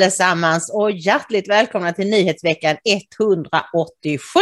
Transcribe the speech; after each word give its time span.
Allesammans 0.00 0.70
och 0.74 0.90
hjärtligt 0.90 1.48
välkomna 1.48 1.92
till 1.92 2.10
nyhetsveckan 2.10 2.76
187. 2.84 4.40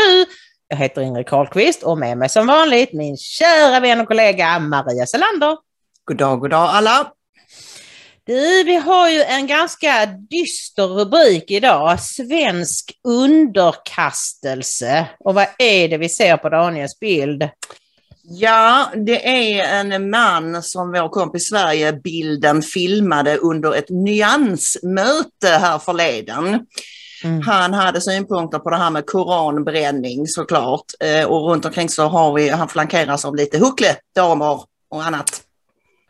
Jag 0.68 0.76
heter 0.76 1.02
Ingrid 1.02 1.26
Carlqvist 1.26 1.82
och 1.82 1.98
med 1.98 2.18
mig 2.18 2.28
som 2.28 2.46
vanligt 2.46 2.92
min 2.92 3.16
kära 3.16 3.80
vän 3.80 4.00
och 4.00 4.06
kollega 4.08 4.58
Maria 4.58 5.06
Selander. 5.06 5.56
God 6.04 6.16
dag, 6.16 6.40
god 6.40 6.50
dag 6.50 6.68
alla. 6.68 7.12
Du, 8.24 8.64
vi 8.64 8.76
har 8.76 9.10
ju 9.10 9.22
en 9.22 9.46
ganska 9.46 10.06
dyster 10.06 10.86
rubrik 10.86 11.50
idag. 11.50 12.00
Svensk 12.00 12.92
underkastelse. 13.08 15.06
Och 15.18 15.34
vad 15.34 15.46
är 15.58 15.88
det 15.88 15.98
vi 15.98 16.08
ser 16.08 16.36
på 16.36 16.48
Daniels 16.48 17.00
bild? 17.00 17.48
Ja, 18.30 18.90
det 18.94 19.28
är 19.28 19.80
en 19.80 20.10
man 20.10 20.62
som 20.62 20.92
vår 20.92 21.08
kompis 21.08 21.48
Sverige 21.48 21.92
bilden 21.92 22.62
filmade 22.62 23.36
under 23.36 23.74
ett 23.74 23.90
nyansmöte 23.90 25.48
här 25.48 25.78
förleden. 25.78 26.66
Mm. 27.24 27.40
Han 27.40 27.74
hade 27.74 28.00
synpunkter 28.00 28.58
på 28.58 28.70
det 28.70 28.76
här 28.76 28.90
med 28.90 29.06
koranbränning 29.06 30.26
såklart 30.26 30.84
eh, 31.00 31.24
och 31.24 31.50
runt 31.50 31.64
omkring 31.64 31.88
så 31.88 32.08
har 32.08 32.32
vi, 32.32 32.48
han 32.48 32.68
flankeras 32.68 33.24
av 33.24 33.36
lite 33.36 33.58
huckledamer 33.58 34.62
och 34.90 35.04
annat. 35.04 35.42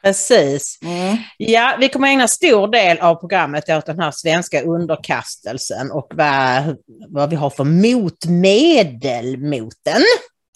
Precis. 0.03 0.79
Mm. 0.83 1.17
Ja, 1.37 1.77
vi 1.81 1.89
kommer 1.89 2.09
ägna 2.09 2.29
stor 2.29 2.69
del 2.69 2.99
av 2.99 3.15
programmet 3.15 3.69
åt 3.69 3.87
den 3.87 4.01
här 4.01 4.11
svenska 4.11 4.63
underkastelsen 4.63 5.91
och 5.91 6.13
vad, 6.15 6.77
vad 7.09 7.31
vi 7.31 7.37
har 7.37 7.51
för 7.51 7.65
motmedel 7.65 9.39
mot 9.39 9.75
den. 9.85 10.03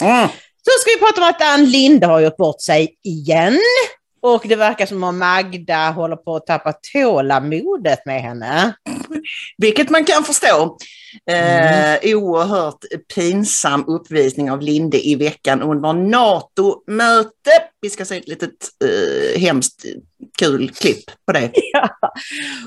Mm. 0.02 0.28
Så 0.64 0.70
ska 0.80 0.90
vi 0.90 0.98
prata 0.98 1.20
om 1.20 1.28
att 1.28 1.42
Ann 1.42 1.70
Linde 1.70 2.06
har 2.06 2.20
gjort 2.20 2.36
bort 2.36 2.62
sig 2.62 2.94
igen. 3.04 3.58
Och 4.22 4.42
det 4.44 4.56
verkar 4.56 4.86
som 4.86 5.04
om 5.04 5.18
Magda 5.18 5.90
håller 5.90 6.16
på 6.16 6.36
att 6.36 6.46
tappa 6.46 6.72
tålamodet 6.92 8.06
med 8.06 8.22
henne. 8.22 8.74
Vilket 9.58 9.90
man 9.90 10.04
kan 10.04 10.24
förstå. 10.24 10.76
Mm. 11.26 11.98
Eh, 12.02 12.14
oerhört 12.16 12.84
pinsam 13.14 13.84
uppvisning 13.88 14.50
av 14.50 14.62
Linde 14.62 15.06
i 15.08 15.14
veckan 15.14 15.62
under 15.62 15.92
NATO-möte. 15.92 17.50
Vi 17.80 17.90
ska 17.90 18.04
se 18.04 18.16
ett 18.16 18.28
litet 18.28 18.50
eh, 18.84 19.40
hemskt 19.40 19.84
kul 20.38 20.70
klipp 20.70 21.04
på 21.26 21.32
det. 21.32 21.50
Ja. 21.72 21.88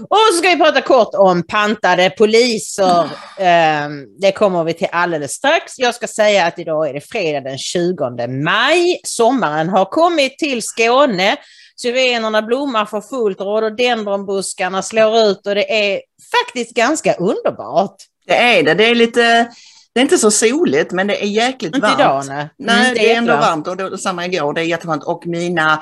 Och 0.09 0.17
så 0.31 0.38
ska 0.38 0.50
vi 0.50 0.57
prata 0.57 0.81
kort 0.81 1.13
om 1.13 1.44
pantade 1.47 2.09
poliser. 2.09 3.03
Eh, 3.38 3.89
det 4.19 4.31
kommer 4.31 4.63
vi 4.63 4.73
till 4.73 4.88
alldeles 4.91 5.31
strax. 5.31 5.79
Jag 5.79 5.95
ska 5.95 6.07
säga 6.07 6.45
att 6.45 6.59
idag 6.59 6.89
är 6.89 6.94
det 6.94 7.01
fredag 7.01 7.41
den 7.41 7.57
20 7.57 8.27
maj. 8.27 9.00
Sommaren 9.03 9.69
har 9.69 9.85
kommit 9.85 10.38
till 10.38 10.62
Skåne. 10.62 11.38
Syrenerna 11.77 12.41
blommar 12.41 12.85
för 12.85 13.01
fullt, 13.01 13.41
rhododendronbuskarna 13.41 14.81
slår 14.81 15.17
ut 15.17 15.47
och 15.47 15.56
det 15.56 15.94
är 15.94 16.01
faktiskt 16.31 16.75
ganska 16.75 17.13
underbart. 17.13 17.95
Det 18.25 18.36
är 18.36 18.63
det. 18.63 18.74
Det 18.74 18.86
är 18.86 18.96
lite 18.96 19.50
det 19.96 20.00
är 20.00 20.02
inte 20.02 20.18
så 20.18 20.31
soligt 20.31 20.91
men 20.91 21.08
det 21.08 21.24
är 21.24 21.28
jäkligt 21.28 21.75
inte 21.75 21.88
varmt. 21.88 22.00
Idag, 22.00 22.24
nej. 22.28 22.50
nej 22.58 22.81
mm, 22.81 22.94
det 22.94 23.12
är 23.12 23.18
ändå 23.18 23.36
varmt 23.36 23.68
och 23.68 23.78
det, 23.78 23.97
samma 23.97 24.25
igår. 24.25 24.53
Det 24.53 24.62
är 24.62 24.66
jättevarmt 24.66 25.03
och 25.03 25.28
mina 25.28 25.81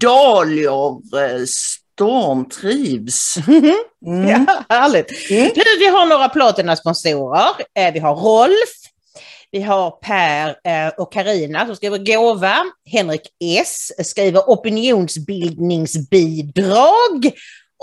dahlior 0.00 1.02
eh, 1.20 1.44
stormtrivs. 1.46 3.36
Mm. 4.06 4.28
Ja, 4.28 4.46
härligt. 4.68 5.30
Mm. 5.30 5.50
Nu, 5.56 5.62
vi 5.78 5.86
har 5.86 6.06
några 6.06 6.28
plåterna 6.28 6.76
sponsorer. 6.76 7.48
Eh, 7.78 7.92
vi 7.92 7.98
har 7.98 8.14
Rolf, 8.14 8.70
vi 9.50 9.62
har 9.62 9.90
Per 9.90 10.48
eh, 10.48 10.88
och 10.98 11.12
Karina 11.12 11.66
som 11.66 11.76
skriver 11.76 11.98
gåva. 11.98 12.56
Henrik 12.90 13.28
S 13.44 13.92
skriver 13.98 14.40
opinionsbildningsbidrag 14.40 17.32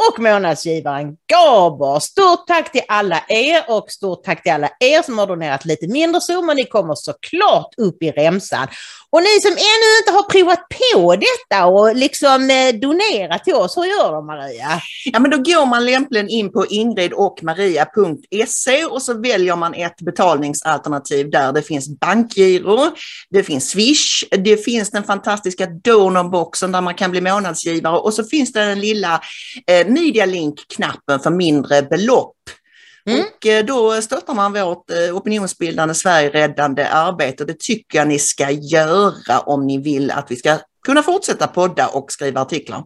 och 0.10 0.20
månadsgivaren 0.20 1.18
Gaber. 1.28 2.00
Stort 2.00 2.48
tack 2.48 2.72
till 2.72 2.82
alla 2.88 3.24
er 3.28 3.64
och 3.68 3.92
stort 3.92 4.24
tack 4.24 4.44
till 4.44 4.52
alla 4.52 4.70
er 4.80 5.02
som 5.02 5.18
har 5.18 5.28
donerat 5.28 5.66
lite 5.66 5.88
mindre 5.88 6.22
summor. 6.22 6.56
Ni 6.56 6.66
kommer 6.66 6.96
såklart 6.96 7.74
upp 7.78 8.04
i 8.04 8.12
remsan. 8.12 8.68
Och 9.14 9.22
ni 9.22 9.42
som 9.42 9.52
ännu 9.52 9.98
inte 10.00 10.12
har 10.12 10.24
provat 10.24 10.60
på 10.94 11.16
detta 11.16 11.66
och 11.66 11.96
liksom 11.96 12.50
eh, 12.50 12.74
donerat 12.82 13.44
till 13.44 13.54
oss, 13.54 13.78
hur 13.78 13.84
gör 13.84 14.12
de 14.12 14.26
Maria? 14.26 14.82
Ja 15.06 15.20
men 15.20 15.32
då 15.32 15.38
går 15.38 15.66
man 15.66 15.86
lämpligen 15.86 16.30
in 16.30 16.52
på 16.52 16.66
ingridochmaria.se 16.66 18.86
och 18.86 19.02
så 19.02 19.14
väljer 19.14 19.56
man 19.56 19.74
ett 19.74 20.02
betalningsalternativ 20.02 21.30
där 21.30 21.54
det 21.54 21.62
finns 21.62 22.00
bankgiro, 22.00 22.80
det 23.30 23.44
finns 23.44 23.70
Swish, 23.70 24.24
det 24.32 24.58
finns 24.58 24.90
den 24.90 25.04
fantastiska 25.04 25.66
donorboxen 25.66 26.72
där 26.72 26.82
man 26.82 26.96
kan 26.96 27.12
bli 27.12 27.22
månadsgivare 27.22 27.98
och 27.98 28.14
så 28.14 28.24
finns 28.24 28.54
det 28.54 28.66
den 28.66 28.80
lilla 28.80 29.22
eh, 29.68 29.88
Media 29.88 30.26
Link-knappen 30.26 31.20
för 31.20 31.30
mindre 31.30 31.82
belopp. 31.82 32.36
Mm. 33.06 33.20
Och 33.20 33.46
eh, 33.46 33.66
då 33.66 34.02
stöttar 34.02 34.34
man 34.34 34.54
vårt 34.54 34.90
eh, 34.90 35.18
opinionsbildande 35.18 35.94
Sverigeräddande 35.94 36.88
arbete 36.88 37.46
det 37.46 37.60
tycker 37.60 37.98
jag 37.98 38.08
ni 38.08 38.20
ska 38.20 38.50
göra 38.52 39.40
om 39.40 39.68
ni 39.68 39.78
vill 39.78 40.12
att 40.12 40.32
vi 40.32 40.36
ska 40.36 40.58
kunna 40.86 41.04
fortsätta 41.04 41.48
podda 41.48 41.88
och 41.88 42.12
skriva 42.12 42.42
artiklar. 42.42 42.84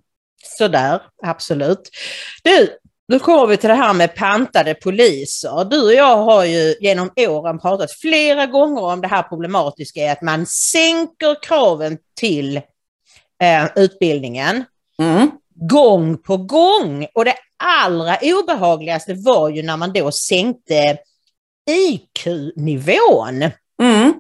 Sådär, 0.58 1.02
absolut. 1.24 1.90
Du, 2.44 2.70
nu 3.08 3.20
kommer 3.20 3.48
vi 3.48 3.58
till 3.58 3.70
det 3.70 3.76
här 3.76 3.94
med 3.94 4.16
pantade 4.16 4.74
poliser. 4.74 5.66
Du 5.66 5.84
och 5.84 5.94
jag 5.94 6.18
har 6.18 6.46
ju 6.46 6.76
genom 6.82 7.12
åren 7.18 7.60
pratat 7.60 7.92
flera 7.92 8.46
gånger 8.46 8.82
om 8.82 9.02
det 9.02 9.08
här 9.08 9.24
problematiska 9.24 10.00
i 10.00 10.10
att 10.10 10.22
man 10.22 10.46
sänker 10.46 11.44
kraven 11.44 11.98
till 12.20 12.58
eh, 13.42 13.68
utbildningen. 13.76 14.64
Mm 15.00 15.32
gång 15.56 16.18
på 16.18 16.38
gång. 16.38 17.08
Och 17.14 17.26
det 17.26 17.36
allra 17.64 18.18
obehagligaste 18.22 19.14
var 19.14 19.50
ju 19.50 19.64
när 19.64 19.78
man 19.78 19.94
då 19.94 20.12
sänkte 20.12 20.98
IQ-nivån. 21.70 23.42
Mm. 23.82 24.14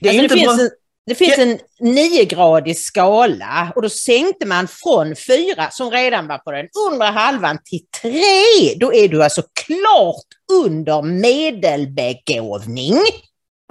Det, 0.00 0.08
alltså 0.08 0.22
det, 0.22 0.28
finns 0.28 0.60
en, 0.60 0.70
det 1.06 1.14
finns 1.14 1.38
en 1.38 1.58
niogradig 1.80 2.78
skala 2.78 3.72
och 3.76 3.82
då 3.82 3.88
sänkte 3.88 4.46
man 4.46 4.68
från 4.68 5.14
fyra, 5.16 5.70
som 5.70 5.90
redan 5.90 6.26
var 6.26 6.38
på 6.38 6.52
den 6.52 6.68
undre 6.90 7.06
halvan, 7.06 7.58
till 7.64 7.86
tre. 8.02 8.74
Då 8.76 8.94
är 8.94 9.08
du 9.08 9.24
alltså 9.24 9.42
klart 9.42 10.26
under 10.64 11.02
medelbegåvning. 11.02 12.98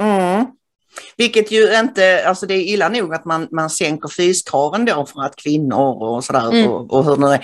Mm. 0.02 0.46
Vilket 1.18 1.52
ju 1.52 1.76
inte, 1.76 2.24
alltså 2.28 2.46
det 2.46 2.54
är 2.54 2.64
illa 2.64 2.90
nog 2.90 3.14
att 3.14 3.26
man, 3.26 3.48
man 3.52 3.70
sänker 3.70 4.10
fyskraven 4.10 4.86
då 4.86 5.06
för 5.06 5.22
att 5.26 5.36
kvinnor 5.36 6.04
och 6.04 6.24
sådär 6.24 6.52
mm. 6.52 6.68
och, 6.68 6.94
och 6.94 7.06
hur 7.06 7.18
nu 7.18 7.28
är. 7.28 7.40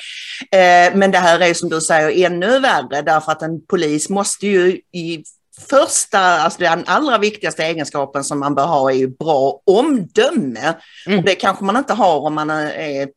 Eh, 0.88 0.96
men 0.96 1.12
det 1.12 1.18
här 1.18 1.40
är 1.40 1.54
som 1.54 1.70
du 1.70 1.82
säger 1.82 2.26
ännu 2.26 2.60
värre 2.60 3.02
därför 3.02 3.32
att 3.32 3.42
en 3.42 3.66
polis 3.66 4.10
måste 4.10 4.48
ju 4.48 4.82
i 4.92 5.24
första, 5.70 6.20
alltså 6.20 6.60
den 6.60 6.84
allra 6.86 7.18
viktigaste 7.18 7.64
egenskapen 7.64 8.24
som 8.24 8.40
man 8.40 8.56
bör 8.56 8.66
ha 8.66 8.92
är 8.92 8.96
ju 8.96 9.08
bra 9.08 9.62
omdöme. 9.66 10.74
Mm. 11.08 11.20
Och 11.20 11.26
det 11.26 11.36
kanske 11.36 11.64
man 11.64 11.78
inte 11.78 11.94
har 11.94 12.20
om 12.20 12.34
man 12.34 12.50
är 12.50 13.08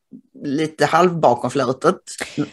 lite 0.47 0.87
halv 0.87 1.21
bakom 1.21 1.51
flötet. 1.51 1.97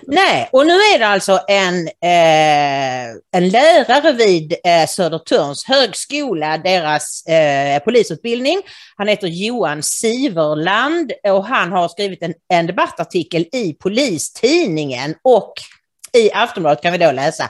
Nej, 0.01 0.50
och 0.51 0.68
nu 0.68 0.74
är 0.74 1.00
det 1.00 1.07
alltså 1.07 1.40
en, 1.48 1.88
eh, 1.88 3.16
en 3.31 3.50
lärare 3.50 4.12
vid 4.12 4.54
eh, 4.63 4.88
Södertörns 4.88 5.66
högskola, 5.66 6.57
deras 6.57 7.25
eh, 7.25 7.84
polisutbildning. 7.84 8.62
Han 8.95 9.07
heter 9.07 9.28
Johan 9.28 9.84
Siverland 9.84 11.12
och 11.24 11.45
han 11.45 11.72
har 11.72 11.88
skrivit 11.88 12.24
en, 12.24 12.34
en 12.54 12.68
debattartikel 12.68 13.45
i 13.51 13.74
Polistidningen 13.74 15.16
och 15.24 15.54
i 16.18 16.31
Aftonbladet 16.31 16.81
kan 16.81 16.92
vi 16.92 16.98
då 16.98 17.12
läsa 17.12 17.50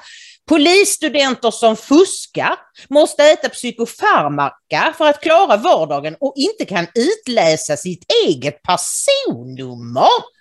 Polisstudenter 0.49 1.51
som 1.51 1.75
fuskar 1.75 2.55
måste 2.89 3.23
äta 3.23 3.49
psykofarmaka 3.49 4.93
för 4.97 5.09
att 5.09 5.21
klara 5.21 5.57
vardagen 5.57 6.15
och 6.19 6.33
inte 6.35 6.65
kan 6.65 6.87
utläsa 6.95 7.77
sitt 7.77 8.05
eget 8.25 8.61
personnummer. 8.61 10.32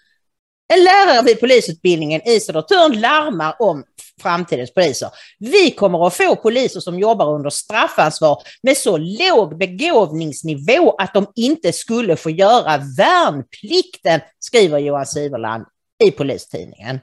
En 0.69 0.85
lärare 0.85 1.23
vid 1.25 1.41
polisutbildningen 1.41 2.29
i 2.29 2.41
Södertörn 2.41 3.01
larmar 3.01 3.57
om 3.59 3.85
framtidens 4.23 4.75
poliser. 4.75 5.09
Vi 5.39 5.71
kommer 5.71 6.07
att 6.07 6.15
få 6.15 6.37
poliser 6.37 6.81
som 6.81 6.99
jobbar 6.99 7.35
under 7.35 7.51
straffansvar 7.51 8.43
med 8.63 8.77
så 8.77 8.97
låg 8.97 9.59
begåvningsnivå 9.59 10.97
att 10.99 11.15
de 11.15 11.27
inte 11.35 11.73
skulle 11.73 12.17
få 12.17 12.31
göra 12.31 12.77
värnplikten, 12.97 14.21
skriver 14.39 14.79
Johan 14.79 15.07
Siverland 15.07 15.65
i 16.05 16.11
Polistidningen. 16.11 17.01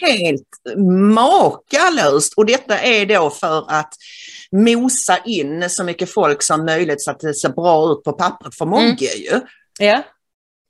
Helt 0.00 0.48
makalöst! 1.14 2.34
Och 2.36 2.46
detta 2.46 2.78
är 2.78 3.06
då 3.06 3.30
för 3.30 3.64
att 3.68 3.94
mosa 4.52 5.18
in 5.24 5.70
så 5.70 5.84
mycket 5.84 6.12
folk 6.12 6.42
som 6.42 6.64
möjligt 6.64 7.02
så 7.02 7.10
att 7.10 7.20
det 7.20 7.34
ser 7.34 7.48
bra 7.48 7.92
ut 7.92 8.04
på 8.04 8.12
pappret 8.12 8.54
för 8.54 8.66
Mogge 8.66 9.08
mm. 9.14 9.22
ju. 9.22 9.40
Ja. 9.78 9.96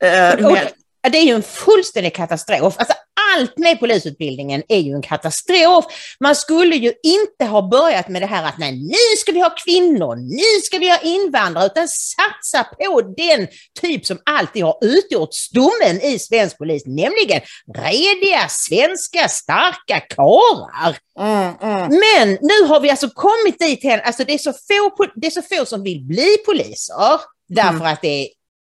Uh, 0.04 0.52
men... 0.52 0.66
Det 1.12 1.18
är 1.18 1.22
ju 1.22 1.34
en 1.34 1.42
fullständig 1.42 2.14
katastrof. 2.14 2.74
Alltså, 2.78 2.94
allt 3.36 3.58
med 3.58 3.80
polisutbildningen 3.80 4.62
är 4.68 4.78
ju 4.78 4.92
en 4.92 5.02
katastrof. 5.02 5.84
Man 6.20 6.36
skulle 6.36 6.76
ju 6.76 6.92
inte 7.02 7.44
ha 7.44 7.68
börjat 7.68 8.08
med 8.08 8.22
det 8.22 8.26
här 8.26 8.48
att 8.48 8.58
nej, 8.58 8.72
nu 8.72 9.16
ska 9.18 9.32
vi 9.32 9.40
ha 9.40 9.54
kvinnor, 9.64 10.16
nu 10.16 10.60
ska 10.62 10.78
vi 10.78 10.90
ha 10.90 10.98
invandrare, 10.98 11.66
utan 11.66 11.88
satsa 11.88 12.64
på 12.64 13.00
den 13.16 13.48
typ 13.80 14.06
som 14.06 14.18
alltid 14.24 14.64
har 14.64 14.78
utgjort 14.80 15.34
stommen 15.34 16.00
i 16.02 16.18
svensk 16.18 16.58
polis, 16.58 16.82
nämligen 16.86 17.40
rediga, 17.76 18.48
svenska, 18.48 19.28
starka 19.28 20.00
karlar. 20.00 20.96
Mm, 21.18 21.54
mm. 21.62 21.88
Men 21.88 22.38
nu 22.40 22.66
har 22.68 22.80
vi 22.80 22.90
alltså 22.90 23.10
kommit 23.10 23.58
dit 23.58 23.82
hen, 23.82 24.00
alltså 24.04 24.24
det 24.24 24.34
är 24.34 24.38
så 24.38 24.52
få, 24.52 25.06
det 25.14 25.26
är 25.26 25.30
så 25.30 25.42
få 25.42 25.66
som 25.66 25.82
vill 25.82 26.00
bli 26.00 26.36
poliser, 26.46 27.20
därför 27.48 27.68
mm. 27.68 27.92
att 27.92 28.02
det 28.02 28.22
är 28.22 28.28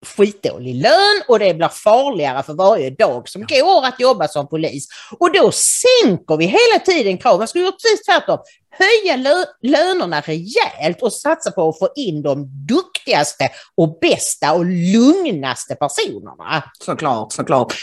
skitdålig 0.06 0.76
lön 0.76 1.22
och 1.28 1.40
det 1.40 1.54
blir 1.54 1.68
farligare 1.68 2.44
för 2.44 2.54
varje 2.54 2.90
dag 2.90 3.30
som 3.30 3.42
går 3.42 3.86
att 3.86 4.00
jobba 4.00 4.28
som 4.28 4.50
polis. 4.50 4.88
Och 5.20 5.34
då 5.34 5.52
sänker 5.52 6.38
vi 6.38 6.46
hela 6.46 6.80
tiden 6.86 7.18
krav. 7.18 7.38
Man 7.38 7.48
skulle 7.48 7.64
göra 7.64 7.72
precis 7.72 8.06
tvärtom. 8.06 8.40
Höja 8.74 9.16
lö 9.16 9.46
lönerna 9.62 10.22
rejält 10.22 11.02
och 11.02 11.14
satsa 11.14 11.52
på 11.52 11.70
att 11.70 11.80
få 11.80 11.90
in 11.96 12.22
de 12.22 12.50
duktigaste 12.68 13.50
och 13.78 14.00
bästa 14.02 14.54
och 14.54 14.66
lugnaste 14.66 15.76
personerna. 15.76 16.64
Såklart, 16.86 17.34
såklart. 17.34 17.74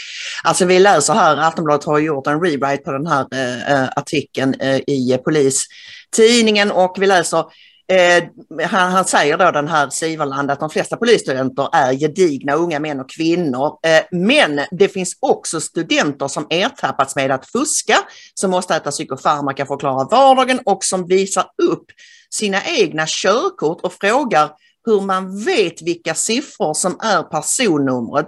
Alltså 0.43 0.65
vi 0.65 0.79
läser 0.79 1.13
här, 1.13 1.37
Aftonbladet 1.37 1.85
har 1.85 1.99
gjort 1.99 2.27
en 2.27 2.41
rewrite 2.41 2.83
på 2.83 2.91
den 2.91 3.07
här 3.07 3.25
äh, 3.33 3.89
artikeln 3.95 4.53
äh, 4.53 4.77
i 4.77 5.17
Polistidningen 5.23 6.71
och 6.71 6.95
vi 6.99 7.07
läser 7.07 7.45
Eh, 7.91 8.23
han, 8.67 8.91
han, 8.91 9.05
säger 9.05 9.37
då 9.37 9.51
den 9.51 9.67
här 9.67 9.89
Siverland 9.89 10.51
att 10.51 10.59
de 10.59 10.69
flesta 10.69 10.97
polisstudenter 10.97 11.69
är 11.73 11.93
gedigna 11.93 12.53
unga 12.53 12.79
män 12.79 12.99
och 12.99 13.09
kvinnor. 13.09 13.77
Eh, 13.87 14.03
men 14.11 14.61
det 14.71 14.89
finns 14.89 15.17
också 15.19 15.61
studenter 15.61 16.27
som 16.27 16.47
ertappats 16.49 17.15
med 17.15 17.31
att 17.31 17.45
fuska, 17.45 17.97
som 18.33 18.51
måste 18.51 18.75
äta 18.75 18.91
psykofarmaka 18.91 19.65
för 19.65 19.73
att 19.73 19.79
klara 19.79 20.07
vardagen 20.11 20.59
och 20.65 20.83
som 20.83 21.07
visar 21.07 21.43
upp 21.63 21.85
sina 22.29 22.65
egna 22.65 23.05
körkort 23.07 23.81
och 23.81 23.93
frågar 23.93 24.49
hur 24.85 25.01
man 25.01 25.43
vet 25.45 25.81
vilka 25.81 26.15
siffror 26.15 26.73
som 26.73 26.99
är 27.01 27.23
personnumret. 27.23 28.27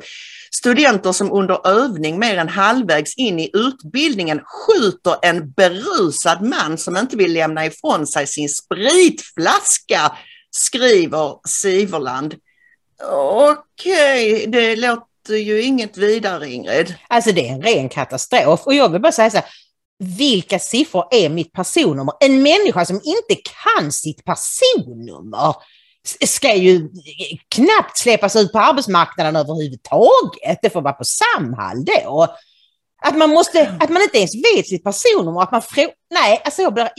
Studenter 0.52 1.12
som 1.12 1.32
under 1.32 1.68
övning 1.68 2.20
mer 2.20 2.38
än 2.38 2.50
halvvägs 2.50 3.18
in 3.18 3.40
i 3.40 3.50
utbildningen 3.54 4.42
skjuter 4.46 5.16
en 5.22 5.52
berusad 5.52 6.42
man 6.42 6.78
som 6.78 6.98
inte 6.98 7.18
vill 7.18 7.34
lämna 7.34 7.66
ifrån 7.66 8.08
sig 8.08 8.28
sin 8.28 8.50
spritflaska, 8.50 10.12
skriver 10.52 11.36
Siverland. 11.48 12.36
Okej, 13.12 14.34
okay, 14.34 14.46
det 14.46 14.76
låter 14.76 15.36
ju 15.36 15.62
inget 15.62 15.98
vidare 15.98 16.50
Ingrid. 16.50 16.96
Alltså 17.08 17.32
det 17.32 17.48
är 17.48 17.54
en 17.54 17.62
ren 17.62 17.90
katastrof 17.90 18.62
och 18.66 18.74
jag 18.74 18.92
vill 18.92 19.02
bara 19.02 19.12
säga 19.12 19.30
så 19.30 19.38
här, 19.38 19.46
vilka 20.18 20.60
siffror 20.60 21.08
är 21.12 21.30
mitt 21.30 21.54
personnummer? 21.54 22.14
En 22.20 22.44
människa 22.44 22.86
som 22.86 22.96
inte 22.96 23.42
kan 23.76 23.92
sitt 23.92 24.26
personnummer 24.26 25.56
ska 26.26 26.56
ju 26.56 26.90
knappt 27.48 27.98
släppas 27.98 28.36
ut 28.36 28.52
på 28.52 28.60
arbetsmarknaden 28.60 29.36
överhuvudtaget. 29.36 30.60
Det 30.62 30.70
får 30.70 30.82
vara 30.82 30.94
på 30.94 31.04
Samhall 31.04 31.86
då. 31.86 32.36
Att 33.04 33.18
man, 33.18 33.30
måste, 33.30 33.76
att 33.80 33.90
man 33.90 34.02
inte 34.02 34.18
ens 34.18 34.36
vet 34.36 34.68
sitt 34.68 34.84
personnummer. 34.84 35.42
Att 35.42 35.52
man 35.52 35.62
frå- 35.62 35.92
Nej, 36.14 36.42
alltså 36.46 36.62
jag 36.62 36.74
blir, 36.74 36.90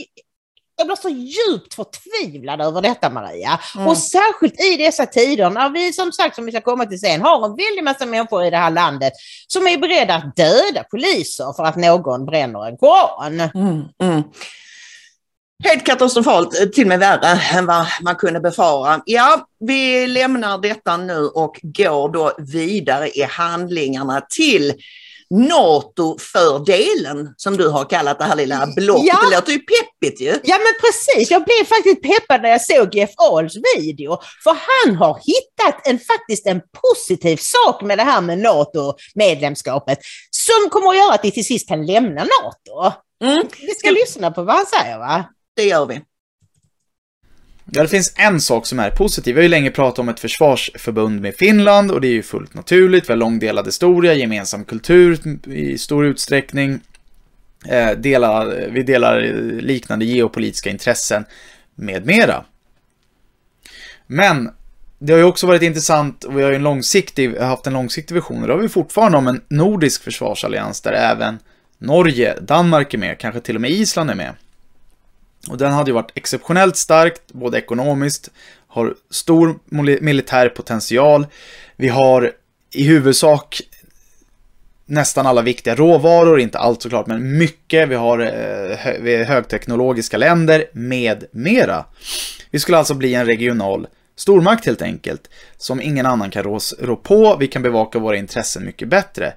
jag 0.75 0.87
blir 0.87 0.95
så 0.95 1.09
djupt 1.09 1.73
förtvivlad 1.73 2.61
över 2.61 2.81
detta 2.81 3.09
Maria. 3.09 3.59
Mm. 3.75 3.87
Och 3.87 3.97
särskilt 3.97 4.59
i 4.59 4.77
dessa 4.77 5.05
tider 5.05 5.49
när 5.49 5.69
vi 5.69 5.93
som 5.93 6.11
sagt, 6.11 6.35
som 6.35 6.45
vi 6.45 6.51
ska 6.51 6.61
komma 6.61 6.85
till 6.85 6.99
sen, 6.99 7.21
har 7.21 7.45
en 7.45 7.55
väldig 7.55 7.83
massa 7.83 8.05
människor 8.05 8.45
i 8.45 8.49
det 8.49 8.57
här 8.57 8.71
landet 8.71 9.13
som 9.47 9.67
är 9.67 9.77
beredda 9.77 10.15
att 10.15 10.35
döda 10.35 10.83
poliser 10.91 11.53
för 11.55 11.63
att 11.63 11.75
någon 11.75 12.25
bränner 12.25 12.67
en 12.67 12.77
koran. 12.77 13.39
Mm, 13.39 13.83
mm. 14.01 14.23
Helt 15.63 15.85
katastrofalt, 15.85 16.59
eh, 16.59 16.65
till 16.65 16.83
och 16.83 16.87
med 16.87 16.99
värre 16.99 17.57
än 17.57 17.65
vad 17.65 17.85
man 18.01 18.15
kunde 18.15 18.39
befara. 18.39 19.01
Ja, 19.05 19.47
vi 19.59 20.07
lämnar 20.07 20.57
detta 20.57 20.97
nu 20.97 21.27
och 21.27 21.59
går 21.61 22.13
då 22.13 22.31
vidare 22.37 23.09
i 23.09 23.21
handlingarna 23.21 24.21
till 24.35 24.73
NATO-fördelen 25.33 27.33
som 27.37 27.57
du 27.57 27.67
har 27.67 27.85
kallat 27.85 28.19
det 28.19 28.25
här 28.25 28.35
lilla 28.35 28.67
blocket. 28.75 29.05
Ja. 29.05 29.19
Det 29.29 29.35
låter 29.35 29.51
ju 29.51 29.59
peppigt 29.59 30.21
ju. 30.21 30.39
Ja 30.43 30.57
men 30.57 30.73
precis, 30.81 31.31
jag 31.31 31.43
blev 31.43 31.65
faktiskt 31.65 32.01
peppad 32.01 32.41
när 32.41 32.49
jag 32.49 32.61
såg 32.61 32.95
Jeff 32.95 33.09
Ahls 33.17 33.55
video. 33.77 34.17
För 34.43 34.57
han 34.67 34.95
har 34.95 35.19
hittat 35.23 35.87
en, 35.87 35.99
faktiskt 35.99 36.47
en 36.47 36.61
positiv 36.81 37.37
sak 37.37 37.81
med 37.81 37.97
det 37.97 38.03
här 38.03 38.21
med 38.21 38.37
NATO-medlemskapet 38.37 39.99
som 40.31 40.69
kommer 40.69 40.89
att 40.89 40.97
göra 40.97 41.13
att 41.13 41.25
vi 41.25 41.31
till 41.31 41.45
sist 41.45 41.67
kan 41.67 41.85
lämna 41.85 42.23
NATO. 42.23 42.91
Mm. 43.23 43.47
Vi 43.61 43.75
ska 43.75 43.91
lyssna 43.91 44.31
på 44.31 44.43
vad 44.43 44.55
han 44.55 44.65
säger 44.65 44.97
va? 44.97 45.25
Det 45.55 45.63
gör 45.63 45.85
vi. 45.85 46.01
Ja, 47.71 47.81
det 47.81 47.87
finns 47.87 48.13
en 48.15 48.41
sak 48.41 48.65
som 48.65 48.79
är 48.79 48.89
positiv. 48.89 49.35
Vi 49.35 49.41
har 49.41 49.43
ju 49.43 49.49
länge 49.49 49.71
pratat 49.71 49.99
om 49.99 50.09
ett 50.09 50.19
försvarsförbund 50.19 51.21
med 51.21 51.35
Finland 51.35 51.91
och 51.91 52.01
det 52.01 52.07
är 52.07 52.11
ju 52.11 52.23
fullt 52.23 52.53
naturligt. 52.53 53.09
Vi 53.09 53.11
har 53.11 53.17
långdelad 53.17 53.65
historia, 53.65 54.13
gemensam 54.13 54.65
kultur 54.65 55.19
i 55.47 55.77
stor 55.77 56.05
utsträckning. 56.05 56.79
Eh, 57.67 57.91
delar, 57.91 58.69
vi 58.71 58.83
delar 58.83 59.21
liknande 59.61 60.05
geopolitiska 60.05 60.69
intressen 60.69 61.25
med 61.75 62.05
mera. 62.05 62.45
Men 64.07 64.51
det 64.99 65.13
har 65.13 65.19
ju 65.19 65.25
också 65.25 65.47
varit 65.47 65.61
intressant 65.61 66.23
och 66.23 66.37
vi 66.37 66.43
har 66.43 66.49
ju 66.49 66.55
en 66.55 66.63
långsiktig, 66.63 67.37
haft 67.37 67.67
en 67.67 67.73
långsiktig 67.73 68.15
vision 68.15 68.41
och 68.41 68.47
det 68.47 68.53
har 68.53 68.61
vi 68.61 68.69
fortfarande 68.69 69.17
om 69.17 69.27
en 69.27 69.41
nordisk 69.47 70.03
försvarsallians 70.03 70.81
där 70.81 70.91
även 70.91 71.39
Norge, 71.77 72.39
Danmark 72.41 72.93
är 72.93 72.97
med, 72.97 73.17
kanske 73.17 73.41
till 73.41 73.55
och 73.55 73.61
med 73.61 73.71
Island 73.71 74.09
är 74.09 74.15
med. 74.15 74.33
Och 75.49 75.57
den 75.57 75.71
hade 75.71 75.89
ju 75.89 75.93
varit 75.93 76.11
exceptionellt 76.15 76.77
starkt, 76.77 77.21
både 77.31 77.57
ekonomiskt, 77.57 78.29
har 78.67 78.95
stor 79.09 79.59
militär 80.01 80.49
potential. 80.49 81.27
Vi 81.75 81.87
har 81.87 82.31
i 82.71 82.83
huvudsak 82.83 83.61
nästan 84.85 85.25
alla 85.25 85.41
viktiga 85.41 85.75
råvaror, 85.75 86.39
inte 86.39 86.57
allt 86.57 86.81
såklart, 86.81 87.07
men 87.07 87.37
mycket. 87.37 87.89
Vi 87.89 87.95
har 87.95 88.19
eh, 88.19 88.93
vi 89.01 89.15
är 89.15 89.23
högteknologiska 89.23 90.17
länder 90.17 90.65
med 90.73 91.23
mera. 91.31 91.85
Vi 92.51 92.59
skulle 92.59 92.77
alltså 92.77 92.93
bli 92.93 93.13
en 93.13 93.25
regional 93.25 93.87
stormakt 94.15 94.65
helt 94.65 94.81
enkelt, 94.81 95.29
som 95.57 95.81
ingen 95.81 96.05
annan 96.05 96.31
kan 96.31 96.43
rå 96.79 96.95
på. 96.95 97.37
Vi 97.39 97.47
kan 97.47 97.61
bevaka 97.61 97.99
våra 97.99 98.17
intressen 98.17 98.65
mycket 98.65 98.87
bättre. 98.87 99.33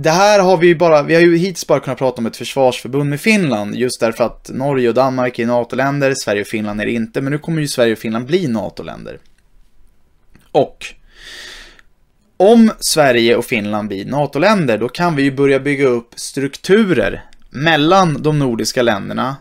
Det 0.00 0.10
här 0.10 0.40
har 0.40 0.56
vi 0.56 0.66
ju 0.66 0.74
bara, 0.74 1.02
vi 1.02 1.14
har 1.14 1.22
ju 1.22 1.36
hittills 1.36 1.66
bara 1.66 1.80
kunnat 1.80 1.98
prata 1.98 2.18
om 2.18 2.26
ett 2.26 2.36
försvarsförbund 2.36 3.10
med 3.10 3.20
Finland, 3.20 3.74
just 3.74 4.00
därför 4.00 4.24
att 4.24 4.50
Norge 4.54 4.88
och 4.88 4.94
Danmark 4.94 5.38
är 5.38 5.46
NATO-länder, 5.46 6.14
Sverige 6.16 6.40
och 6.40 6.46
Finland 6.46 6.80
är 6.80 6.84
det 6.84 6.92
inte, 6.92 7.20
men 7.20 7.32
nu 7.32 7.38
kommer 7.38 7.60
ju 7.60 7.68
Sverige 7.68 7.92
och 7.92 7.98
Finland 7.98 8.26
bli 8.26 8.48
NATO-länder. 8.48 9.18
Och 10.52 10.86
om 12.36 12.70
Sverige 12.80 13.36
och 13.36 13.44
Finland 13.44 13.88
blir 13.88 14.04
NATO-länder, 14.04 14.78
då 14.78 14.88
kan 14.88 15.16
vi 15.16 15.22
ju 15.22 15.30
börja 15.30 15.60
bygga 15.60 15.86
upp 15.86 16.08
strukturer 16.16 17.24
mellan 17.50 18.22
de 18.22 18.38
nordiska 18.38 18.82
länderna 18.82 19.36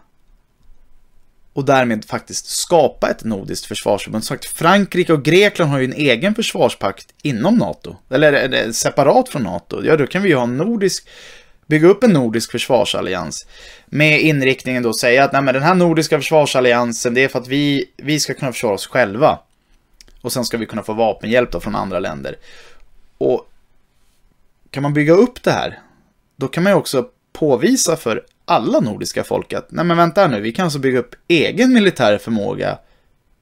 och 1.58 1.66
därmed 1.66 2.06
faktiskt 2.06 2.46
skapa 2.46 3.10
ett 3.10 3.24
nordiskt 3.24 3.66
försvarsförbund. 3.66 4.24
Sagt, 4.24 4.46
Frankrike 4.46 5.14
och 5.14 5.24
Grekland 5.24 5.72
har 5.72 5.80
ju 5.80 5.86
en 5.86 5.94
egen 5.94 6.36
försvarspakt 6.36 7.14
inom 7.22 7.56
NATO, 7.56 7.96
eller 8.10 8.72
separat 8.72 9.30
från 9.30 9.44
NATO. 9.44 9.82
Ja, 9.84 9.98
då 9.98 10.08
kan 10.08 10.22
vi 10.22 10.30
ju 10.30 10.36
ha 10.36 10.44
en 10.44 10.58
nordisk, 10.58 11.08
bygga 11.68 11.88
upp 11.88 12.04
en 12.04 12.14
nordisk 12.14 12.52
försvarsallians 12.52 13.48
med 13.86 14.22
inriktningen 14.22 14.84
då 14.84 14.90
att 14.90 14.98
säga 14.98 15.24
att 15.24 15.34
nej, 15.34 15.42
men 15.42 15.54
den 15.54 15.64
här 15.64 15.76
nordiska 15.76 16.18
försvarsalliansen, 16.18 17.14
det 17.14 17.24
är 17.24 17.28
för 17.28 17.40
att 17.40 17.48
vi, 17.48 17.86
vi 17.98 18.20
ska 18.20 18.34
kunna 18.34 18.52
försvara 18.52 18.74
oss 18.74 18.88
själva. 18.88 19.40
Och 20.22 20.32
sen 20.34 20.46
ska 20.46 20.58
vi 20.58 20.66
kunna 20.66 20.84
få 20.84 20.94
vapenhjälp 20.94 21.52
då 21.52 21.60
från 21.60 21.76
andra 21.76 22.00
länder. 22.00 22.36
Och 23.18 23.50
kan 24.72 24.84
man 24.84 24.94
bygga 24.94 25.14
upp 25.14 25.44
det 25.44 25.52
här, 25.52 25.80
då 26.36 26.48
kan 26.48 26.64
man 26.64 26.74
ju 26.74 26.78
också 26.78 27.06
påvisa 27.34 27.98
för 27.98 28.24
alla 28.48 28.80
nordiska 28.80 29.24
folk 29.24 29.54
att, 29.54 29.72
nej 29.72 29.86
men 29.86 29.98
vänta 29.98 30.27
nu, 30.27 30.42
vi 30.42 30.51
kan 30.51 30.63
alltså 30.63 30.80
bygga 30.80 31.00
upp 31.00 31.16
egen 31.27 31.74
militär 31.74 32.18
förmåga 32.18 32.80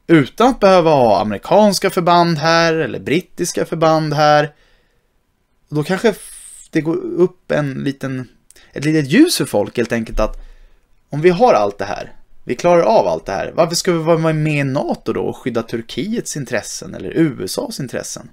utan 0.07 0.47
att 0.47 0.59
behöva 0.59 0.91
ha 0.91 1.21
amerikanska 1.21 1.89
förband 1.89 2.37
här 2.37 2.73
eller 2.73 2.99
brittiska 2.99 3.65
förband 3.65 4.13
här. 4.13 4.53
Då 5.69 5.83
kanske 5.83 6.13
det 6.71 6.81
går 6.81 6.95
upp 6.95 7.51
en 7.51 7.73
liten, 7.73 8.27
ett 8.73 8.85
litet 8.85 9.11
ljus 9.11 9.37
för 9.37 9.45
folk 9.45 9.77
helt 9.77 9.91
enkelt 9.91 10.19
att 10.19 10.37
om 11.09 11.21
vi 11.21 11.29
har 11.29 11.53
allt 11.53 11.77
det 11.77 11.85
här, 11.85 12.11
vi 12.43 12.55
klarar 12.55 12.81
av 12.81 13.07
allt 13.07 13.25
det 13.25 13.31
här, 13.31 13.51
varför 13.55 13.75
ska 13.75 13.91
vi 13.91 13.97
vara 13.97 14.33
med 14.33 14.59
i 14.59 14.63
NATO 14.63 15.13
då 15.13 15.21
och 15.21 15.37
skydda 15.37 15.63
Turkiets 15.63 16.37
intressen 16.37 16.95
eller 16.95 17.11
USAs 17.17 17.79
intressen? 17.79 18.29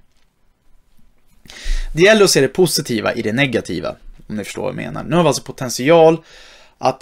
Det 1.94 2.02
gäller 2.02 2.24
att 2.24 2.30
se 2.30 2.40
det 2.40 2.48
positiva 2.48 3.12
i 3.12 3.22
det 3.22 3.32
negativa, 3.32 3.96
om 4.26 4.36
ni 4.36 4.44
förstår 4.44 4.62
vad 4.62 4.70
jag 4.70 4.76
menar. 4.76 5.04
Nu 5.04 5.16
har 5.16 5.22
vi 5.22 5.28
alltså 5.28 5.42
potential 5.42 6.24
att 6.82 7.00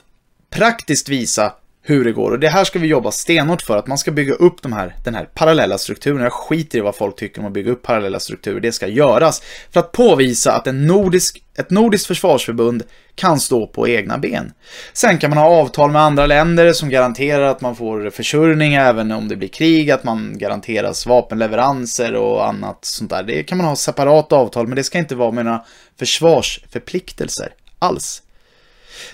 praktiskt 0.51 1.09
visa 1.09 1.53
hur 1.83 2.05
det 2.05 2.13
går. 2.13 2.31
Och 2.31 2.39
det 2.39 2.49
här 2.49 2.65
ska 2.65 2.79
vi 2.79 2.87
jobba 2.87 3.11
stenhårt 3.11 3.63
för, 3.63 3.77
att 3.77 3.87
man 3.87 3.99
ska 3.99 4.11
bygga 4.11 4.35
upp 4.35 4.63
de 4.63 4.73
här, 4.73 4.97
den 5.05 5.15
här 5.15 5.25
parallella 5.35 5.79
strukturen. 5.79 6.23
Jag 6.23 6.33
skiter 6.33 6.79
i 6.79 6.81
vad 6.81 6.97
folk 6.97 7.17
tycker 7.17 7.41
om 7.41 7.47
att 7.47 7.53
bygga 7.53 7.73
upp 7.73 7.83
parallella 7.83 8.21
strukturer. 8.21 8.61
Det 8.61 8.73
ska 8.73 8.87
göras 8.87 9.43
för 9.71 9.81
att 9.81 9.93
påvisa 9.93 10.53
att 10.53 10.67
en 10.67 10.87
nordisk, 10.87 11.43
ett 11.59 11.71
nordiskt 11.71 12.07
försvarsförbund 12.07 12.83
kan 13.15 13.41
stå 13.41 13.67
på 13.67 13.89
egna 13.89 14.19
ben. 14.19 14.53
Sen 14.93 15.19
kan 15.19 15.31
man 15.31 15.39
ha 15.39 15.47
avtal 15.47 15.91
med 15.91 16.03
andra 16.03 16.27
länder 16.27 16.73
som 16.73 16.89
garanterar 16.89 17.43
att 17.43 17.61
man 17.61 17.77
får 17.77 18.11
försörjning 18.11 18.75
även 18.75 19.13
om 19.13 19.29
det 19.29 19.37
blir 19.37 19.49
krig, 19.49 19.91
att 19.91 20.05
man 20.05 20.39
garanteras 20.39 21.07
vapenleveranser 21.07 22.15
och 22.15 22.49
annat 22.49 22.85
sånt 22.85 23.11
där. 23.11 23.23
Det 23.23 23.43
kan 23.43 23.59
man 23.59 23.67
ha 23.67 23.77
separata 23.77 24.37
avtal, 24.37 24.67
men 24.67 24.77
det 24.77 24.85
ska 24.85 24.99
inte 24.99 25.15
vara 25.15 25.33
med 25.33 25.45
några 25.45 25.65
försvarsförpliktelser 25.99 27.53
alls. 27.79 28.23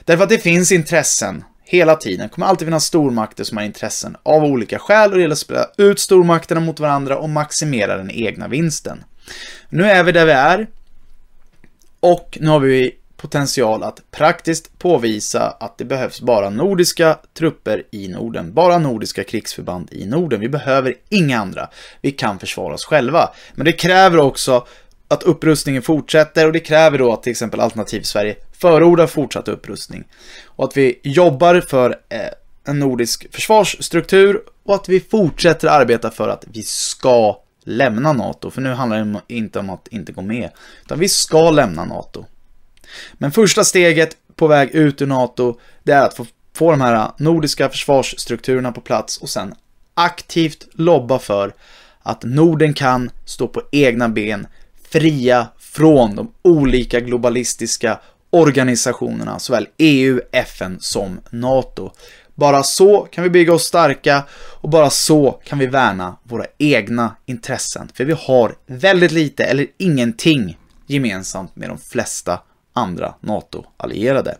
Därför 0.04 0.24
att 0.24 0.30
det 0.30 0.38
finns 0.38 0.72
intressen 0.72 1.44
hela 1.64 1.96
tiden. 1.96 2.28
Det 2.28 2.34
kommer 2.34 2.46
alltid 2.46 2.66
finnas 2.66 2.84
stormakter 2.84 3.44
som 3.44 3.56
har 3.56 3.64
intressen 3.64 4.16
av 4.22 4.44
olika 4.44 4.78
skäl 4.78 5.10
och 5.10 5.16
det 5.16 5.22
gäller 5.22 5.32
att 5.32 5.38
spela 5.38 5.66
ut 5.76 6.00
stormakterna 6.00 6.60
mot 6.60 6.80
varandra 6.80 7.18
och 7.18 7.28
maximera 7.28 7.96
den 7.96 8.10
egna 8.10 8.48
vinsten. 8.48 9.04
Nu 9.68 9.84
är 9.84 10.04
vi 10.04 10.12
där 10.12 10.26
vi 10.26 10.32
är 10.32 10.66
och 12.00 12.38
nu 12.40 12.48
har 12.48 12.60
vi 12.60 12.96
potential 13.16 13.82
att 13.82 14.10
praktiskt 14.10 14.78
påvisa 14.78 15.56
att 15.60 15.78
det 15.78 15.84
behövs 15.84 16.20
bara 16.20 16.50
nordiska 16.50 17.18
trupper 17.38 17.82
i 17.90 18.08
Norden, 18.08 18.54
bara 18.54 18.78
nordiska 18.78 19.24
krigsförband 19.24 19.88
i 19.92 20.06
Norden. 20.06 20.40
Vi 20.40 20.48
behöver 20.48 20.94
inga 21.08 21.40
andra. 21.40 21.68
Vi 22.00 22.10
kan 22.10 22.38
försvara 22.38 22.74
oss 22.74 22.84
själva. 22.84 23.30
Men 23.54 23.64
det 23.64 23.72
kräver 23.72 24.18
också 24.18 24.66
att 25.08 25.22
upprustningen 25.22 25.82
fortsätter 25.82 26.46
och 26.46 26.52
det 26.52 26.60
kräver 26.60 26.98
då 26.98 27.12
att 27.12 27.22
till 27.22 27.30
exempel 27.30 27.60
Alternativ 27.60 28.02
Sverige 28.02 28.36
förordar 28.52 29.06
fortsatt 29.06 29.48
upprustning. 29.48 30.04
Och 30.44 30.64
att 30.64 30.76
vi 30.76 31.00
jobbar 31.02 31.60
för 31.60 31.90
eh, 32.08 32.20
en 32.64 32.78
nordisk 32.78 33.34
försvarsstruktur 33.34 34.40
och 34.64 34.74
att 34.74 34.88
vi 34.88 35.00
fortsätter 35.00 35.68
arbeta 35.68 36.10
för 36.10 36.28
att 36.28 36.44
vi 36.52 36.62
ska 36.62 37.40
lämna 37.64 38.12
NATO. 38.12 38.50
För 38.50 38.60
nu 38.60 38.72
handlar 38.72 39.04
det 39.04 39.34
inte 39.34 39.58
om 39.58 39.70
att 39.70 39.88
inte 39.88 40.12
gå 40.12 40.22
med, 40.22 40.50
utan 40.84 40.98
vi 40.98 41.08
ska 41.08 41.50
lämna 41.50 41.84
NATO. 41.84 42.24
Men 43.12 43.32
första 43.32 43.64
steget 43.64 44.16
på 44.36 44.46
väg 44.46 44.70
ut 44.70 45.02
ur 45.02 45.06
NATO, 45.06 45.58
det 45.82 45.92
är 45.92 46.06
att 46.06 46.14
få, 46.14 46.26
få 46.54 46.70
de 46.70 46.80
här 46.80 47.10
nordiska 47.18 47.68
försvarsstrukturerna 47.68 48.72
på 48.72 48.80
plats 48.80 49.16
och 49.16 49.28
sen 49.28 49.54
aktivt 49.94 50.68
lobba 50.72 51.18
för 51.18 51.54
att 52.02 52.24
Norden 52.24 52.74
kan 52.74 53.10
stå 53.24 53.48
på 53.48 53.62
egna 53.72 54.08
ben, 54.08 54.46
fria 54.90 55.48
från 55.58 56.16
de 56.16 56.32
olika 56.42 57.00
globalistiska 57.00 58.00
organisationerna, 58.30 59.38
såväl 59.38 59.68
EU, 59.78 60.20
FN 60.32 60.76
som 60.80 61.20
NATO. 61.30 61.92
Bara 62.34 62.62
så 62.62 63.08
kan 63.10 63.24
vi 63.24 63.30
bygga 63.30 63.54
oss 63.54 63.64
starka 63.64 64.24
och 64.60 64.68
bara 64.68 64.90
så 64.90 65.40
kan 65.44 65.58
vi 65.58 65.66
värna 65.66 66.16
våra 66.22 66.46
egna 66.58 67.16
intressen. 67.26 67.88
För 67.94 68.04
vi 68.04 68.12
har 68.12 68.54
väldigt 68.66 69.12
lite 69.12 69.44
eller 69.44 69.66
ingenting 69.78 70.58
gemensamt 70.86 71.56
med 71.56 71.68
de 71.68 71.78
flesta 71.78 72.40
andra 72.72 73.14
NATO-allierade. 73.20 74.38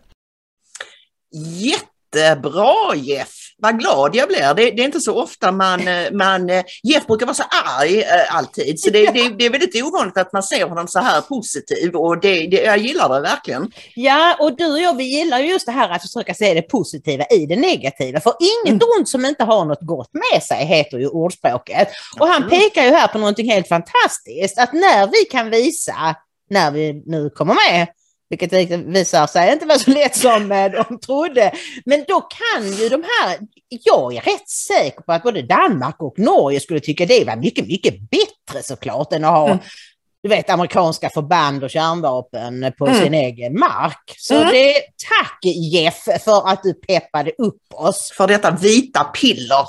Jättebra 2.16 2.94
Jeff! 2.94 3.28
Vad 3.58 3.78
glad 3.78 4.16
jag 4.16 4.28
blir. 4.28 4.54
Det, 4.54 4.70
det, 4.70 4.82
är 4.82 4.84
inte 4.84 5.00
så 5.00 5.22
ofta 5.22 5.52
man, 5.52 5.88
eh, 5.88 6.12
man... 6.12 6.50
Eh, 6.50 6.64
Jeff 6.82 7.06
brukar 7.06 7.26
vara 7.26 7.34
så 7.34 7.42
arg 7.80 8.02
äh, 8.02 8.36
alltid, 8.36 8.80
så 8.80 8.90
det, 8.90 9.10
det, 9.10 9.28
det, 9.28 9.46
är 9.46 9.50
väldigt 9.50 9.82
ovanligt 9.84 10.18
att 10.18 10.32
man 10.32 10.42
ser 10.42 10.68
honom 10.68 10.88
så 10.88 10.98
här 10.98 11.20
positiv 11.20 11.96
och 11.96 12.20
det, 12.20 12.44
jag 12.44 12.78
gillar 12.78 13.08
det 13.08 13.20
verkligen. 13.20 13.72
Ja, 13.94 14.36
och 14.40 14.56
du 14.56 14.72
och 14.72 14.80
jag, 14.80 14.96
vi 14.96 15.04
gillar 15.04 15.38
just 15.38 15.66
det 15.66 15.72
här 15.72 15.90
att 15.90 16.02
försöka 16.02 16.34
se 16.34 16.54
det 16.54 16.62
positiva 16.62 17.24
i 17.24 17.46
det 17.46 17.56
negativa. 17.56 18.20
För 18.20 18.32
inget 18.40 18.82
mm. 18.82 18.98
ont 18.98 19.08
som 19.08 19.24
inte 19.24 19.44
har 19.44 19.64
något 19.64 19.82
gott 19.82 20.10
med 20.12 20.42
sig, 20.42 20.64
heter 20.64 20.98
ju 20.98 21.08
ordspråket. 21.08 21.88
Och 22.20 22.26
han 22.26 22.48
pekar 22.48 22.84
ju 22.84 22.90
här 22.90 23.08
på 23.08 23.18
någonting 23.18 23.50
helt 23.50 23.68
fantastiskt, 23.68 24.58
att 24.58 24.72
när 24.72 25.06
vi 25.06 25.24
kan 25.30 25.50
visa, 25.50 26.14
när 26.50 26.70
vi 26.70 27.02
nu 27.06 27.30
kommer 27.30 27.54
med, 27.70 27.86
vilket 28.28 28.52
visar 28.86 29.26
sig 29.26 29.52
inte 29.52 29.66
vara 29.66 29.78
så 29.78 29.90
lätt 29.90 30.16
som 30.16 30.52
eh, 30.52 30.70
de 30.70 31.00
trodde. 31.00 31.52
Men 31.84 32.04
då 32.08 32.20
kan 32.20 32.72
ju 32.72 32.88
de 32.88 33.02
här, 33.02 33.38
jag 33.68 34.14
är 34.14 34.20
rätt 34.20 34.48
säker 34.48 35.02
på 35.02 35.12
att 35.12 35.22
både 35.22 35.42
Danmark 35.42 36.02
och 36.02 36.18
Norge 36.18 36.60
skulle 36.60 36.80
tycka 36.80 37.06
det 37.06 37.24
var 37.24 37.36
mycket, 37.36 37.66
mycket 37.66 37.94
bättre 38.10 38.62
såklart 38.62 39.12
än 39.12 39.24
att 39.24 39.30
ha 39.30 39.46
mm. 39.46 39.58
du 40.22 40.28
vet, 40.28 40.50
amerikanska 40.50 41.10
förband 41.10 41.64
och 41.64 41.70
kärnvapen 41.70 42.72
på 42.78 42.86
mm. 42.86 43.02
sin 43.02 43.14
egen 43.14 43.58
mark. 43.58 44.14
Så 44.18 44.34
mm. 44.34 44.48
det, 44.48 44.72
tack 45.08 45.38
Jeff 45.44 46.04
för 46.24 46.48
att 46.48 46.62
du 46.62 46.74
peppade 46.74 47.30
upp 47.38 47.62
oss. 47.74 48.12
För 48.16 48.26
detta 48.26 48.50
vita 48.50 49.04
piller. 49.04 49.66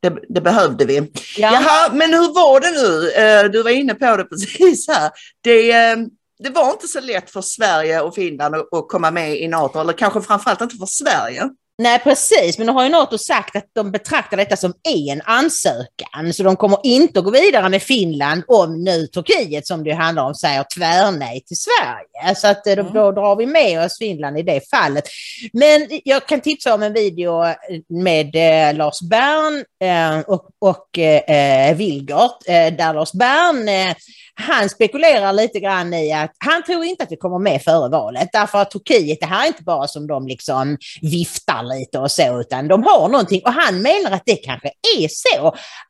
Det, 0.00 0.16
det, 0.28 0.40
behövde 0.40 0.84
vi. 0.84 0.96
Ja. 1.36 1.52
Jaha, 1.52 1.92
men 1.92 2.14
hur 2.14 2.34
var 2.34 2.60
det 2.60 2.70
nu? 2.70 3.10
Eh, 3.10 3.50
du 3.50 3.62
var 3.62 3.70
inne 3.70 3.94
på 3.94 4.16
det 4.16 4.24
precis 4.24 4.88
här. 4.88 5.10
Det, 5.40 5.72
eh, 5.72 5.96
det 6.38 6.50
var 6.50 6.70
inte 6.70 6.88
så 6.88 7.00
lätt 7.00 7.30
för 7.30 7.40
Sverige 7.40 8.00
och 8.00 8.14
Finland 8.14 8.54
att 8.54 8.88
komma 8.88 9.10
med 9.10 9.36
i 9.36 9.48
NATO, 9.48 9.80
eller 9.80 9.92
kanske 9.92 10.20
framförallt 10.20 10.60
inte 10.60 10.76
för 10.76 10.86
Sverige. 10.86 11.50
Nej 11.78 11.98
precis, 11.98 12.58
men 12.58 12.66
nu 12.66 12.72
har 12.72 12.84
ju 12.84 12.88
NATO 12.88 13.18
sagt 13.18 13.56
att 13.56 13.70
de 13.74 13.90
betraktar 13.90 14.36
detta 14.36 14.56
som 14.56 14.74
en 14.88 15.22
ansökan. 15.24 16.32
Så 16.32 16.42
de 16.42 16.56
kommer 16.56 16.78
inte 16.82 17.18
att 17.18 17.24
gå 17.24 17.30
vidare 17.30 17.68
med 17.68 17.82
Finland 17.82 18.42
om 18.48 18.84
nu 18.84 19.06
Turkiet, 19.06 19.66
som 19.66 19.84
det 19.84 19.92
handlar 19.92 20.24
om, 20.24 20.34
säger 20.34 20.64
tvärnej 20.76 21.44
till 21.46 21.56
Sverige. 21.56 22.34
Så 22.34 22.48
att 22.48 22.66
eh, 22.66 22.74
då, 22.74 22.80
mm. 22.80 22.94
då 22.94 23.12
drar 23.12 23.36
vi 23.36 23.46
med 23.46 23.84
oss 23.84 23.98
Finland 23.98 24.38
i 24.38 24.42
det 24.42 24.70
fallet. 24.70 25.04
Men 25.52 25.86
jag 26.04 26.28
kan 26.28 26.40
tipsa 26.40 26.74
om 26.74 26.82
en 26.82 26.92
video 26.92 27.44
med 27.88 28.36
eh, 28.36 28.76
Lars 28.76 29.00
Bern 29.00 29.64
eh, 29.80 30.18
och, 30.20 30.48
och 30.58 30.98
eh, 30.98 31.76
Vilgert, 31.76 32.48
eh, 32.48 32.76
där 32.76 32.94
Lars 32.94 33.12
Bern 33.12 33.68
eh, 33.68 33.94
han 34.38 34.68
spekulerar 34.68 35.32
lite 35.32 35.60
grann 35.60 35.94
i 35.94 36.12
att 36.12 36.32
han 36.38 36.62
tror 36.62 36.84
inte 36.84 37.02
att 37.02 37.12
vi 37.12 37.16
kommer 37.16 37.38
med 37.38 37.62
före 37.62 37.88
valet. 37.88 38.28
Därför 38.32 38.58
att 38.58 38.70
Turkiet, 38.70 39.20
det 39.20 39.26
här 39.26 39.42
är 39.42 39.46
inte 39.46 39.62
bara 39.62 39.88
som 39.88 40.06
de 40.06 40.26
liksom 40.26 40.78
viftar 41.02 41.62
lite 41.62 41.98
och 41.98 42.10
så, 42.10 42.40
utan 42.40 42.68
de 42.68 42.82
har 42.82 43.08
någonting. 43.08 43.42
Och 43.44 43.52
han 43.52 43.82
menar 43.82 44.10
att 44.10 44.22
det 44.26 44.36
kanske 44.36 44.68
är 44.98 45.08
så 45.08 45.46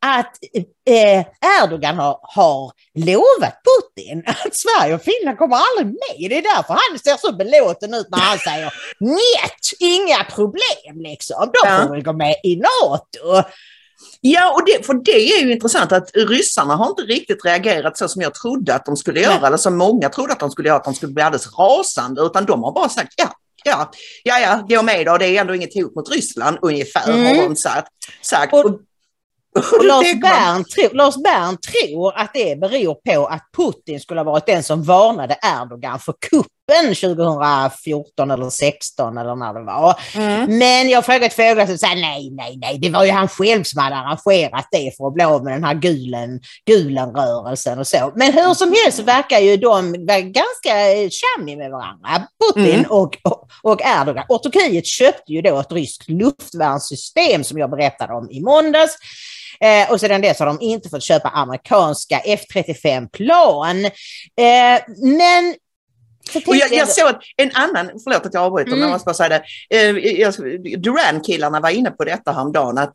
att 0.07 0.33
eh, 0.89 1.25
Erdogan 1.63 1.97
har, 1.97 2.19
har 2.23 2.73
lovat 2.95 3.55
Putin 3.67 4.23
att 4.27 4.55
Sverige 4.55 4.95
och 4.95 5.03
Finland 5.03 5.39
kommer 5.39 5.57
aldrig 5.57 5.87
med. 5.87 6.31
Det 6.31 6.39
är 6.39 6.57
därför 6.57 6.75
han 6.75 6.99
ser 6.99 7.17
så 7.17 7.37
belåten 7.37 7.95
ut 7.95 8.11
när 8.11 8.19
han 8.19 8.39
säger 8.39 8.73
njet, 9.01 9.81
inga 9.81 10.25
problem 10.25 11.01
liksom. 11.01 11.51
De 11.53 11.83
får 11.83 11.95
väl 11.95 12.03
gå 12.03 12.13
med 12.13 12.35
i 12.45 12.57
NATO. 12.57 13.49
Ja, 14.21 14.53
och 14.53 14.63
det, 14.67 14.87
för 14.87 14.95
det 14.95 15.33
är 15.33 15.45
ju 15.45 15.53
intressant 15.53 15.93
att 15.93 16.11
ryssarna 16.15 16.77
har 16.77 16.89
inte 16.89 17.03
riktigt 17.03 17.45
reagerat 17.45 17.99
så 17.99 18.09
som 18.09 18.23
jag 18.23 18.35
trodde 18.35 18.75
att 18.75 18.87
de 18.87 18.97
skulle 18.97 19.21
göra, 19.21 19.35
Nej. 19.35 19.47
eller 19.47 19.57
som 19.57 19.77
många 19.77 20.09
trodde 20.09 20.33
att 20.33 20.41
de 20.41 20.51
skulle 20.51 20.69
göra, 20.69 20.79
att 20.79 20.85
de 20.85 20.95
skulle 20.95 21.13
bli 21.13 21.23
alldeles 21.23 21.59
rasande, 21.59 22.23
utan 22.23 22.45
de 22.45 22.63
har 22.63 22.73
bara 22.73 22.89
sagt 22.89 23.15
ja, 23.17 23.33
ja, 23.65 23.91
ja, 24.25 24.39
ja, 24.39 24.77
gå 24.77 24.83
med 24.83 25.07
då, 25.07 25.19
det 25.19 25.27
är 25.27 25.41
ändå 25.41 25.55
inget 25.55 25.75
hot 25.75 25.95
mot 25.95 26.11
Ryssland, 26.11 26.59
ungefär 26.63 27.11
mm. 27.11 27.37
har 27.37 27.49
de 27.49 27.57
sagt. 27.57 27.89
sagt. 28.23 28.53
Och, 28.53 28.81
och 29.57 29.85
Lars, 29.85 30.21
Bern 30.21 30.65
tro, 30.65 30.97
Lars 30.97 31.15
Bern 31.17 31.57
tror 31.57 32.19
att 32.19 32.31
det 32.35 32.61
beror 32.61 32.95
på 32.95 33.27
att 33.27 33.43
Putin 33.57 34.01
skulle 34.01 34.21
ha 34.21 34.25
varit 34.25 34.47
den 34.47 34.63
som 34.63 34.83
varnade 34.83 35.39
Erdogan 35.43 35.99
för 35.99 36.15
kuppen 36.31 36.95
2014 36.95 38.31
eller 38.31 38.51
16 38.51 39.19
eller 39.19 39.35
när 39.35 39.55
det 39.55 39.65
var. 39.65 40.01
Mm. 40.15 40.59
Men 40.59 40.89
jag 40.89 41.07
frågade 41.07 41.31
Fåglar 41.31 41.67
som 41.67 41.79
sa 41.79 41.87
nej, 41.87 42.31
nej, 42.31 42.59
nej, 42.61 42.79
det 42.79 42.91
var 42.91 43.05
ju 43.05 43.11
han 43.11 43.29
själv 43.29 43.63
som 43.63 43.83
hade 43.83 43.97
arrangerat 43.97 44.69
det 44.71 44.97
för 44.97 45.07
att 45.07 45.15
bli 45.15 45.25
av 45.25 45.45
med 45.45 45.53
den 45.53 45.65
här 45.65 45.75
gulen, 45.75 46.41
gulen-rörelsen 46.67 47.79
och 47.79 47.87
så. 47.87 48.13
Men 48.15 48.33
hur 48.33 48.55
som 48.55 48.75
helst 48.83 48.99
så 48.99 49.05
verkar 49.05 49.39
ju 49.39 49.57
de 49.57 49.93
vara 50.07 50.21
ganska 50.21 50.75
chummy 51.11 51.57
med 51.57 51.71
varandra, 51.71 52.29
Putin 52.45 52.75
mm. 52.75 52.91
och, 52.91 53.19
och, 53.23 53.49
och 53.63 53.81
Erdogan. 53.83 54.25
Och 54.29 54.43
Turkiet 54.43 54.87
köpte 54.87 55.33
ju 55.33 55.43
då 55.43 55.59
ett 55.59 55.73
ryskt 55.73 56.09
luftvärnssystem 56.09 57.45
som 57.45 57.59
jag 57.59 57.71
berättade 57.71 58.15
om 58.15 58.31
i 58.31 58.41
måndags. 58.41 58.99
Eh, 59.61 59.93
och 59.93 60.01
sedan 60.01 60.21
dess 60.21 60.39
har 60.39 60.47
de 60.47 60.59
inte 60.61 60.89
fått 60.89 61.03
köpa 61.03 61.29
amerikanska 61.29 62.21
F35-plan. 62.27 63.85
Eh, 63.85 64.83
men 64.97 65.55
Och 66.47 66.57
jag, 66.57 66.73
jag 66.73 66.89
såg 66.89 67.15
en 67.37 67.51
annan, 67.55 67.91
förlåt 68.05 68.27
att 68.27 68.35
jag 68.35 68.43
avbryter, 68.43 68.69
mm. 68.69 68.81
men 68.81 68.89
jag 68.89 68.95
måste 68.95 69.07
bara 69.07 69.15
säga 69.15 69.41
det. 69.69 70.77
Duran-killarna 70.77 71.61
var 71.61 71.71
inne 71.71 71.91
på 71.91 72.05
detta 72.05 72.33
häromdagen, 72.33 72.79
att 72.79 72.93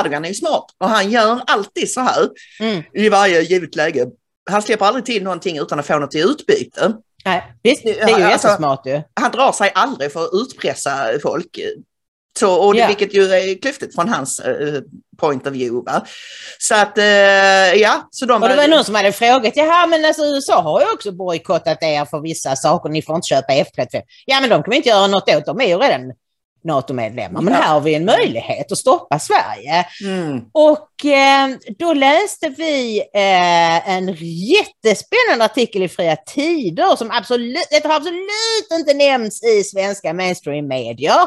Erdogan 0.00 0.24
är 0.24 0.32
smart 0.32 0.66
och 0.80 0.88
han 0.88 1.10
gör 1.10 1.40
alltid 1.46 1.90
så 1.90 2.00
här 2.00 2.28
mm. 2.60 2.82
i 2.94 3.08
varje 3.08 3.42
givet 3.42 3.76
läge. 3.76 4.06
Han 4.50 4.62
släpper 4.62 4.86
aldrig 4.86 5.04
till 5.04 5.22
någonting 5.22 5.58
utan 5.58 5.78
att 5.78 5.86
få 5.86 5.98
något 5.98 6.14
i 6.14 6.18
utbyte. 6.18 6.92
Nej, 7.24 7.52
visst, 7.62 7.84
det 7.84 8.00
är 8.00 8.08
ju 8.08 8.24
alltså, 8.24 8.48
jättesmart 8.48 8.86
ju. 8.86 9.02
Han 9.20 9.30
drar 9.32 9.52
sig 9.52 9.72
aldrig 9.74 10.12
för 10.12 10.24
att 10.24 10.30
utpressa 10.32 10.92
folk. 11.22 11.58
Så, 12.38 12.54
och 12.54 12.76
yeah. 12.76 12.88
Vilket 12.88 13.14
ju 13.14 13.22
är 13.22 13.60
klyftigt 13.62 13.94
från 13.94 14.08
hans 14.08 14.40
uh, 14.46 14.80
point 15.20 15.46
of 15.46 15.52
view. 15.52 15.92
Va? 15.92 16.06
Så 16.58 16.74
att, 16.74 16.98
uh, 16.98 17.04
ja. 17.80 18.08
Så 18.10 18.26
de, 18.26 18.42
och 18.42 18.48
det 18.48 18.56
var 18.56 18.68
någon 18.68 18.84
som 18.84 18.94
hade 18.94 19.12
frågat, 19.12 19.56
ja 19.56 19.86
men 19.90 20.04
alltså 20.04 20.24
USA 20.24 20.60
har 20.60 20.80
ju 20.80 20.92
också 20.92 21.12
bojkottat 21.12 21.82
er 21.82 22.04
för 22.04 22.20
vissa 22.20 22.56
saker, 22.56 22.90
ni 22.90 23.02
får 23.02 23.16
inte 23.16 23.28
köpa 23.28 23.52
F35. 23.52 24.02
Ja 24.26 24.40
men 24.40 24.50
de 24.50 24.62
kan 24.62 24.70
vi 24.70 24.76
inte 24.76 24.88
göra 24.88 25.06
något 25.06 25.28
åt, 25.28 25.46
de 25.46 25.60
är 25.60 25.66
ju 25.66 25.78
redan 25.78 26.12
NATO-medlemmar. 26.64 27.42
Men 27.42 27.54
här 27.54 27.68
har 27.68 27.80
vi 27.80 27.94
en 27.94 28.04
möjlighet 28.04 28.72
att 28.72 28.78
stoppa 28.78 29.18
Sverige. 29.18 29.86
Mm. 30.04 30.40
Och 30.52 31.04
eh, 31.04 31.48
då 31.78 31.92
läste 31.92 32.48
vi 32.48 32.98
eh, 33.14 33.88
en 33.88 34.16
jättespännande 34.18 35.44
artikel 35.44 35.82
i 35.82 35.88
Fria 35.88 36.16
Tider 36.16 36.96
som 36.96 37.10
absolut, 37.10 37.68
det 37.70 37.84
har 37.84 37.96
absolut 37.96 38.68
inte 38.72 38.94
nämnts 38.94 39.42
i 39.42 39.64
svenska 39.64 40.12
mainstream-medier 40.12 41.26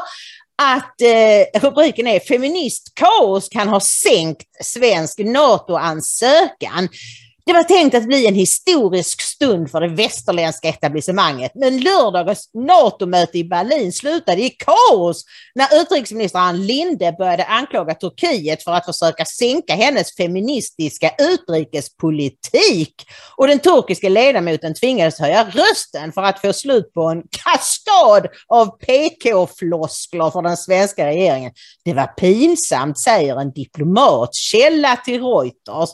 att 0.62 1.00
eh, 1.00 1.60
rubriken 1.60 2.06
är 2.06 2.20
Feministkaos 2.20 3.48
kan 3.48 3.68
ha 3.68 3.80
sänkt 3.80 4.64
svensk 4.64 5.18
NATO-ansökan. 5.18 6.88
Det 7.46 7.52
var 7.52 7.62
tänkt 7.62 7.94
att 7.94 8.06
bli 8.06 8.26
en 8.26 8.34
historisk 8.34 9.20
stund 9.20 9.70
för 9.70 9.80
det 9.80 9.88
västerländska 9.88 10.68
etablissemanget, 10.68 11.52
men 11.54 11.80
lördagens 11.80 12.50
NATO-möte 12.54 13.38
i 13.38 13.44
Berlin 13.44 13.92
slutade 13.92 14.42
i 14.42 14.50
kaos 14.50 15.24
när 15.54 15.82
utrikesminister 15.82 16.38
Ann 16.38 16.66
Linde 16.66 17.14
började 17.18 17.44
anklaga 17.44 17.94
Turkiet 17.94 18.62
för 18.62 18.72
att 18.72 18.84
försöka 18.84 19.24
sänka 19.24 19.74
hennes 19.74 20.16
feministiska 20.16 21.10
utrikespolitik. 21.18 22.94
Och 23.36 23.46
den 23.46 23.58
turkiska 23.58 24.08
ledamoten 24.08 24.74
tvingades 24.74 25.20
höja 25.20 25.44
rösten 25.44 26.12
för 26.12 26.22
att 26.22 26.40
få 26.40 26.52
slut 26.52 26.92
på 26.94 27.02
en 27.02 27.22
kaskad 27.44 28.28
av 28.48 28.66
PK-floskler 28.66 30.30
för 30.30 30.42
den 30.42 30.56
svenska 30.56 31.06
regeringen. 31.06 31.52
Det 31.84 31.94
var 31.94 32.06
pinsamt, 32.06 32.98
säger 32.98 33.40
en 33.40 33.52
diplomat, 33.52 34.34
källa 34.34 34.96
till 34.96 35.22
Reuters. 35.22 35.90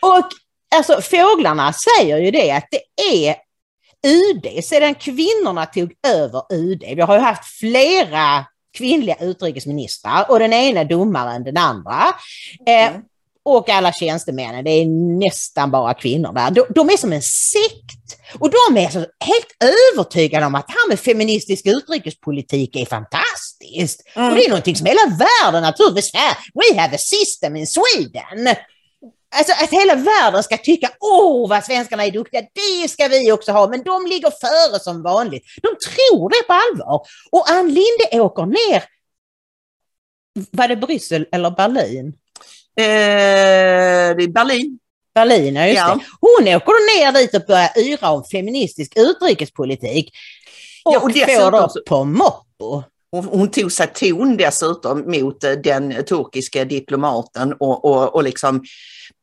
Och 0.00 0.28
alltså 0.72 1.00
fåglarna 1.00 1.72
säger 1.72 2.18
ju 2.18 2.30
det 2.30 2.50
att 2.50 2.68
det 2.70 3.12
är 3.24 3.36
UD, 4.06 4.64
sedan 4.64 4.94
kvinnorna 4.94 5.66
tog 5.66 5.92
över 6.06 6.42
UD, 6.52 6.82
vi 6.96 7.00
har 7.00 7.14
ju 7.14 7.20
haft 7.20 7.44
flera 7.44 8.46
kvinnliga 8.78 9.16
utrikesministrar 9.20 10.26
och 10.28 10.38
den 10.38 10.52
ena 10.52 10.84
domare 10.84 11.32
än 11.32 11.44
den 11.44 11.56
andra. 11.56 12.14
Eh, 12.66 12.88
mm. 12.88 13.02
och 13.44 13.68
alla 13.68 13.92
tjänstemännen, 13.92 14.64
det 14.64 14.70
är 14.70 14.86
nästan 15.18 15.70
bara 15.70 15.94
kvinnor 15.94 16.32
där. 16.32 16.50
De, 16.50 16.64
de 16.74 16.90
är 16.90 16.96
som 16.96 17.12
en 17.12 17.22
sekt. 17.22 18.18
Och 18.38 18.50
de 18.50 18.78
är 18.78 18.88
så 18.88 18.98
helt 18.98 19.72
övertygade 19.94 20.46
om 20.46 20.54
att 20.54 20.66
det 20.66 20.72
här 20.72 20.88
med 20.88 21.00
feministisk 21.00 21.66
utrikespolitik 21.66 22.76
är 22.76 22.86
fantastiskt. 22.86 24.02
Mm. 24.14 24.28
Och 24.28 24.36
det 24.36 24.44
är 24.44 24.48
någonting 24.48 24.76
som 24.76 24.86
hela 24.86 25.00
världen 25.06 25.62
naturligtvis 25.62 26.14
är. 26.14 26.36
We 26.54 26.80
have 26.80 26.94
a 26.94 26.98
system 26.98 27.56
in 27.56 27.66
Sweden. 27.66 28.56
Alltså 29.34 29.52
att 29.64 29.70
hela 29.70 29.94
världen 29.94 30.42
ska 30.42 30.56
tycka, 30.56 30.90
åh 31.00 31.48
vad 31.48 31.64
svenskarna 31.64 32.04
är 32.04 32.10
duktiga, 32.10 32.40
det 32.40 32.88
ska 32.88 33.08
vi 33.08 33.32
också 33.32 33.52
ha, 33.52 33.68
men 33.68 33.82
de 33.82 34.06
ligger 34.06 34.30
före 34.30 34.80
som 34.80 35.02
vanligt. 35.02 35.44
De 35.62 35.68
tror 35.68 36.28
det 36.28 36.46
på 36.46 36.52
allvar. 36.52 37.06
Och 37.30 37.50
Ann 37.50 37.66
Linde 37.66 38.24
åker 38.24 38.46
ner, 38.46 38.84
var 40.50 40.68
det 40.68 40.76
Bryssel 40.76 41.26
eller 41.32 41.50
Berlin? 41.50 42.06
Eh, 42.76 44.16
det 44.16 44.22
är 44.22 44.28
Berlin. 44.28 44.78
Berlin, 45.14 45.56
ja 45.56 45.66
just 45.66 45.78
ja. 45.78 45.94
det. 45.94 46.04
Hon 46.20 46.54
åker 46.56 46.98
ner 46.98 47.12
dit 47.12 47.34
och 47.34 47.42
börjar 47.46 47.78
yra 47.78 48.10
om 48.10 48.24
feministisk 48.24 48.92
utrikespolitik. 48.96 50.12
Och, 50.84 50.94
ja, 50.94 51.00
och 51.00 51.12
får 51.12 51.50
då 51.50 51.68
på 51.86 52.04
moppo. 52.04 52.82
Hon, 53.12 53.24
hon 53.24 53.50
tog 53.50 53.72
sig 53.72 53.86
ton 53.86 54.36
dessutom 54.36 55.10
mot 55.10 55.44
eh, 55.44 55.52
den 55.52 56.04
turkiska 56.04 56.64
diplomaten 56.64 57.52
och, 57.52 57.84
och, 57.84 58.14
och 58.14 58.22
liksom 58.22 58.64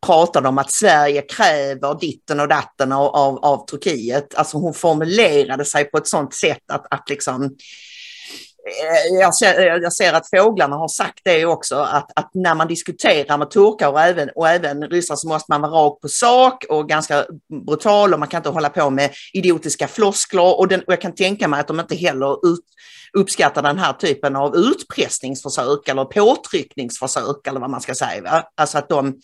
pratade 0.06 0.48
om 0.48 0.58
att 0.58 0.72
Sverige 0.72 1.22
kräver 1.22 2.00
ditten 2.00 2.40
och 2.40 2.48
datten 2.48 2.92
av, 2.92 3.08
av, 3.16 3.38
av 3.38 3.66
Turkiet. 3.66 4.36
Alltså 4.36 4.58
hon 4.58 4.74
formulerade 4.74 5.66
sig 5.66 5.86
på 5.86 5.98
ett 5.98 6.08
sådant 6.08 6.34
sätt 6.34 6.72
att, 6.72 6.86
att 6.94 7.10
liksom 7.10 7.44
eh, 7.44 9.20
jag 9.20 9.36
ser, 9.36 9.60
eh, 9.60 9.76
jag 9.82 9.94
ser, 9.94 10.14
att 10.14 10.30
fåglarna 10.30 10.76
har 10.76 10.88
sagt 10.88 11.20
det 11.24 11.46
också, 11.46 11.76
att, 11.76 12.12
att, 12.16 12.32
när 12.34 12.56
man 12.56 12.68
diskuterar 12.68 13.38
med 13.38 13.52
turkar 13.52 13.90
och 13.90 14.02
även, 14.02 14.30
och 14.36 14.50
även 14.50 14.84
ryssar 14.84 15.16
så 15.16 15.28
måste 15.28 15.52
man 15.52 15.62
vara 15.62 15.72
rak 15.72 16.02
på 16.02 16.08
sak 16.08 16.66
och 16.70 16.90
ganska 16.90 17.26
brutal 17.66 18.14
och 18.14 18.20
man 18.20 18.30
kan 18.30 18.40
inte 18.40 18.50
hålla 18.50 18.70
på 18.70 18.90
med 18.90 19.12
idiotiska 19.34 19.88
floskler. 19.88 20.60
Och, 20.60 20.68
den, 20.68 20.80
och 20.80 20.94
jag 20.94 21.02
kan 21.02 21.16
tänka 21.16 21.48
mig 21.48 21.60
att 21.60 21.68
de 21.68 21.80
inte 21.80 21.96
heller 21.96 22.48
ut, 22.48 22.66
uppskattar 23.14 23.62
den 23.62 23.80
här 23.80 23.94
typen 23.94 24.36
av 24.36 24.56
utpressningsförsök 24.56 25.88
eller 25.88 26.06
påtryckningsförsök 26.06 27.48
eller 27.48 27.60
vad 27.60 27.70
man 27.70 27.82
ska 27.82 27.96
säga. 27.96 28.22
Va? 28.22 28.44
Alltså 28.56 28.78
att 28.78 28.90
de, 28.90 29.16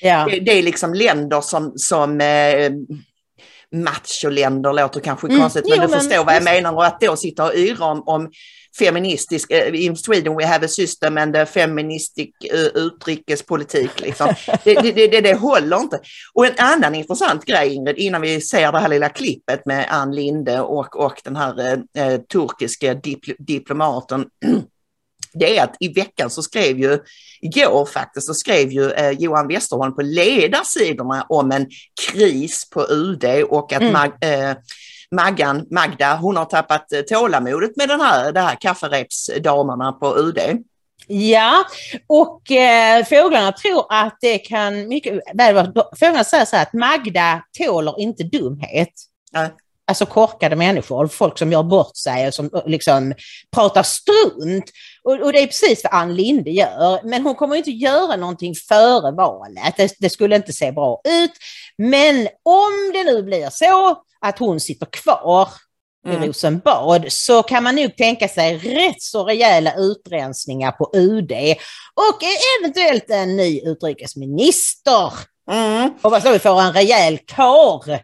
Ja. 0.00 0.26
Det, 0.30 0.40
det, 0.40 0.52
är 0.52 0.62
liksom 0.62 0.94
länder 0.94 1.40
som, 1.40 1.72
som 1.76 2.20
eh, 2.20 2.72
macholänder 3.72 4.72
låter 4.72 5.00
kanske 5.00 5.26
mm. 5.26 5.40
konstigt, 5.40 5.64
men 5.68 5.76
jo, 5.76 5.82
du 5.82 5.88
men, 5.88 6.00
förstår 6.00 6.24
vad 6.24 6.34
jag 6.34 6.44
menar. 6.44 6.72
Och 6.72 6.86
att 6.86 7.00
då 7.00 7.16
sitta 7.16 7.44
och 7.44 7.54
yra 7.54 7.84
om, 7.84 8.02
om 8.06 8.30
feministisk, 8.78 9.50
uh, 9.50 9.84
in 9.84 9.96
Sweden 9.96 10.36
we 10.36 10.46
have 10.46 10.66
a 10.66 10.68
system 10.68 11.18
and 11.18 11.36
a 11.36 11.46
feministic 11.46 12.30
uh, 12.52 12.82
utrikespolitik. 12.82 14.00
Liksom. 14.00 14.34
det, 14.64 14.74
det, 14.74 15.06
det, 15.06 15.20
det 15.20 15.34
håller 15.34 15.76
inte. 15.76 16.00
Och 16.34 16.46
en 16.46 16.54
annan 16.58 16.94
intressant 16.94 17.44
grej 17.44 17.74
Ingrid, 17.74 17.98
innan 17.98 18.20
vi 18.20 18.40
ser 18.40 18.72
det 18.72 18.78
här 18.78 18.88
lilla 18.88 19.08
klippet 19.08 19.66
med 19.66 19.86
Ann 19.90 20.14
Linde 20.14 20.60
och, 20.60 20.96
och 20.96 21.20
den 21.24 21.36
här 21.36 21.76
uh, 21.76 22.16
turkiska 22.32 22.94
dipl 22.94 23.30
diplomaten 23.38 24.24
det 25.34 25.58
är 25.58 25.64
att 25.64 25.76
i 25.80 25.88
veckan 25.88 26.30
så 26.30 26.42
skrev 26.42 26.78
ju, 26.78 26.98
igår 27.40 27.86
faktiskt, 27.86 28.26
så 28.26 28.34
skrev 28.34 28.72
ju 28.72 28.90
eh, 28.90 29.10
Johan 29.10 29.48
Westerholm 29.48 29.94
på 29.94 30.02
ledarsidorna 30.02 31.26
om 31.28 31.52
en 31.52 31.66
kris 32.12 32.70
på 32.70 32.86
UD 32.90 33.24
och 33.48 33.72
att 33.72 33.82
mm. 33.82 33.92
Mag, 33.92 34.12
eh, 34.20 34.56
Maggan, 35.10 35.66
Magda, 35.70 36.16
hon 36.16 36.36
har 36.36 36.44
tappat 36.44 36.92
eh, 36.92 37.00
tålamodet 37.00 37.76
med 37.76 37.88
den 37.88 38.00
här, 38.00 38.32
det 38.32 38.40
här 38.40 38.56
kafferepsdamerna 38.60 39.92
på 39.92 40.18
UD. 40.18 40.38
Ja, 41.06 41.64
och 42.06 42.50
eh, 42.50 43.04
fåglarna 43.04 43.52
tror 43.52 43.86
att 43.88 44.18
det 44.20 44.38
kan 44.38 44.88
mycket 44.88 45.20
väl 45.34 45.72
fåglarna 45.98 46.24
säger 46.24 46.44
så 46.44 46.56
här 46.56 46.62
att 46.62 46.72
Magda 46.72 47.42
tåler 47.58 48.00
inte 48.00 48.22
dumhet. 48.22 48.92
Ja 49.32 49.48
alltså 49.86 50.06
korkade 50.06 50.56
människor, 50.56 51.06
folk 51.06 51.38
som 51.38 51.52
gör 51.52 51.62
bort 51.62 51.96
sig 51.96 52.26
och 52.28 52.34
som 52.34 52.50
liksom 52.66 53.14
pratar 53.54 53.82
strunt. 53.82 54.64
Och, 55.04 55.20
och, 55.20 55.32
det 55.32 55.42
är 55.42 55.46
precis 55.46 55.84
vad 55.84 55.92
Ann 55.92 56.14
Linde 56.14 56.50
gör. 56.50 57.00
Men 57.04 57.22
hon 57.22 57.34
kommer 57.34 57.56
inte 57.56 57.70
göra 57.70 58.16
någonting 58.16 58.54
före 58.54 59.12
valet. 59.12 59.76
Det, 59.76 59.94
det, 59.98 60.10
skulle 60.10 60.36
inte 60.36 60.52
se 60.52 60.72
bra 60.72 61.00
ut. 61.04 61.32
Men 61.78 62.28
om 62.42 62.92
det 62.92 63.04
nu 63.04 63.22
blir 63.22 63.50
så 63.50 64.02
att 64.20 64.38
hon 64.38 64.60
sitter 64.60 64.86
kvar 64.86 65.48
i 66.06 66.10
mm. 66.10 66.24
Rosenbad 66.24 67.04
så 67.08 67.42
kan 67.42 67.62
man 67.62 67.76
nog 67.76 67.96
tänka 67.96 68.28
sig 68.28 68.58
rätt 68.58 69.02
så 69.02 69.24
rejäla 69.24 69.74
utrensningar 69.74 70.72
på 70.72 70.90
UD 70.94 71.32
och 71.94 72.20
eventuellt 72.60 73.10
en 73.10 73.36
ny 73.36 73.60
utrikesminister. 73.64 75.12
Mm. 75.50 75.90
Hoppas 76.02 76.26
vi 76.26 76.38
får 76.38 76.60
en 76.60 76.72
rejäl 76.72 77.18
kar 77.18 78.00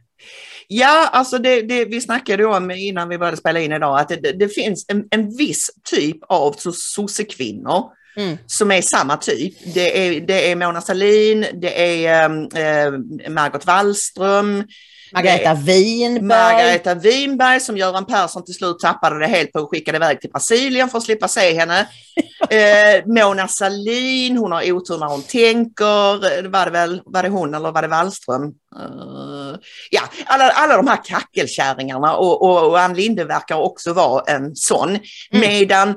Ja, 0.72 1.08
alltså 1.12 1.38
det, 1.38 1.62
det, 1.62 1.84
vi 1.84 2.00
snackade 2.00 2.44
om 2.44 2.70
innan 2.70 3.08
vi 3.08 3.18
började 3.18 3.36
spela 3.36 3.60
in 3.60 3.72
idag 3.72 4.00
att 4.00 4.08
det, 4.08 4.32
det 4.32 4.48
finns 4.48 4.86
en, 4.88 5.04
en 5.10 5.36
viss 5.36 5.70
typ 5.84 6.16
av 6.28 6.56
sossekvinnor 6.72 7.84
mm. 8.16 8.38
som 8.46 8.70
är 8.70 8.82
samma 8.82 9.16
typ. 9.16 9.54
Det 9.74 10.06
är, 10.06 10.20
det 10.20 10.50
är 10.50 10.56
Mona 10.56 10.80
Sahlin, 10.80 11.46
det 11.54 12.04
är 12.06 12.24
äh, 12.24 12.98
Margot 13.30 13.66
Wallström, 13.66 14.64
Margareta 15.12 15.54
Winberg. 15.54 16.22
Margareta 16.22 16.94
Winberg 16.94 17.60
som 17.60 17.76
Göran 17.76 18.06
Persson 18.06 18.44
till 18.44 18.54
slut 18.54 18.78
tappade 18.78 19.18
det 19.18 19.26
helt 19.26 19.52
på 19.52 19.60
och 19.60 19.70
skickade 19.70 19.96
iväg 19.96 20.20
till 20.20 20.30
Brasilien 20.30 20.88
för 20.88 20.98
att 20.98 21.04
slippa 21.04 21.28
se 21.28 21.58
henne. 21.58 21.88
eh, 22.50 23.06
Mona 23.06 23.48
Sahlin, 23.48 24.36
hon 24.36 24.52
har 24.52 24.72
otur 24.72 24.98
när 24.98 25.06
hon 25.06 25.22
tänker. 25.22 26.48
Var 26.48 26.64
det, 26.64 26.70
väl, 26.70 27.02
var 27.04 27.22
det 27.22 27.28
hon 27.28 27.54
eller 27.54 27.72
var 27.72 27.82
det 27.82 27.88
Wallström? 27.88 28.44
Uh, 28.44 29.56
ja, 29.90 30.02
alla, 30.26 30.50
alla 30.50 30.76
de 30.76 30.86
här 30.86 31.04
kackelkärringarna 31.04 32.16
och, 32.16 32.42
och, 32.42 32.68
och 32.68 32.80
Ann 32.80 32.94
Linde 32.94 33.24
verkar 33.24 33.56
också 33.56 33.92
vara 33.92 34.22
en 34.26 34.56
sån. 34.56 34.88
Mm. 34.88 35.00
Medan 35.30 35.94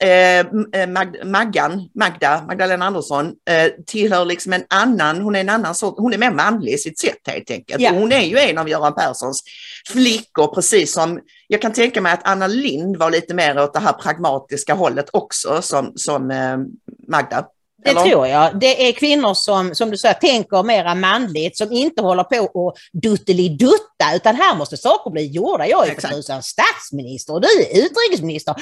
eh, 0.00 0.88
Mag 0.88 1.16
Maggan, 1.24 1.88
Magda, 1.94 2.44
Magdalena 2.46 2.84
Andersson, 2.86 3.26
eh, 3.26 3.72
tillhör 3.86 4.24
liksom 4.24 4.52
en 4.52 4.64
annan, 4.68 5.20
hon 5.20 5.36
är 5.36 5.40
en 5.40 5.48
annan 5.48 5.74
sort, 5.74 5.94
hon 5.98 6.12
är 6.12 6.18
mer 6.18 6.30
manlig 6.30 6.72
i 6.72 6.78
sitt 6.78 6.98
sätt 6.98 7.18
helt 7.26 7.50
enkelt. 7.50 7.80
Ja. 7.80 7.90
Hon 7.90 8.12
är 8.12 8.24
ju 8.24 8.38
en 8.38 8.58
av 8.58 8.68
Göran 8.68 8.94
Perssons 8.94 9.42
flickor, 9.92 10.54
precis 10.54 10.92
som 10.92 11.20
jag 11.48 11.62
kan 11.62 11.72
tänka 11.72 12.00
mig 12.00 12.12
att 12.12 12.28
Anna 12.28 12.46
Lind 12.46 12.96
var 12.96 13.10
lite 13.10 13.34
mer 13.34 13.58
åt 13.58 13.72
det 13.72 13.80
här 13.80 13.92
pragmatiska 13.92 14.74
hållet 14.74 15.06
också 15.12 15.62
som, 15.62 15.92
som 15.96 16.30
eh, 16.30 16.56
Magda. 17.08 17.46
Det 17.86 17.90
Eller? 17.90 18.10
tror 18.10 18.26
jag. 18.26 18.60
Det 18.60 18.88
är 18.88 18.92
kvinnor 18.92 19.34
som, 19.34 19.74
som 19.74 19.90
du 19.90 19.96
säger, 19.96 20.14
tänker 20.14 20.62
mera 20.62 20.94
manligt, 20.94 21.56
som 21.58 21.72
inte 21.72 22.02
håller 22.02 22.24
på 22.24 22.38
och 22.54 22.74
duttelidutta, 23.02 24.14
utan 24.14 24.36
här 24.36 24.56
måste 24.56 24.76
saker 24.76 25.10
bli 25.10 25.26
gjorda. 25.26 25.66
Jag 25.66 25.82
är 25.82 25.86
för 25.86 25.92
Exakt. 25.92 26.14
tusan 26.14 26.42
statsminister 26.42 27.32
och 27.34 27.40
du 27.40 27.48
är 27.48 27.84
utrikesminister. 27.84 28.54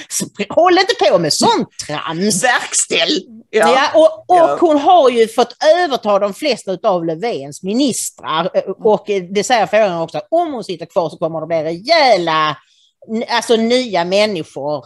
Håll 0.49 0.79
inte 0.79 0.95
på 1.11 1.19
med 1.19 1.33
sånt 1.33 1.69
trams. 1.87 2.45
Verkställ! 2.45 3.21
Ja. 3.51 3.75
Ja. 3.75 3.91
och 3.95 4.19
och 4.31 4.37
Ja. 4.37 4.57
hon 4.61 4.79
har 4.79 5.11
ju 5.11 5.29
fått 5.29 5.57
överta 5.85 6.19
de 6.19 6.35
flesta 6.35 6.79
av 6.85 7.05
Löfvens 7.05 7.63
ministrar. 7.63 8.51
eh, 8.55 8.63
Och 8.63 9.11
eh, 9.11 9.23
det 9.23 9.45
säger 9.45 9.67
frågan 9.67 10.01
också, 10.01 10.21
om 10.31 10.53
hon 10.53 10.65
sitter 10.65 10.87
kvar 10.87 11.11
så 11.11 11.17
kommer 11.17 11.41
det 11.41 11.47
bli 11.47 11.63
rejäla, 11.63 12.57
alltså 13.29 13.57
nya 13.57 14.05
människor 14.05 14.85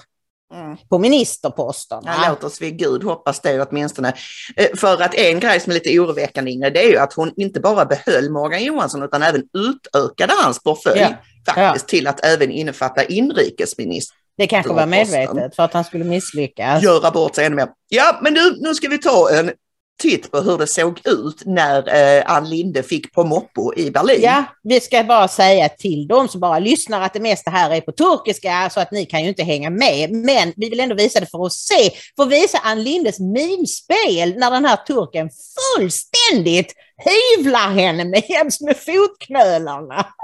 Mm. 0.55 0.77
på 0.89 0.99
ministerposterna. 0.99 2.15
Ja, 2.23 2.29
låt 2.31 2.45
oss 2.45 2.61
vid 2.63 2.79
Gud 2.79 3.05
hoppas 3.05 3.41
det 3.41 3.63
åtminstone. 3.63 4.13
Eh, 4.57 4.67
För 4.77 5.03
att 5.03 5.15
en 5.15 5.41
grej 5.41 5.61
som 5.61 5.71
är 5.71 5.75
lite 5.75 5.99
oroväckande 6.01 6.51
Ingrid, 6.51 6.73
det 6.75 6.85
är 6.85 6.91
ju 6.91 6.97
att 6.99 7.13
hon 7.13 7.33
inte 7.37 7.61
bara 7.61 7.85
behöll 7.85 8.31
Morgan 8.31 8.65
Johansson 8.65 9.03
utan 9.03 9.23
även 9.23 9.43
utökade 9.55 10.33
hans 10.43 10.63
portfölj 10.63 11.01
Ja. 11.01 11.53
faktiskt 11.55 11.89
till 11.89 12.07
att 12.07 12.25
även 12.25 12.51
innefatta 12.51 13.05
inrikesminister. 13.05 14.17
Det 14.37 14.47
kanske 14.47 14.73
var 14.73 14.87
medvetet 14.87 15.57
för 15.57 15.63
att 15.63 15.73
han 15.73 15.85
skulle 15.85 16.05
misslyckas. 16.05 16.83
Göra 16.83 17.11
bort 17.11 17.35
sig 17.35 17.45
ännu 17.47 17.57
mer. 17.57 17.69
Ja, 17.89 18.19
men 18.23 18.35
nu, 18.35 18.57
nu 18.61 18.75
ska 18.75 18.89
vi 18.89 18.99
ta 18.99 19.31
en 19.31 19.53
titt 19.99 20.31
på 20.31 20.41
hur 20.41 20.59
det 20.59 20.67
såg 20.67 21.01
ut 21.05 21.43
när 21.47 21.95
eh, 22.19 22.23
Ann 22.27 22.51
Linde 22.51 22.83
fick 22.83 23.13
på 23.13 23.25
Moppo 23.25 23.75
i 23.77 23.91
Berlin. 23.91 24.21
Ja, 24.23 24.45
vi 24.63 24.81
ska 24.81 25.05
bara 25.05 25.29
säga 25.29 25.69
till 25.69 26.09
dem 26.09 26.29
som 26.29 26.41
bara 26.41 26.59
lyssnar 26.59 27.01
att 27.01 27.13
det 27.13 27.21
mesta 27.21 27.51
här 27.51 27.71
är 27.71 27.81
på 27.81 27.93
turkiska 27.93 28.71
så 28.71 28.81
att 28.81 28.93
ni 28.93 29.07
kan 29.07 29.23
ju 29.23 29.29
inte 29.29 29.43
hänga 29.43 29.71
med. 29.71 30.11
Men 30.11 30.53
vi 30.57 30.71
vill 30.71 30.81
ändå 30.81 30.95
visa 30.95 31.21
det 31.21 31.27
för 31.27 31.47
att 31.47 31.53
se, 31.53 31.91
för 32.17 32.23
att 32.23 32.33
visa 32.33 32.59
Ann 32.59 32.83
Lindes 32.83 33.21
minspel 33.21 34.35
när 34.37 34.51
den 34.51 34.65
här 34.65 34.77
turken 34.77 35.31
fullständigt 35.77 36.75
hyvlar 36.99 37.71
henne 37.71 38.05
med 38.05 38.23
jäms 38.29 38.61
med 38.61 38.77
fotknölarna. 38.77 40.07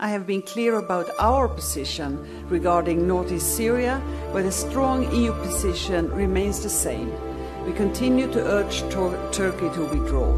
I 0.00 0.08
have 0.10 0.26
been 0.26 0.42
clear 0.42 0.76
about 0.76 1.10
our 1.18 1.48
position 1.48 2.24
regarding 2.48 3.08
northeast 3.08 3.56
Syria, 3.56 4.00
where 4.32 4.44
the 4.44 4.52
strong 4.52 5.04
EU 5.12 5.32
position 5.32 6.08
remains 6.10 6.62
the 6.62 6.68
same. 6.68 7.27
We 7.68 7.76
continue 7.76 8.30
to 8.32 8.38
urge 8.38 8.82
Tur- 8.90 9.32
Turkey 9.32 9.68
to 9.74 9.82
withdraw. 9.92 10.32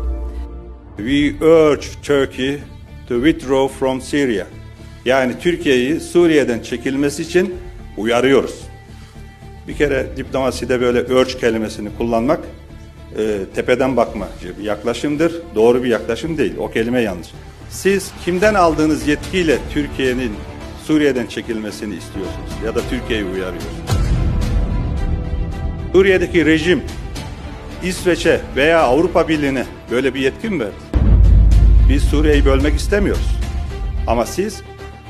We 0.97 1.45
urge 1.47 1.88
Turkey 2.03 2.59
to 3.09 3.14
withdraw 3.25 3.69
from 3.79 4.01
Syria. 4.01 4.47
Yani 5.05 5.33
Türkiye'yi 5.40 6.01
Suriye'den 6.01 6.61
çekilmesi 6.61 7.23
için 7.23 7.55
uyarıyoruz. 7.97 8.55
Bir 9.69 9.75
kere 9.77 10.07
diplomaside 10.16 10.81
böyle 10.81 11.03
urge 11.14 11.38
kelimesini 11.38 11.88
kullanmak 11.99 12.40
e, 13.19 13.38
tepeden 13.55 13.97
bakmacı 13.97 14.59
bir 14.59 14.64
yaklaşımdır. 14.64 15.33
Doğru 15.55 15.83
bir 15.85 15.88
yaklaşım 15.88 16.38
değil. 16.38 16.55
O 16.59 16.71
kelime 16.71 17.01
yanlış. 17.01 17.29
Siz 17.71 18.11
kimden 18.25 18.55
aldığınız 18.55 19.09
yetkiyle 19.09 19.59
Türkiye'nin 19.75 20.33
Suriye'den 20.87 21.27
çekilmesini 21.27 21.95
istiyorsunuz 21.97 22.51
ya 22.64 22.75
da 22.75 22.81
Türkiye'yi 22.90 23.25
uyarıyorsunuz. 23.25 23.90
Suriye'deki 25.93 26.47
rejim 26.47 26.83
İsveç'e 27.83 28.40
veya 28.57 28.83
Avrupa 28.83 29.29
Birliği'ne 29.29 29.64
böyle 29.90 30.14
bir 30.14 30.21
yetki 30.21 30.49
mi 30.49 30.61
verdi? 30.61 30.75
Biz 31.88 32.03
Suriye'yi 32.03 32.45
bölmek 32.45 32.75
istemiyoruz. 32.75 33.31
Ama 34.07 34.27
siz 34.27 34.62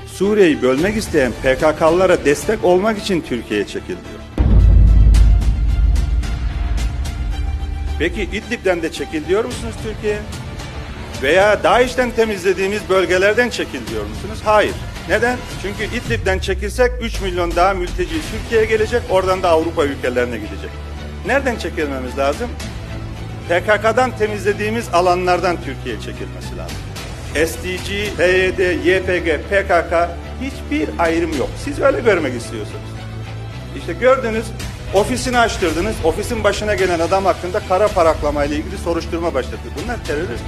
Suriye'yi 0.07 0.63
bölmek 0.63 0.97
isteyen 0.97 1.33
PKK'lılara 1.33 2.25
destek 2.25 2.65
olmak 2.65 2.99
için 2.99 3.21
Türkiye'ye 3.21 3.67
çekiliyor. 3.67 4.01
Peki 7.99 8.23
İdlib'den 8.23 8.83
de 8.83 8.93
çekil 8.93 9.29
diyor 9.29 9.45
musunuz 9.45 9.75
Türkiye'ye? 9.85 10.21
Veya 11.23 11.63
DAEŞ'ten 11.63 12.11
temizlediğimiz 12.11 12.81
bölgelerden 12.89 13.51
çekil 13.51 13.87
diyor 13.91 14.07
musunuz? 14.07 14.39
Hayır. 14.45 14.75
Neden? 15.09 15.39
Çünkü 15.63 15.97
İdlib'den 15.97 16.39
çekilsek 16.39 16.91
3 17.03 17.21
milyon 17.21 17.57
daha 17.57 17.75
mülteci 17.75 18.15
Türkiye'ye 18.33 18.67
gelecek, 18.67 19.03
oradan 19.11 19.43
da 19.43 19.49
Avrupa 19.49 19.85
ülkelerine 19.85 20.37
gidecek. 20.37 20.71
Nereden 21.27 21.57
çekilmemiz 21.57 22.19
lazım? 22.19 22.51
PKK'dan 23.49 24.17
temizlediğimiz 24.19 24.89
alanlardan 24.93 25.57
Türkiye'ye 25.65 26.01
çekilmesi 26.01 26.57
lazım. 26.59 26.77
SDG, 27.35 28.17
PYD, 28.17 28.59
YPG, 28.87 29.41
PKK 29.51 30.09
hiçbir 30.43 30.89
ayrım 30.99 31.39
yok. 31.39 31.49
Siz 31.65 31.81
öyle 31.81 32.01
görmek 32.01 32.37
istiyorsunuz. 32.37 32.81
İşte 33.79 33.93
gördünüz, 33.93 34.45
ofisini 34.95 35.39
açtırdınız, 35.39 35.95
ofisin 36.05 36.45
başına 36.45 36.75
gelen 36.75 37.01
adam 37.01 37.25
hakkında 37.25 37.61
kara 37.69 37.89
paraklamayla 37.89 38.57
ilgili 38.57 38.79
soruşturma 38.79 39.35
başlattı. 39.35 39.69
Bunlar 39.85 40.05
terörist. 40.05 40.45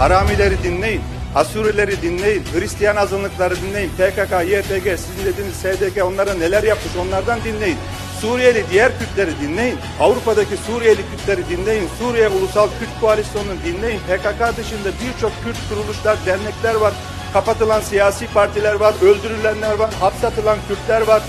Aramileri 0.00 0.62
dinleyin, 0.62 1.00
Asurileri 1.34 2.02
dinleyin, 2.02 2.42
Hristiyan 2.54 2.96
azınlıkları 2.96 3.56
dinleyin, 3.56 3.88
PKK, 3.90 4.32
YPG, 4.32 4.98
sizin 4.98 5.24
dediğiniz 5.24 5.54
SDG 5.56 6.02
onlara 6.04 6.34
neler 6.34 6.62
yapmış 6.62 6.96
onlardan 6.96 7.38
dinleyin. 7.44 7.76
Suriyeli 8.24 8.64
diğer 8.70 8.92
Kürtleri 8.98 9.30
dinleyin, 9.40 9.78
Avrupa'daki 10.00 10.56
Suriyeli 10.56 11.00
Kürtleri 11.10 11.48
dinleyin, 11.48 11.88
Suriye 11.98 12.28
Ulusal 12.28 12.68
Kürt 12.80 13.00
Koalisyonu'nu 13.00 13.54
dinleyin, 13.64 13.98
PKK 13.98 14.56
dışında 14.56 14.88
birçok 15.02 15.32
Kürt 15.44 15.56
kuruluşlar, 15.68 16.16
dernekler 16.26 16.74
var, 16.74 16.92
kapatılan 17.32 17.80
siyasi 17.80 18.26
partiler 18.26 18.74
var, 18.74 18.94
öldürülenler 19.02 19.74
var, 19.78 19.90
hapse 20.00 20.26
atılan 20.26 20.58
Kürtler 20.68 21.00
var. 21.00 21.22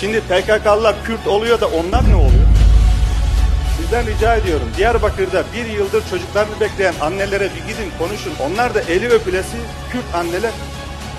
Şimdi 0.00 0.20
PKK'lılar 0.20 0.94
Kürt 1.04 1.26
oluyor 1.26 1.60
da 1.60 1.66
onlar 1.66 2.10
ne 2.10 2.14
oluyor? 2.14 2.48
Sizden 3.76 4.06
rica 4.06 4.36
ediyorum. 4.36 4.68
Diyarbakır'da 4.76 5.44
bir 5.54 5.66
yıldır 5.66 6.02
çocuklarını 6.10 6.60
bekleyen 6.60 6.94
annelere 7.00 7.44
bir 7.54 7.72
gidin 7.72 7.90
konuşun. 7.98 8.32
Onlar 8.40 8.74
da 8.74 8.80
eli 8.80 9.08
öpülesi 9.08 9.56
Kürt 9.92 10.14
anneler. 10.14 10.52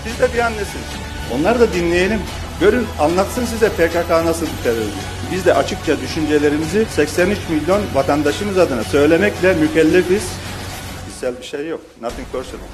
Siz 0.04 0.20
de 0.20 0.34
bir 0.34 0.40
annesiniz. 0.40 0.88
Onları 1.36 1.60
da 1.60 1.74
dinleyelim. 1.74 2.22
Görün 2.60 2.88
anlatsın 3.00 3.46
size 3.46 3.70
PKK 3.70 4.10
nasıl 4.10 4.46
bir 4.46 4.64
terör. 4.64 4.84
Biz 5.34 5.46
de 5.46 5.54
açıkça 5.54 6.02
düşüncelerimizi 6.02 6.86
83 6.86 7.38
milyon 7.50 7.82
vatandaşımız 7.94 8.58
adına 8.58 8.84
söylemekle 8.84 9.54
mükellefiz. 9.54 10.24
Kişisel 11.06 11.38
bir 11.38 11.44
şey 11.44 11.68
yok. 11.68 11.82
Nothing 12.02 12.28
personal. 12.32 12.66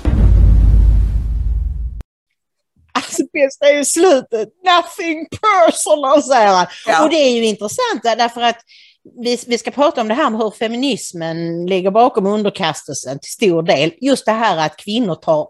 Alltså 2.94 3.24
är 3.62 3.78
ju 3.78 3.86
slutet. 3.86 4.50
Nothing 4.64 5.28
personal 5.42 6.22
säger 6.22 6.48
han. 6.48 6.68
Ja. 6.88 7.04
Och 7.04 7.10
det 7.10 7.18
är 7.18 7.30
ju 7.30 7.46
intressant 7.46 8.04
därför 8.04 8.42
att 8.42 8.58
vi, 9.24 9.40
vi 9.48 9.58
ska 9.58 9.72
prata 9.72 10.02
om 10.02 10.08
det 10.08 10.14
här 10.14 10.30
med 10.30 10.40
hur 10.40 10.52
feminismen 10.52 11.66
ligger 11.66 11.92
bakom 11.92 12.26
underkastelsen 12.26 13.20
till 13.20 13.32
stor 13.32 13.64
del. 13.64 13.92
Just 14.02 14.26
det 14.26 14.32
här 14.32 14.58
att 14.58 14.78
kvinnor 14.78 15.16
tar 15.16 15.48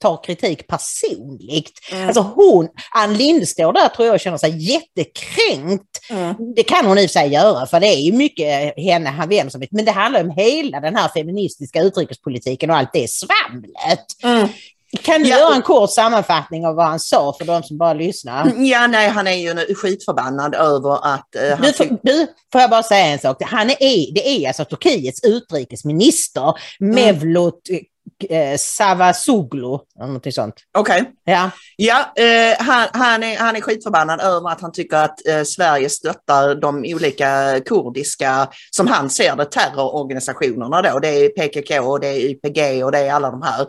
tar 0.00 0.24
kritik 0.24 0.66
personligt. 0.66 1.72
Mm. 1.92 2.06
Alltså 2.06 2.20
hon, 2.20 2.68
Ann 2.94 3.14
Linde 3.14 3.46
står 3.46 3.72
där 3.72 3.88
tror 3.88 4.06
jag 4.06 4.14
och 4.14 4.20
känner 4.20 4.38
sig 4.38 4.72
jättekränkt. 4.72 6.10
Mm. 6.10 6.34
Det 6.56 6.62
kan 6.62 6.86
hon 6.86 6.98
i 6.98 7.06
och 7.06 7.10
för 7.10 7.20
sig 7.20 7.28
göra 7.32 7.66
för 7.66 7.80
det 7.80 7.86
är 7.86 8.00
ju 8.00 8.12
mycket 8.12 8.74
henne 8.76 9.10
han 9.10 9.28
vänder 9.28 9.50
sig 9.50 9.60
mot. 9.60 9.72
Men 9.72 9.84
det 9.84 9.92
handlar 9.92 10.20
om 10.20 10.30
hela 10.30 10.80
den 10.80 10.96
här 10.96 11.08
feministiska 11.08 11.82
utrikespolitiken 11.82 12.70
och 12.70 12.76
allt 12.76 12.92
det 12.92 13.10
svamlet. 13.10 14.06
Mm. 14.22 14.48
Kan 15.02 15.22
du 15.22 15.28
Ja, 15.28 15.38
göra 15.38 15.54
en 15.54 15.62
kort 15.62 15.90
sammanfattning 15.90 16.66
av 16.66 16.74
vad 16.74 16.86
han 16.86 17.00
sa 17.00 17.34
för 17.38 17.44
de 17.44 17.62
som 17.62 17.78
bara 17.78 17.92
lyssnar? 17.94 18.52
Ja, 18.56 18.86
nej, 18.86 19.08
han 19.08 19.26
är 19.26 19.32
ju 19.32 19.74
skitförbannad 19.74 20.54
över 20.54 20.94
att... 21.14 21.28
han 21.50 21.62
Du, 21.62 21.72
får- 21.72 21.98
du, 22.02 22.26
får 22.52 22.60
jag 22.60 22.70
bara 22.70 22.82
säga 22.82 23.06
en 23.06 23.18
sak? 23.18 23.42
Han 23.42 23.70
är, 23.70 24.14
det 24.14 24.28
är 24.28 24.48
alltså 24.48 24.64
Turkiets 24.64 25.24
utrikesminister, 25.24 26.54
Mevlut 26.80 27.62
eh, 28.28 28.56
Savasoglu, 28.56 29.78
någonting 29.98 30.32
sånt. 30.32 30.54
Okej. 30.78 31.12
Ja. 31.24 31.50
Ja, 31.76 32.12
eh, 32.16 32.56
han, 32.58 32.88
han, 32.92 33.22
är, 33.22 33.36
han 33.36 33.56
är 33.56 33.60
skitförbannad 33.60 34.20
över 34.20 34.50
att 34.50 34.60
han 34.60 34.72
tycker 34.72 34.96
att 34.96 35.26
eh, 35.26 35.42
Sverige 35.42 35.88
stöttar 35.88 36.54
de 36.54 36.84
olika 36.86 37.60
kurdiska, 37.66 38.48
som 38.70 38.86
han 38.86 39.10
ser 39.10 39.36
det, 39.36 39.44
terrororganisationerna 39.44 40.82
då. 40.82 40.98
Det 40.98 41.08
är 41.08 41.28
PKK 41.28 41.80
och 41.80 42.00
det 42.00 42.08
är 42.08 42.30
YPG 42.30 42.84
och 42.84 42.92
det 42.92 42.98
är 42.98 43.12
alla 43.12 43.30
de 43.30 43.42
här 43.42 43.66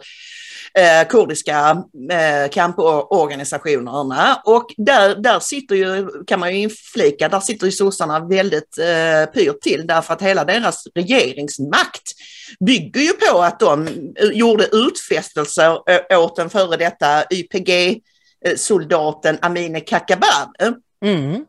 eh, 0.73 1.07
kurdiska 1.07 1.83
eh, 2.11 2.49
kamporganisationerna. 2.51 4.41
Och 4.45 4.65
där, 4.77 5.15
där 5.15 5.39
sitter 5.39 5.75
ju, 5.75 6.07
kan 6.27 6.39
man 6.39 6.55
ju 6.55 6.61
inflika, 6.61 7.29
där 7.29 7.39
sitter 7.39 7.65
ju 7.65 7.71
sossarna 7.71 8.27
väldigt 8.27 8.77
eh, 8.77 9.25
pyrt 9.33 9.61
till 9.61 9.87
därför 9.87 10.13
att 10.13 10.21
hela 10.21 10.45
deras 10.45 10.87
regeringsmakt 10.95 12.11
bygger 12.59 13.01
ju 13.01 13.13
på 13.13 13.41
att 13.41 13.59
de 13.59 13.87
eh, 13.87 13.93
gjorde 14.33 14.67
utfästelser 14.71 15.79
eh, 16.11 16.23
åt 16.23 16.35
den 16.35 16.49
före 16.49 16.77
detta 16.77 17.23
YPG-soldaten 17.29 19.35
eh, 19.35 19.45
Amineh 19.45 19.83
Kakabaveh. 19.83 20.73
Mm 21.05 21.45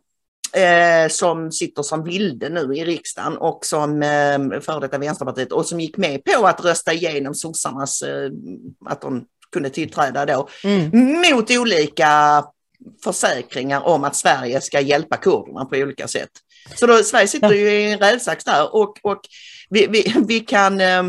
eh, 0.53 1.09
som 1.09 1.53
sitter 1.53 1.83
som 1.83 2.05
vilde 2.05 2.49
nu 2.49 2.75
i 2.77 2.85
riksdagen 2.85 3.37
och 3.37 3.65
som 3.65 4.03
eh, 4.03 4.61
före 4.61 4.81
detta 4.81 4.99
Vänsterpartiet 4.99 5.53
och 5.53 5.67
som 5.67 5.81
gick 5.81 5.97
med 5.97 6.25
på 6.25 6.47
att 6.47 6.65
rösta 6.65 6.93
igenom 6.93 7.35
sossarnas, 7.35 8.03
eh, 8.03 8.31
att 8.87 9.01
de 9.01 9.25
kunde 9.53 9.71
tillträda 9.71 10.27
då, 10.27 10.49
Mm. 10.65 10.91
mot 11.31 11.51
olika 11.51 12.45
försäkringar 13.05 13.81
om 13.87 14.05
att 14.05 14.17
Sverige 14.17 14.61
ska 14.61 14.81
hjälpa 14.81 15.17
kurderna 15.17 15.65
på 15.65 15.77
olika 15.77 16.09
sätt. 16.09 16.31
Så 16.75 16.87
då, 16.87 17.03
Sverige 17.03 17.29
sitter 17.29 17.53
ju 17.53 17.71
i 17.71 17.93
en 17.93 17.99
rävsax 17.99 18.45
där 18.45 18.75
och, 18.75 18.99
och 19.03 19.21
vi, 19.71 19.87
vi, 19.87 20.15
vi 20.29 20.41
kan 20.41 20.81
eh, 20.81 21.03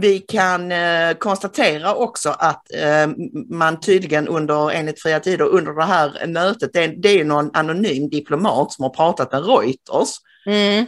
vi 0.00 0.18
kan 0.18 0.72
eh, 0.72 1.14
konstatera 1.18 1.94
också 1.94 2.30
att 2.38 2.74
eh, 2.74 3.08
man 3.50 3.80
tydligen 3.80 4.28
under, 4.28 4.70
enligt 4.70 5.02
Fria 5.02 5.20
Tider, 5.20 5.44
under 5.44 5.72
det 5.72 5.84
här 5.84 6.26
mötet, 6.26 6.72
det, 6.72 6.86
det 6.86 7.20
är 7.20 7.24
någon 7.24 7.50
anonym 7.54 8.08
diplomat 8.10 8.72
som 8.72 8.82
har 8.82 8.90
pratat 8.90 9.32
med 9.32 9.46
Reuters 9.46 10.08
Mm. 10.46 10.86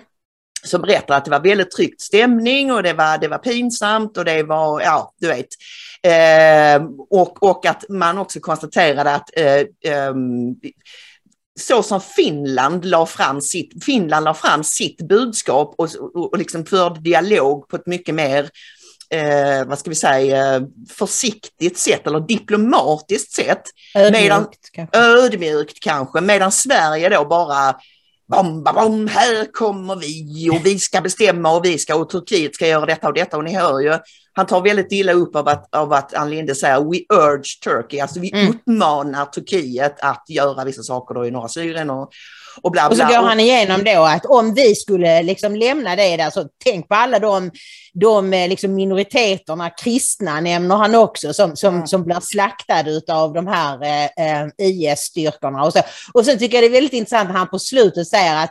som 0.64 0.81
berättar 0.81 1.16
att 1.16 1.25
det 1.25 1.31
var 1.31 1.40
väldigt 1.40 1.71
tryckt 1.71 2.01
stämning 2.01 2.73
och 2.73 2.83
det 2.83 2.92
var, 2.92 3.18
det 3.18 3.29
var 3.29 3.38
pinsamt 3.38 4.16
och 4.16 4.25
det 4.25 4.42
var, 4.42 4.81
ja, 4.81 5.14
du 5.21 5.27
vet. 5.27 5.47
Eh, 6.03 6.87
och, 7.11 7.42
och 7.42 7.66
att 7.66 7.85
man 7.88 8.18
också 8.18 8.40
konstaterade 8.40 9.14
att 9.14 9.31
eh, 9.37 9.92
ehm, 9.92 10.55
så 11.61 11.83
som 11.83 12.01
Finland 12.01 12.85
la 12.85 13.07
fram 13.07 13.40
sitt, 13.40 13.85
Finland 13.85 14.25
la 14.25 14.35
fram 14.35 14.64
sitt 14.64 15.09
budskap 15.09 15.75
och, 15.79 15.88
och, 15.94 16.33
och 16.33 16.38
liksom 16.38 16.66
förde 16.66 17.01
dialog 17.01 17.68
på 17.68 17.77
ett 17.77 17.87
mycket 17.87 18.14
mer 18.14 18.51
eh, 19.14 19.64
vad 19.66 19.79
ska 19.79 19.90
vi 19.90 19.97
säga, 19.97 20.62
försiktigt 20.90 21.79
sätt 21.79 22.07
eller 22.07 22.21
diplomatiskt 22.21 23.33
sätt. 23.33 23.62
Medan- 23.94 24.40
Ödmjukt 24.40 24.71
kanske. 24.73 24.99
Ödmjukt 24.99 25.81
kanske, 25.81 26.21
medan 26.21 26.53
Sverige 26.53 27.09
då 27.09 27.25
bara 27.25 27.77
bom, 28.33 28.64
bom, 28.64 29.07
här 29.09 29.53
kommer 29.53 29.97
vi 29.97 30.51
och 30.51 30.66
vi 30.66 30.79
ska 30.79 31.01
bestämma 31.01 31.57
och 31.57 31.64
vi 31.64 31.79
ska 31.79 31.94
och 31.94 32.11
Turkiet 32.11 32.55
ska 32.55 32.66
göra 32.66 32.87
detta 32.87 33.07
och 33.09 33.14
detta 33.14 33.37
och 33.37 33.44
ni 33.44 33.55
hör 33.55 33.81
ju, 33.81 33.99
han 34.38 34.46
tar 34.46 34.61
väldigt 34.61 34.92
illa 34.92 35.12
upp 35.12 35.37
av 35.37 35.48
att, 35.48 35.74
av 35.74 35.92
att 35.92 36.14
Ann 36.14 36.31
Linde 36.31 36.55
säger 36.55 36.81
we 36.81 37.16
urge 37.16 37.61
Turkey, 37.64 38.01
alltså 38.01 38.20
vi 38.20 38.33
Mm. 38.33 38.48
uppmanar 38.48 39.24
Turkiet 39.24 39.96
att 40.01 40.24
göra 40.29 40.64
vissa 40.64 40.83
saker 40.83 41.14
då 41.14 41.27
i 41.27 41.31
norra 41.31 41.48
Syrien 41.48 41.90
och, 41.90 42.11
och 42.62 42.70
bla 42.70 42.88
Och 42.88 42.96
så 42.96 43.07
bla. 43.07 43.20
går 43.20 43.27
han 43.29 43.40
igenom 43.40 43.85
då 43.85 44.03
att 44.05 44.27
om 44.27 44.55
vi 44.55 44.74
skulle 44.74 45.22
liksom 45.22 45.57
lämna 45.57 45.96
det 45.96 46.16
där 46.16 46.31
så 46.31 46.48
tänk 46.64 46.88
på 46.88 46.94
alla 46.94 47.18
de, 47.18 47.51
de 47.94 48.33
eh, 48.35 48.48
liksom 48.48 48.74
minoriteterna, 48.74 49.70
kristna 49.70 50.40
nämner 50.40 50.77
han 50.77 50.94
också, 50.94 51.33
som, 51.33 51.57
som, 51.57 51.74
Mm. 51.74 51.87
som 51.87 52.05
blir 52.05 52.20
slaktade 52.20 53.01
av 53.09 53.33
de 53.33 53.46
här 53.46 53.83
eh, 53.83 54.40
eh, 54.42 54.46
IS-styrkorna. 54.59 55.64
Och, 55.64 55.72
så. 55.72 55.81
och 56.14 56.24
sen 56.24 56.38
tycker 56.38 56.57
jag 56.57 56.62
det 56.62 56.68
är 56.68 56.81
väldigt 56.81 56.92
intressant 56.92 57.29
när 57.29 57.37
han 57.38 57.48
på 57.48 57.59
slutet 57.59 58.09
säger 58.09 58.44
att 58.44 58.51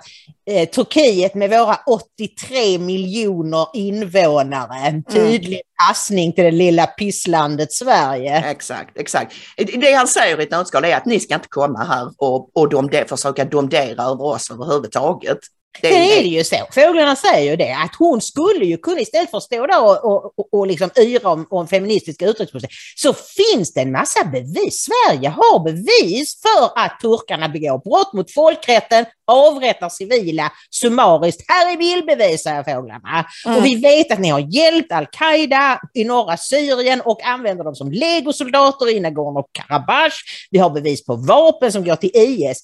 eh, 0.49 0.69
Turkiet 0.69 1.35
med 1.35 1.49
våra 1.49 1.75
83 2.19 2.79
miljoner 2.79 3.67
invånare, 3.73 4.87
en 4.87 5.03
tydlig 5.03 5.61
passning 5.87 6.33
till 6.33 6.43
det 6.43 6.51
lilla 6.51 6.87
pisslandet 6.87 7.73
Sverige. 7.73 8.37
Exakt, 8.49 8.97
exakt. 8.97 9.33
Det 9.57 9.93
han 9.93 10.07
säger 10.07 10.39
i 10.39 10.43
ett 10.43 10.51
nötskal 10.51 10.85
är 10.85 10.95
att 10.95 11.05
ni 11.05 11.19
ska 11.19 11.35
inte 11.35 11.47
komma 11.47 11.83
här 11.83 12.11
och, 12.17 12.57
och 12.57 12.69
domde, 12.69 13.05
försöka 13.07 13.45
domdera 13.45 14.03
över 14.03 14.23
oss 14.23 14.51
överhuvudtaget. 14.51 15.39
Det, 15.81 15.87
Sen 15.87 16.01
är 16.01 16.21
det 16.21 16.27
ju 16.27 16.43
så, 16.43 16.55
fåglarna 16.71 17.15
säger 17.15 17.51
ju 17.51 17.55
det, 17.55 17.73
att 17.73 17.95
hon 17.99 18.21
skulle 18.21 18.65
ju 18.65 18.77
kunna 18.77 18.99
istället 18.99 19.31
för 19.31 19.37
att 19.37 19.43
stå 19.43 19.67
där 19.67 19.83
och, 19.83 20.05
och, 20.05 20.33
och, 20.39 20.53
och 20.53 20.67
liksom 20.67 20.89
yra 20.95 21.29
om, 21.29 21.47
om 21.49 21.67
feministiska 21.67 22.25
utrikespolitik, 22.25 22.71
så 22.95 23.13
finns 23.13 23.73
det 23.73 23.81
en 23.81 23.91
massa 23.91 24.23
bevis. 24.23 24.89
Sverige 24.89 25.29
har 25.29 25.63
bevis 25.63 26.41
för 26.41 26.79
att 26.79 26.99
turkarna 27.01 27.49
begår 27.49 27.77
brott 27.77 28.13
mot 28.13 28.33
folkrätten, 28.33 29.05
avrättar 29.27 29.89
civila 29.89 30.51
summariskt. 30.71 31.45
Här 31.47 31.73
är 31.73 31.77
bildbevis, 31.77 32.43
säger 32.43 32.63
fåglarna. 32.63 33.25
Mm. 33.45 33.57
Och 33.57 33.65
vi 33.65 33.75
vet 33.75 34.11
att 34.11 34.19
ni 34.19 34.29
har 34.29 34.39
hjälpt 34.39 34.91
al-Qaida 34.91 35.79
i 35.93 36.03
norra 36.03 36.37
Syrien 36.37 37.01
och 37.01 37.23
använder 37.23 37.63
dem 37.63 37.75
som 37.75 37.91
legosoldater 37.91 38.89
i 38.89 38.99
Nagorno-Karabach. 38.99 40.13
Vi 40.51 40.59
har 40.59 40.69
bevis 40.69 41.05
på 41.05 41.15
vapen 41.15 41.71
som 41.71 41.83
går 41.83 41.95
till 41.95 42.11
IS. 42.13 42.63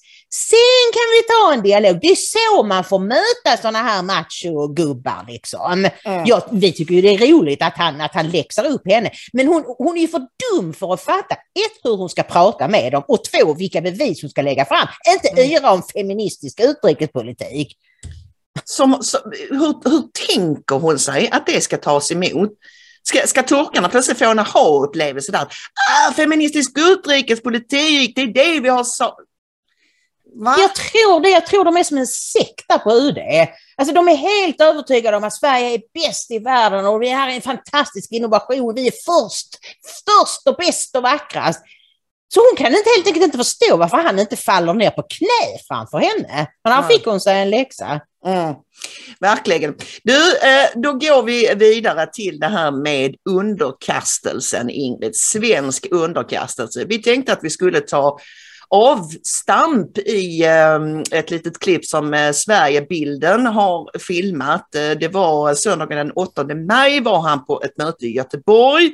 Sen 0.49 0.91
kan 0.93 1.07
vi 1.13 1.23
ta 1.33 1.53
en 1.53 1.63
dialog. 1.63 2.01
Det 2.01 2.07
är 2.07 2.15
så 2.15 2.63
man 2.63 2.83
får 2.83 2.99
möta 2.99 3.61
sådana 3.61 3.79
här 3.79 4.01
macho-gubbar. 4.01 5.25
Liksom. 5.27 5.87
Mm. 6.05 6.23
Ja, 6.25 6.47
vi 6.51 6.71
tycker 6.73 6.93
ju 6.93 7.01
det 7.01 7.09
är 7.09 7.27
roligt 7.27 7.61
att 7.61 7.77
han, 7.77 8.01
att 8.01 8.13
han 8.13 8.29
läxar 8.31 8.65
upp 8.65 8.81
henne. 8.91 9.11
Men 9.33 9.47
hon, 9.47 9.63
hon 9.77 9.97
är 9.97 10.01
ju 10.01 10.07
för 10.07 10.21
dum 10.51 10.73
för 10.73 10.93
att 10.93 11.01
fatta 11.01 11.35
ett, 11.35 11.79
hur 11.83 11.97
hon 11.97 12.09
ska 12.09 12.23
prata 12.23 12.67
med 12.67 12.91
dem 12.91 13.03
och 13.07 13.23
två, 13.23 13.53
vilka 13.53 13.81
bevis 13.81 14.21
hon 14.21 14.29
ska 14.29 14.41
lägga 14.41 14.65
fram. 14.65 14.87
Inte 15.13 15.43
Mm. 15.43 15.51
yra 15.51 15.71
om 15.71 15.83
feministisk 15.83 16.52
utrikespolitik. 16.59 17.77
som, 18.63 19.03
som, 19.03 19.21
hur, 19.49 19.89
hur 19.89 20.27
tänker 20.27 20.75
hon 20.75 20.99
sig 20.99 21.29
att 21.31 21.45
det 21.45 21.61
ska 21.61 21.77
tas 21.77 22.11
emot? 22.11 22.49
Ska, 23.03 23.27
ska 23.27 23.43
turkarna 23.43 23.89
plötsligt 23.89 24.19
få 24.19 24.25
en 24.25 24.39
aha-upplevelse 24.39 25.31
där? 25.31 25.41
Ah, 25.41 26.13
feministisk 26.13 26.71
utrikespolitik, 26.77 28.15
det 28.15 28.21
är 28.21 28.27
det 28.27 28.59
vi 28.59 28.69
har 28.69 28.83
så... 28.83 29.15
Va? 30.35 30.55
Jag 30.59 30.75
tror 30.75 31.19
det. 31.19 31.29
Jag 31.29 31.45
tror 31.45 31.65
de 31.65 31.77
är 31.77 31.83
som 31.83 31.97
en 31.97 32.07
sekt 32.07 32.65
där 32.67 32.77
på 32.77 32.91
UD. 32.91 33.17
Alltså 33.75 33.95
de 33.95 34.07
är 34.07 34.15
helt 34.15 34.61
övertygade 34.61 35.17
om 35.17 35.23
att 35.23 35.33
Sverige 35.33 35.73
är 35.73 35.81
bäst 35.93 36.31
i 36.31 36.39
världen 36.39 36.85
och 36.85 36.99
det 36.99 37.09
här 37.09 37.29
är 37.29 37.35
en 37.35 37.41
fantastisk 37.41 38.11
innovation. 38.11 38.75
Vi 38.75 38.87
är 38.87 38.91
först, 38.91 39.47
störst 39.85 40.47
och 40.47 40.55
bäst 40.55 40.95
och 40.95 41.03
vackrast. 41.03 41.61
Så 42.33 42.39
hon 42.39 42.55
kan 42.57 42.75
inte, 42.75 42.89
helt 42.95 43.07
enkelt 43.07 43.25
inte 43.25 43.37
förstå 43.37 43.77
varför 43.77 43.97
han 43.97 44.19
inte 44.19 44.35
faller 44.35 44.73
ner 44.73 44.89
på 44.89 45.01
knä 45.01 45.59
framför 45.67 45.97
henne. 45.97 46.47
Men 46.63 46.73
här 46.73 46.83
fick 46.83 47.05
hon 47.05 47.19
sig 47.19 47.41
en 47.41 47.49
läxa. 47.49 48.01
Mm, 48.25 48.55
verkligen. 49.19 49.75
Du, 50.03 50.37
eh, 50.37 50.69
då 50.75 50.93
går 50.93 51.23
vi 51.23 51.53
vidare 51.55 52.07
till 52.13 52.39
det 52.39 52.47
här 52.47 52.71
med 52.71 53.15
underkastelsen, 53.29 54.69
Ingrid. 54.69 55.15
Svensk 55.15 55.87
underkastelse. 55.91 56.85
Vi 56.85 57.01
tänkte 57.01 57.33
att 57.33 57.43
vi 57.43 57.49
skulle 57.49 57.79
ta 57.79 58.19
avstamp 58.69 59.97
i 59.97 60.43
eh, 60.43 61.19
ett 61.19 61.31
litet 61.31 61.59
klipp 61.59 61.85
som 61.85 62.13
eh, 62.13 62.31
Sverigebilden 62.31 63.45
har 63.45 63.99
filmat. 63.99 64.67
Det 64.71 65.13
var 65.13 65.53
söndagen 65.53 65.97
den 65.97 66.11
8 66.11 66.43
maj 66.67 66.99
var 66.99 67.19
han 67.19 67.45
på 67.45 67.61
ett 67.63 67.77
möte 67.77 68.05
i 68.05 68.15
Göteborg 68.15 68.91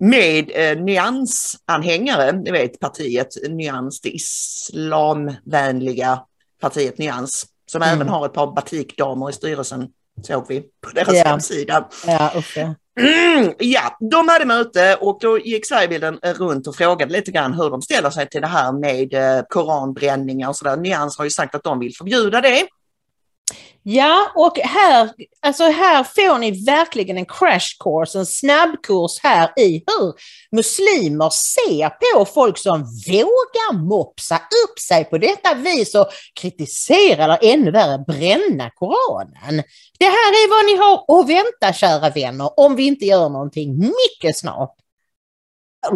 med 0.00 0.50
eh, 0.54 0.78
nyansanhängare, 0.84 2.32
ni 2.32 2.50
vet 2.50 2.80
partiet 2.80 3.28
Nyans, 3.48 4.00
det 4.00 4.08
islamvänliga 4.10 6.20
partiet 6.60 6.98
Nyans, 6.98 7.46
som 7.70 7.82
Mm. 7.82 7.94
även 7.94 8.08
har 8.08 8.26
ett 8.26 8.32
par 8.32 8.54
batikdamer 8.54 9.30
i 9.30 9.32
styrelsen, 9.32 9.88
såg 10.22 10.44
vi 10.48 10.60
på 10.60 10.90
deras 10.94 11.14
Ja. 11.16 11.24
hemsida. 11.24 11.88
Usch, 12.36 12.56
ja. 12.56 12.74
Mm, 13.00 13.52
ja, 13.58 13.96
de 14.10 14.28
hade 14.28 14.44
möte 14.44 14.94
och 15.00 15.18
då 15.20 15.38
gick 15.38 15.66
Sverigebilden 15.68 16.18
runt 16.22 16.66
och 16.66 16.76
frågade 16.76 17.12
lite 17.12 17.30
grann 17.30 17.54
hur 17.54 17.70
de 17.70 17.82
ställer 17.82 18.10
sig 18.10 18.28
till 18.28 18.40
det 18.40 18.46
här 18.46 18.72
med 18.72 19.14
eh, 19.14 19.42
koranbränningar 19.48 20.48
och 20.48 20.56
sådär. 20.56 20.76
Nyans 20.76 21.18
har 21.18 21.24
ju 21.24 21.30
sagt 21.30 21.54
att 21.54 21.64
de 21.64 21.78
vill 21.78 21.96
förbjuda 21.96 22.40
det. 22.40 22.66
Ja, 23.90 24.32
och 24.34 24.58
här, 24.58 25.10
alltså 25.42 25.64
här 25.64 26.04
får 26.04 26.38
ni 26.38 26.64
verkligen 26.64 27.18
en 27.18 27.26
crash 27.26 27.76
course, 27.84 28.18
en 28.18 28.26
snabbkurs 28.26 29.20
här 29.22 29.52
i 29.56 29.84
hur 29.86 30.14
muslimer 30.56 31.30
ser 31.30 31.88
på 31.88 32.24
folk 32.24 32.58
som 32.58 32.78
vågar 33.06 33.72
mopsa 33.72 34.34
upp 34.36 34.78
sig 34.78 35.04
på 35.04 35.18
detta 35.18 35.54
vis 35.54 35.94
och 35.94 36.06
kritisera 36.40 37.24
eller 37.24 37.38
ännu 37.42 37.70
värre 37.70 37.98
bränna 38.06 38.70
Koranen. 38.70 39.62
Det 39.98 40.04
här 40.04 40.30
är 40.32 40.48
vad 40.50 40.66
ni 40.66 40.76
har 40.76 41.20
att 41.20 41.28
vänta 41.28 41.72
kära 41.72 42.10
vänner 42.10 42.60
om 42.60 42.76
vi 42.76 42.86
inte 42.86 43.04
gör 43.04 43.28
någonting 43.28 43.78
mycket 43.78 44.36
snart. 44.36 44.74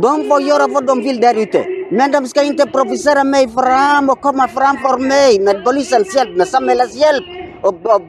De 0.03 0.29
får 0.29 0.43
göra 0.43 0.67
vad 0.67 0.87
de 0.87 1.03
vill 1.03 1.21
där 1.21 1.35
ute. 1.35 1.67
Men 1.91 2.13
de 2.13 2.29
ska 2.29 2.43
inte 2.43 2.67
provocera 2.67 3.25
mig 3.25 3.49
fram 3.49 4.11
och 4.11 4.21
komma 4.21 4.49
framför 4.49 4.99
mig 4.99 5.41
med 5.41 5.65
polisens 5.65 6.17
hjälp, 6.17 6.37
med 6.37 6.49
samhällets 6.49 6.97
hjälp 6.97 7.42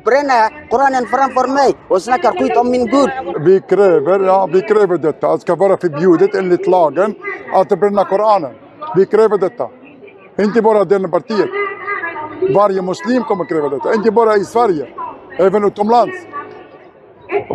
bränna 0.05 0.49
Koranen 0.69 1.05
framför 1.05 1.47
mig 1.47 1.75
och 1.87 2.01
snacka 2.01 2.31
skit 2.31 2.57
om 2.57 2.71
min 2.71 2.85
Gud. 2.85 3.09
Vi 3.39 3.61
kräver, 3.61 4.19
ja, 4.19 4.49
vi 4.53 4.61
kräver 4.61 4.97
detta. 4.97 5.31
Det 5.33 5.41
ska 5.41 5.55
vara 5.55 5.77
förbjudet 5.77 6.35
enligt 6.35 6.67
lagen 6.67 7.15
att 7.53 7.79
bränna 7.79 8.05
Koranen. 8.05 8.53
Vi 8.95 9.05
kräver 9.05 9.37
detta. 9.37 9.69
Inte 10.39 10.61
bara 10.61 10.83
det 10.83 11.09
partiet. 11.09 11.49
Varje 12.55 12.81
muslim 12.81 13.23
kommer 13.23 13.45
kräva 13.45 13.69
detta. 13.69 13.93
Inte 13.93 14.11
bara 14.11 14.35
i 14.35 14.45
Sverige, 14.45 14.87
även 15.37 15.63
utomlands. 15.63 16.17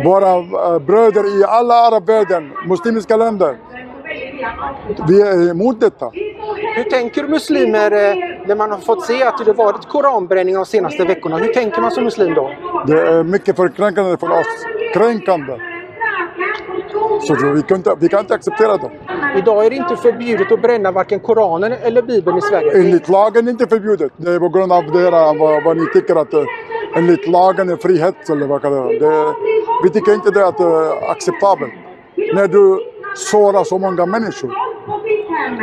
Våra 0.03 0.33
eh, 0.37 0.79
bröder 0.79 1.39
i 1.39 1.43
alla 1.43 1.73
arabvärlden, 1.73 2.51
muslimska 2.67 3.17
länder. 3.17 3.57
Vi 5.07 5.21
är 5.21 5.51
emot 5.51 5.79
detta. 5.79 6.11
Hur 6.75 6.83
tänker 6.83 7.23
muslimer 7.23 7.91
eh, 7.91 8.15
när 8.47 8.55
man 8.55 8.71
har 8.71 8.77
fått 8.77 9.05
se 9.05 9.23
att 9.23 9.45
det 9.45 9.53
varit 9.53 9.87
koranbränning 9.87 10.55
de 10.55 10.65
senaste 10.65 11.05
veckorna? 11.05 11.37
Hur 11.37 11.53
tänker 11.53 11.81
man 11.81 11.91
som 11.91 12.03
muslim 12.03 12.33
då? 12.33 12.51
Det 12.87 13.01
är 13.01 13.23
mycket 13.23 13.55
för 13.55 13.67
kränkande 13.67 14.17
för 14.17 14.31
oss. 14.31 14.65
Kränkande. 14.93 15.57
Så 17.21 17.35
vi 17.53 17.61
kan, 17.61 17.77
inte, 17.77 17.95
vi 17.99 18.09
kan 18.09 18.19
inte 18.19 18.33
acceptera 18.33 18.77
det. 18.77 18.91
Idag 19.37 19.65
är 19.65 19.69
det 19.69 19.75
inte 19.75 19.95
förbjudet 19.95 20.51
att 20.51 20.61
bränna 20.61 20.91
varken 20.91 21.19
Koranen 21.19 21.71
eller 21.71 22.01
Bibeln 22.01 22.37
i 22.37 22.41
Sverige. 22.41 22.71
Enligt 22.79 23.09
lagen 23.09 23.37
är 23.37 23.41
det 23.41 23.51
inte 23.51 23.67
förbjudet. 23.67 24.11
Det 24.17 24.31
är 24.31 24.39
på 24.39 24.49
grund 24.49 24.71
av 24.71 24.83
det 24.91 25.11
vad, 25.11 25.63
vad 25.63 25.77
ni 25.77 25.85
tycker 25.93 26.15
att 26.15 26.33
eh, 26.33 26.43
enligt 26.95 27.27
lagen 27.27 27.69
är 27.69 27.75
frihet 27.75 28.29
eller 28.29 28.47
vad 28.47 28.61
kallar 28.61 28.87
det. 28.87 28.99
det 28.99 29.33
Vi 29.83 29.89
tycker 29.89 30.13
inte 30.13 30.31
det 30.31 30.39
är 30.39 30.61
uh, 30.61 31.09
acceptabelt. 31.11 31.73
När 32.33 32.47
du 32.47 32.79
såra 33.15 33.65
så 33.65 33.77
många 33.77 34.05
människor 34.05 34.53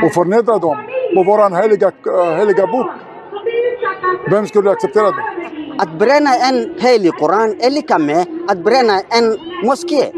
och 0.05 0.13
förnedra 0.13 0.59
dem 0.59 0.79
på 1.15 1.23
vår 1.23 1.63
heliga, 1.63 1.93
heliga 2.39 2.67
bok. 2.67 2.87
Vem 4.31 4.47
skulle 4.47 4.71
acceptera 4.71 5.11
det? 5.11 5.25
Att 5.79 5.99
bränna 5.99 6.31
en 6.37 6.75
helig 6.79 7.13
Koran 7.13 7.57
är 7.61 7.71
lika 7.71 7.99
med 7.99 8.27
att 8.49 8.59
bränna 8.59 9.01
en 9.01 9.39
moské. 9.65 10.13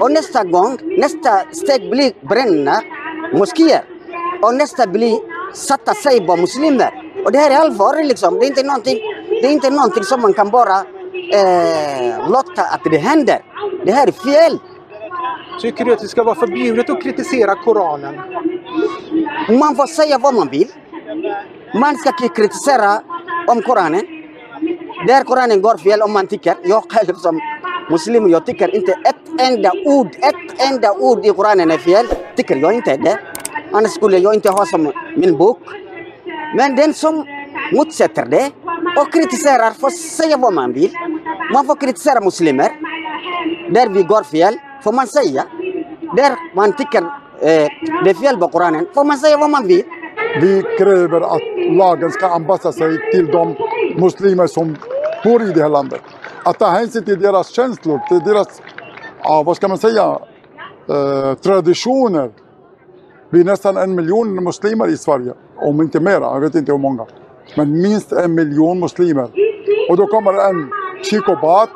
Och 0.00 0.10
nästa 0.10 0.44
gång, 0.44 0.78
nästa 0.98 1.30
steg 1.52 1.90
blir 1.90 2.12
bränna 2.28 2.82
moskéer. 3.32 3.84
Och 4.42 4.54
nästa 4.54 4.86
blir 4.86 5.18
sätta 5.54 5.94
sig 5.94 6.26
på 6.26 6.36
muslimer. 6.36 6.90
Och 7.24 7.32
det 7.32 7.38
här 7.38 7.50
är 7.50 7.56
allvarligt 7.56 8.06
liksom. 8.06 8.38
Det 8.38 8.46
är 8.46 8.48
inte 8.48 8.62
någonting, 8.62 8.98
det 9.28 9.46
är 9.46 9.52
inte 9.52 9.70
någonting 9.70 10.04
som 10.04 10.20
man 10.20 10.34
kan 10.34 10.50
bara 10.50 10.78
eh, 11.38 12.30
låta 12.30 12.62
att 12.62 12.80
det 12.90 12.98
händer. 12.98 13.38
Det 13.84 13.92
här 13.92 14.06
är 14.06 14.12
fel. 14.12 14.58
Tycker 15.60 15.84
du 15.84 15.92
att 15.92 16.00
det 16.00 16.08
ska 16.08 16.22
vara 16.22 16.34
förbjudet 16.34 16.90
att 16.90 17.02
kritisera 17.02 17.54
Koranen? 17.54 18.14
Man 19.58 19.76
får 19.76 19.86
säga 19.86 20.18
vad 20.18 20.34
man 20.34 20.48
vill. 20.48 20.68
Man 21.80 21.96
ska 21.96 22.12
kritisera 22.12 23.00
om 23.46 23.62
Koranen. 23.62 24.06
Där 25.06 25.24
Koranen 25.24 25.62
går 25.62 25.76
fel 25.76 26.02
om 26.02 26.12
man 26.12 26.26
tycker. 26.26 26.54
Jag 26.64 26.82
själv 26.92 27.14
som 27.14 27.40
muslim, 27.90 28.28
jag 28.28 28.46
tycker 28.46 28.74
inte 28.74 28.92
ett 28.92 29.40
enda 29.50 29.72
ord, 29.84 30.06
ett 30.06 30.70
enda 30.70 30.92
ord 30.92 31.26
i 31.26 31.30
Koranen 31.30 31.70
är 31.70 31.78
fel. 31.78 32.06
Tycker 32.36 32.56
jag 32.56 32.72
inte 32.72 32.96
det. 32.96 33.18
Annars 33.72 33.90
skulle 33.90 34.18
jag 34.18 34.34
inte 34.34 34.50
ha 34.50 34.66
som 34.66 34.92
min 35.16 35.36
bok. 35.36 35.60
Men 36.56 36.76
den 36.76 36.94
som 36.94 37.24
motsätter 37.72 38.26
det 38.26 38.50
och 39.00 39.12
kritiserar 39.12 39.70
får 39.70 39.90
säga 39.90 40.36
vad 40.36 40.54
man 40.54 40.72
vill. 40.72 40.92
Man 41.52 41.66
får 41.66 41.76
kritisera 41.76 42.20
muslimer. 42.20 42.70
Där 43.70 43.88
vi 43.88 44.02
går 44.02 44.22
fel 44.22 44.58
får 44.86 44.92
man 44.92 45.06
säga. 45.06 45.44
Där 46.16 46.32
man 46.54 46.72
tycker 46.76 47.02
eh, 47.48 47.68
det 48.04 48.10
är 48.10 48.14
fel 48.14 48.36
på 48.36 48.48
Koranen 48.48 48.86
får 48.94 49.04
man 49.04 49.16
säga 49.16 49.36
vad 49.38 49.50
man 49.50 49.66
vill. 49.66 49.84
Vi 50.40 50.62
kräver 50.78 51.20
att 51.20 51.46
lagen 51.82 52.10
ska 52.10 52.26
anpassa 52.26 52.72
sig 52.72 53.10
till 53.12 53.26
de 53.26 53.54
muslimer 53.96 54.46
som 54.46 54.76
bor 55.24 55.42
i 55.42 55.52
det 55.52 55.62
här 55.62 55.68
landet. 55.68 56.00
Att 56.44 56.58
ta 56.58 56.66
hänsyn 56.66 57.04
till 57.04 57.20
deras 57.20 57.48
känslor, 57.48 58.00
till 58.08 58.18
deras, 58.18 58.62
ja, 59.22 59.42
vad 59.46 59.56
ska 59.56 59.68
man 59.68 59.78
säga, 59.78 60.18
eh, 60.88 61.34
traditioner. 61.34 62.30
Vi 63.30 63.40
är 63.40 63.44
nästan 63.44 63.76
en 63.76 63.94
miljon 63.94 64.44
muslimer 64.44 64.88
i 64.88 64.96
Sverige, 64.96 65.32
om 65.56 65.80
inte 65.80 66.00
mera, 66.00 66.24
jag 66.34 66.40
vet 66.40 66.54
inte 66.54 66.72
hur 66.72 66.78
många. 66.78 67.06
Men 67.56 67.82
minst 67.82 68.12
en 68.12 68.34
miljon 68.34 68.80
muslimer. 68.80 69.28
Och 69.90 69.96
då 69.96 70.06
kommer 70.06 70.32
en 70.50 70.70
psykopat 71.02 71.70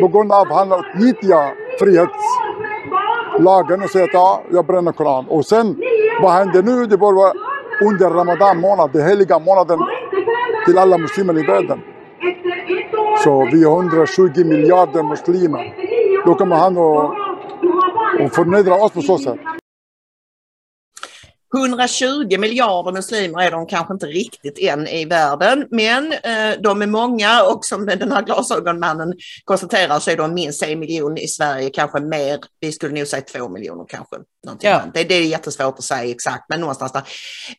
på 0.00 0.08
grund 0.08 0.32
av 0.32 0.40
att 0.40 0.56
han 0.56 0.72
utnyttjar 0.72 1.59
frihetslagen 1.78 3.82
och 3.82 3.90
säger 3.90 4.04
att 4.04 4.14
ja, 4.14 4.42
jag 4.50 4.66
bränner 4.66 4.92
Koran. 4.92 5.26
Och 5.28 5.46
sen, 5.46 5.76
vad 6.22 6.32
händer 6.32 6.62
nu? 6.62 6.86
Det 6.86 6.96
bör 6.96 7.12
vara 7.12 7.32
under 7.82 8.10
Ramadan 8.10 8.60
månad, 8.60 8.90
den 8.92 9.08
heliga 9.08 9.38
månaden 9.38 9.78
till 10.66 10.78
alla 10.78 10.98
muslimer 10.98 11.38
i 11.38 11.42
världen. 11.46 11.80
Så 13.24 13.48
vi 13.52 13.62
är 13.62 13.66
120 13.66 14.44
miljarder 14.44 15.02
muslimer. 15.02 15.74
Då 16.26 16.34
kommer 16.34 16.56
han 16.56 16.76
och, 16.76 17.04
och 18.24 18.32
förnedra 18.32 18.74
oss 18.74 18.92
på 18.92 19.00
så 19.00 19.18
sätt. 19.18 19.38
120 21.56 22.38
miljarder 22.38 22.92
muslimer 22.92 23.42
är 23.42 23.50
de 23.50 23.66
kanske 23.66 23.94
inte 23.94 24.06
riktigt 24.06 24.58
än 24.58 24.86
i 24.86 25.04
världen, 25.04 25.66
men 25.70 26.12
eh, 26.12 26.60
de 26.62 26.82
är 26.82 26.86
många 26.86 27.42
och 27.42 27.64
som 27.64 27.86
den 27.86 28.12
här 28.12 28.22
glasögonmannen 28.22 29.14
konstaterar 29.44 29.98
så 29.98 30.10
är 30.10 30.16
de 30.16 30.34
minst 30.34 30.62
en 30.62 30.78
miljon 30.78 31.18
i 31.18 31.28
Sverige, 31.28 31.70
kanske 31.70 32.00
mer. 32.00 32.38
Vi 32.60 32.72
skulle 32.72 32.94
nog 32.94 33.06
säga 33.06 33.22
två 33.22 33.48
miljoner 33.48 33.84
kanske. 33.88 34.16
Ja. 34.60 34.82
Det, 34.94 35.04
det, 35.04 35.14
är 35.14 35.22
jättesvårt 35.22 35.78
att 35.78 35.84
säga 35.84 36.10
exakt, 36.10 36.44
men 36.48 36.60
någonstans 36.60 36.92
där. 36.92 37.02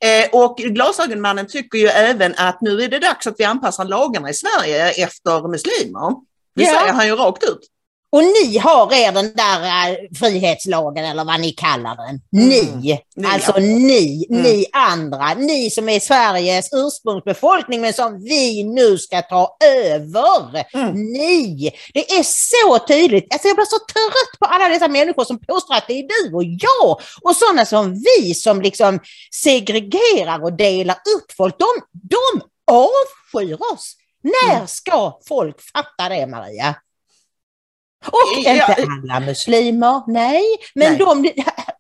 Eh, 0.02 0.30
och 0.32 0.58
glasögonmannen 0.58 1.48
tycker 1.48 1.78
ju 1.78 1.88
även 1.88 2.34
att 2.38 2.62
nu 2.62 2.82
är 2.82 2.90
det 2.90 3.00
dags 3.00 3.28
att 3.28 3.36
vi 3.38 3.44
anpassar 3.44 3.86
lagarna 3.86 4.30
i 4.30 4.34
Sverige 4.34 4.90
efter 4.90 5.48
muslimer. 5.48 6.12
Det 6.56 6.64
ja. 6.64 6.80
säger 6.80 6.94
han 6.94 7.08
ju 7.08 7.16
rakt 7.16 7.44
ut. 7.44 7.68
Och 8.12 8.24
ni 8.24 8.58
har 8.58 8.94
er 8.94 9.12
den 9.12 9.34
där 9.36 9.64
äh, 9.64 9.98
frihetslagen 10.20 11.06
eller 11.06 11.24
vad 11.24 11.40
ni 11.40 11.52
kallar 11.52 11.96
den. 11.96 12.22
Ni, 12.32 13.02
mm. 13.18 13.32
alltså 13.32 13.54
ni, 13.60 14.26
mm. 14.30 14.42
ni 14.42 14.66
andra, 14.74 15.34
ni 15.34 15.70
som 15.70 15.90
är 15.90 16.00
Sveriges 16.00 16.70
ursprungsbefolkning 16.74 17.82
men 17.82 17.94
som 17.94 18.24
vi 18.24 18.64
nu 18.64 18.98
ska 18.98 19.22
ta 19.22 19.58
över. 19.66 20.66
Mm. 20.74 20.94
Ni, 20.94 21.72
det 21.94 22.12
är 22.12 22.24
så 22.24 22.86
tydligt. 22.86 23.34
Alltså 23.34 23.48
jag 23.48 23.56
blir 23.58 23.66
så 23.66 23.80
trött 23.94 24.40
på 24.40 24.46
alla 24.46 24.70
dessa 24.70 24.88
människor 24.88 25.24
som 25.24 25.40
påstår 25.40 25.76
att 25.76 25.88
det 25.88 26.00
är 26.00 26.08
du 26.08 26.36
och 26.36 26.44
jag 26.44 27.02
och 27.22 27.36
sådana 27.36 27.66
som 27.66 27.94
vi 27.94 28.34
som 28.34 28.62
liksom 28.62 29.00
segregerar 29.44 30.44
och 30.44 30.54
delar 30.54 30.96
upp 30.96 31.32
folk. 31.38 31.56
De, 31.60 31.66
de 31.94 32.42
avskyr 32.72 33.58
oss. 33.74 33.96
När 34.24 34.56
mm. 34.56 34.68
ska 34.68 35.20
folk 35.28 35.56
fatta 35.74 36.10
det 36.10 36.28
Maria? 36.28 36.76
Och 38.06 38.38
inte 38.38 38.50
ja, 38.50 38.76
alla 39.12 39.20
muslimer, 39.20 40.02
nej. 40.08 40.44
Men 40.76 40.90
nej. 40.94 41.00
de, 41.00 41.22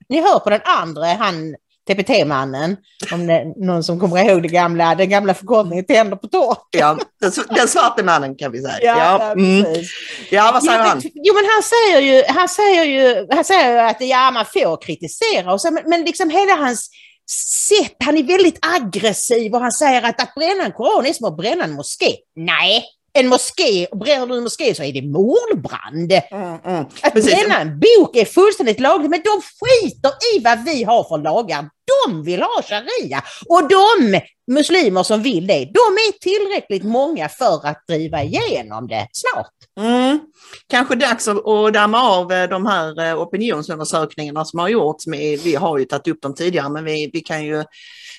ni 0.09 0.21
hör 0.27 0.39
på 0.39 0.49
den 0.49 0.61
andra, 0.63 1.05
han 1.05 1.55
TPT-mannen, 1.89 2.77
om 3.11 3.27
det, 3.27 3.53
någon 3.55 3.83
som 3.83 3.99
kommer 3.99 4.29
ihåg 4.29 4.41
det 4.41 4.47
gamla, 4.47 4.95
den 4.95 5.09
gamla 5.09 5.33
förkortningen 5.33 5.85
Tänder 5.85 6.17
på 6.17 6.27
tårta. 6.27 6.61
Ja, 6.71 6.97
den, 7.21 7.31
den 7.49 7.67
svarte 7.67 8.03
mannen 8.03 8.35
kan 8.35 8.51
vi 8.51 8.61
säga. 8.61 8.77
Ja, 8.81 9.17
ja. 9.19 9.31
Mm. 9.31 9.65
ja 10.31 10.51
vad 10.53 10.63
säger 10.63 10.79
jo, 10.79 10.85
han? 10.85 11.01
Jo, 11.03 11.33
men 11.33 11.45
han 11.53 11.63
säger 11.63 12.01
ju, 12.01 12.23
han 12.27 12.49
säger 12.49 12.83
ju, 12.83 13.27
han 13.31 13.43
säger 13.43 13.71
ju 13.71 13.79
att 13.79 14.01
ja, 14.01 14.31
man 14.31 14.45
får 14.45 14.81
kritisera, 14.81 15.53
och 15.53 15.61
så, 15.61 15.71
men, 15.71 15.83
men 15.85 16.03
liksom 16.03 16.29
hela 16.29 16.55
hans 16.55 16.89
sätt, 17.69 17.95
han 17.99 18.17
är 18.17 18.23
väldigt 18.23 18.59
aggressiv 18.61 19.53
och 19.53 19.61
han 19.61 19.71
säger 19.71 20.01
att 20.01 20.21
att 20.21 20.35
bränna 20.35 20.65
en 20.65 20.71
koran 20.71 21.05
är 21.05 21.13
som 21.13 21.27
att 21.27 21.37
bränna 21.37 21.63
en 21.63 21.71
moské. 21.71 22.15
Nej, 22.35 22.83
en 23.13 23.27
moské, 23.27 23.85
och 23.85 23.97
bränner 23.97 24.27
du 24.27 24.37
en 24.37 24.43
moské 24.43 24.75
så 24.75 24.83
är 24.83 24.93
det 24.93 25.01
mordbrand. 25.01 26.11
Mm, 26.31 26.59
mm. 26.65 26.85
Att 27.01 27.13
Precis. 27.13 27.35
bränna 27.35 27.59
en 27.59 27.79
bok 27.79 28.15
är 28.15 28.25
fullständigt 28.25 28.79
lagligt, 28.79 29.09
men 29.09 29.21
de 29.23 29.41
skiter 29.41 30.11
i 30.35 30.39
vad 30.39 30.65
vi 30.65 30.83
har 30.83 31.03
för 31.03 31.17
lagar. 31.17 31.69
De 32.05 32.23
vill 32.23 32.41
ha 32.41 32.61
sharia. 32.63 33.23
Och 33.49 33.69
de 33.69 34.21
muslimer 34.51 35.03
som 35.03 35.23
vill 35.23 35.47
det, 35.47 35.65
de 35.65 35.79
är 36.07 36.19
tillräckligt 36.19 36.83
många 36.83 37.29
för 37.29 37.67
att 37.67 37.87
driva 37.87 38.23
igenom 38.23 38.87
det 38.87 39.07
snart. 39.11 39.60
Mm. 39.81 40.19
Kanske 40.67 40.95
dags 40.95 41.27
att 41.27 41.73
damma 41.73 42.01
av 42.01 42.31
eh, 42.31 42.49
de 42.49 42.65
här 42.65 43.07
eh, 43.07 43.21
opinionsundersökningarna 43.21 44.45
som 44.45 44.59
har 44.59 44.69
gjorts. 44.69 45.07
Vi 45.43 45.55
har 45.55 45.77
ju 45.77 45.85
tagit 45.85 46.07
upp 46.07 46.21
dem 46.21 46.35
tidigare, 46.35 46.69
men 46.69 46.85
vi, 46.85 47.09
vi 47.13 47.19
kan 47.19 47.45
ju 47.45 47.63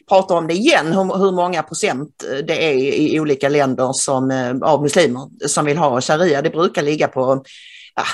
prata 0.09 0.35
om 0.35 0.47
det 0.47 0.55
igen, 0.55 0.87
hur, 0.87 1.19
hur 1.19 1.33
många 1.33 1.63
procent 1.63 2.25
eh, 2.33 2.45
det 2.45 2.65
är 2.65 2.75
i 2.75 3.21
olika 3.21 3.49
länder 3.49 3.91
som, 3.93 4.61
av 4.65 4.83
muslimer 4.83 5.49
som 5.49 5.65
vill 5.65 5.79
ha 5.79 6.01
sharia. 6.01 6.43
Det 6.43 6.51
brukar 6.51 6.83
ligga 6.83 7.09
på, 7.09 7.45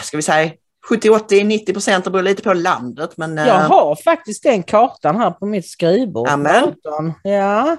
ska 0.02 0.16
vi 0.16 0.22
säga, 0.22 0.50
70, 0.88 1.10
80, 1.10 1.44
90 1.44 1.72
procent, 1.72 2.04
det 2.04 2.10
beror 2.10 2.22
lite 2.22 2.42
på 2.42 2.52
landet. 2.52 3.10
Men, 3.16 3.36
jag 3.36 3.60
har 3.60 3.96
faktiskt 4.04 4.42
den 4.42 4.62
kartan 4.62 5.16
här 5.16 5.30
på 5.30 5.46
mitt 5.46 5.68
skrivbord. 5.68 6.28
Amen. 6.28 6.74
Ja. 7.22 7.76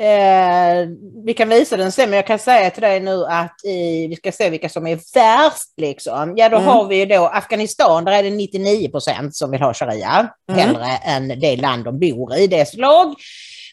Eh, 0.00 0.88
vi 1.24 1.34
kan 1.34 1.48
visa 1.48 1.76
den 1.76 1.92
sen, 1.92 2.10
men 2.10 2.16
jag 2.16 2.26
kan 2.26 2.38
säga 2.38 2.70
till 2.70 2.82
dig 2.82 3.00
nu 3.00 3.24
att 3.24 3.64
i, 3.64 4.06
vi 4.06 4.16
ska 4.16 4.32
se 4.32 4.50
vilka 4.50 4.68
som 4.68 4.86
är 4.86 5.00
värst. 5.14 5.72
Liksom. 5.76 6.32
Ja, 6.36 6.48
då 6.48 6.56
mm. 6.56 6.68
har 6.68 6.86
vi 6.86 6.96
ju 6.96 7.06
då 7.06 7.26
Afghanistan, 7.26 8.04
där 8.04 8.12
är 8.12 8.22
det 8.22 8.30
99 8.30 8.88
procent 8.88 9.36
som 9.36 9.50
vill 9.50 9.60
ha 9.60 9.74
sharia, 9.74 10.28
mm. 10.48 10.60
hellre 10.60 10.96
än 11.04 11.40
det 11.40 11.56
land 11.56 11.84
de 11.84 11.98
bor 11.98 12.36
i, 12.36 12.46
det 12.46 12.68
slag. 12.68 13.14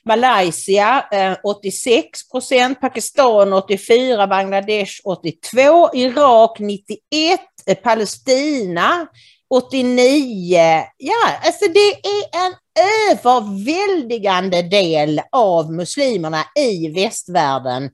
Malaysia 0.06 1.06
eh, 1.12 1.38
86 1.44 2.30
procent, 2.30 2.82
Pakistan 2.82 3.54
84, 3.54 4.28
Bangladesh 4.28 4.92
82, 5.04 5.90
Irak 5.94 6.60
91, 6.60 7.40
eh, 7.66 7.76
Palestina 7.76 9.08
89. 9.50 10.84
Ja, 10.98 11.28
alltså 11.46 11.66
det 11.74 11.90
är 11.90 12.46
en 12.46 12.54
överväldigande 13.12 14.62
del 14.62 15.22
av 15.32 15.74
muslimerna 15.74 16.44
i 16.60 16.88
västvärlden 16.90 17.90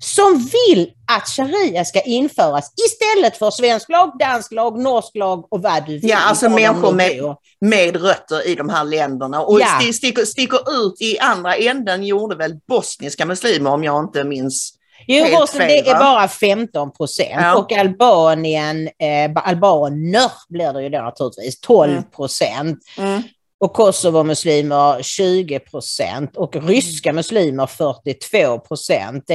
som 0.00 0.48
vill 0.52 0.90
att 1.12 1.28
sharia 1.28 1.84
ska 1.84 2.00
införas 2.00 2.72
istället 2.86 3.36
för 3.36 3.50
svensk 3.50 3.88
lag, 3.88 4.12
dansk 4.18 4.52
lag, 4.52 4.78
norsk 4.78 5.10
lag 5.16 5.46
och 5.52 5.62
vad 5.62 5.86
du 5.86 5.92
vill. 5.98 6.10
Ja, 6.10 6.18
alltså 6.18 6.48
människor 6.48 6.92
med, 6.92 7.36
med 7.60 7.96
rötter 8.02 8.48
i 8.48 8.54
de 8.54 8.68
här 8.68 8.84
länderna. 8.84 9.42
Och 9.42 9.60
ja. 9.60 9.92
sticker, 9.92 10.24
sticker 10.24 10.86
ut 10.86 11.00
i 11.00 11.18
andra 11.18 11.54
änden 11.54 12.04
gjorde 12.04 12.36
väl 12.36 12.54
bosniska 12.68 13.26
muslimer 13.26 13.70
om 13.70 13.84
jag 13.84 14.04
inte 14.04 14.24
minns 14.24 14.72
Jo, 15.06 15.24
Helt 15.24 15.50
fel, 15.50 15.68
det 15.68 15.88
är 15.88 15.98
bara 15.98 16.28
15 16.28 16.92
procent 16.92 17.30
Ja. 17.40 17.56
och 17.56 17.72
Albanien, 17.72 18.86
eh, 18.86 19.30
albaner 19.48 20.30
blir 20.48 20.72
det 20.72 20.82
ju 20.82 20.88
då 20.88 20.98
naturligtvis, 20.98 21.60
12 21.60 21.92
Mm. 21.92 22.04
procent. 22.10 22.78
Mm. 22.98 23.22
Och 23.58 23.72
Kosovo-muslimer 23.72 25.02
20 25.02 25.58
procent 25.58 26.36
och 26.36 26.56
ryska 26.56 27.12
muslimer 27.12 27.66
42 27.66 28.58
procent. 28.58 29.30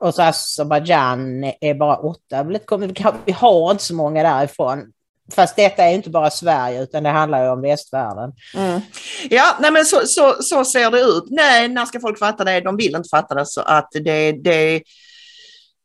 Och 0.00 0.14
så 0.14 0.22
Azerbajdzjan 0.22 1.44
är 1.60 1.74
bara 1.74 1.96
8. 1.96 2.42
Vi 3.24 3.32
har 3.32 3.70
inte 3.70 3.84
så 3.84 3.94
många 3.94 4.22
därifrån. 4.22 4.92
Fast 5.34 5.56
detta 5.56 5.84
är 5.84 5.94
inte 5.94 6.10
bara 6.10 6.30
Sverige 6.30 6.82
utan 6.82 7.02
det 7.02 7.10
handlar 7.10 7.44
ju 7.44 7.50
om 7.50 7.62
västvärlden. 7.62 8.32
Mm. 8.56 8.80
Ja, 9.30 9.56
nej 9.60 9.70
men 9.70 9.84
så, 9.84 10.00
så, 10.06 10.36
så 10.40 10.64
ser 10.64 10.90
det 10.90 11.00
ut. 11.00 11.24
Nej, 11.30 11.68
när 11.68 11.86
ska 11.86 12.00
folk 12.00 12.18
fatta 12.18 12.44
det? 12.44 12.60
De 12.60 12.76
vill 12.76 12.94
inte 12.94 13.08
fatta 13.08 13.34
det 13.34 13.46
så 13.46 13.60
att 13.60 13.88
det, 13.92 14.32
det 14.32 14.82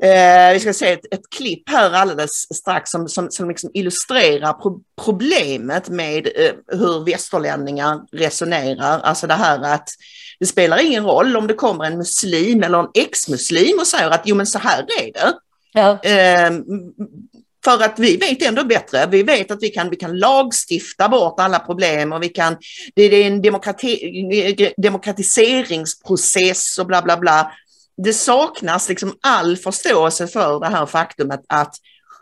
eh, 0.04 0.54
vi 0.54 0.60
ska 0.60 0.74
se 0.74 0.92
ett, 0.92 1.14
ett 1.14 1.30
klipp 1.36 1.70
här 1.70 1.92
alldeles 1.92 2.58
strax 2.58 2.92
som, 2.92 3.10
som, 3.10 3.32
som 3.32 3.50
liksom 3.50 3.72
illustrerar 3.74 4.54
pro, 4.54 4.82
problemet 5.06 5.90
med 5.90 6.28
eh, 6.28 6.52
hur 6.68 7.06
västerlänningar 7.06 8.02
resonerar. 8.12 9.00
Alltså 9.00 9.28
det 9.28 9.34
här 9.34 9.74
att 9.74 9.90
det 10.40 10.46
spelar 10.46 10.86
ingen 10.86 11.06
roll 11.06 11.38
om 11.38 11.48
det 11.48 11.54
kommer 11.54 11.86
en 11.86 11.98
muslim 11.98 12.64
eller 12.64 12.80
en 12.80 12.90
ex-muslim 12.94 13.80
och 13.80 13.88
säger 13.88 14.10
att 14.10 14.22
jo 14.26 14.36
men 14.36 14.46
så 14.46 14.60
här 14.60 14.80
är 14.80 15.14
det. 15.14 15.34
Ja. 15.74 16.04
Eh, 16.04 16.52
för 17.66 17.84
att 17.84 18.00
vi 18.00 18.18
vet 18.18 18.42
ändå 18.42 18.64
bättre. 18.64 19.08
Vi 19.12 19.24
vet 19.24 19.52
att 19.52 19.64
vi 19.64 19.70
kan, 19.70 19.90
vi 19.90 19.96
kan 19.96 20.20
lagstifta 20.20 21.10
bort 21.10 21.40
alla 21.40 21.60
problem 21.60 22.14
och 22.14 22.24
vi 22.24 22.30
kan, 22.30 22.58
det, 22.96 23.04
är 23.04 23.28
en 23.28 23.42
demokrati, 23.42 24.74
demokratiseringsprocess 24.78 26.78
och 26.78 26.86
bla 26.86 27.02
bla 27.02 27.18
bla. 27.18 27.52
Det 28.04 28.14
saknas 28.14 28.90
liksom 28.90 29.14
all 29.22 29.58
förståelse 29.58 30.28
för 30.28 30.60
det 30.60 30.68
här 30.68 30.86
faktumet 30.86 31.42
att 31.50 31.76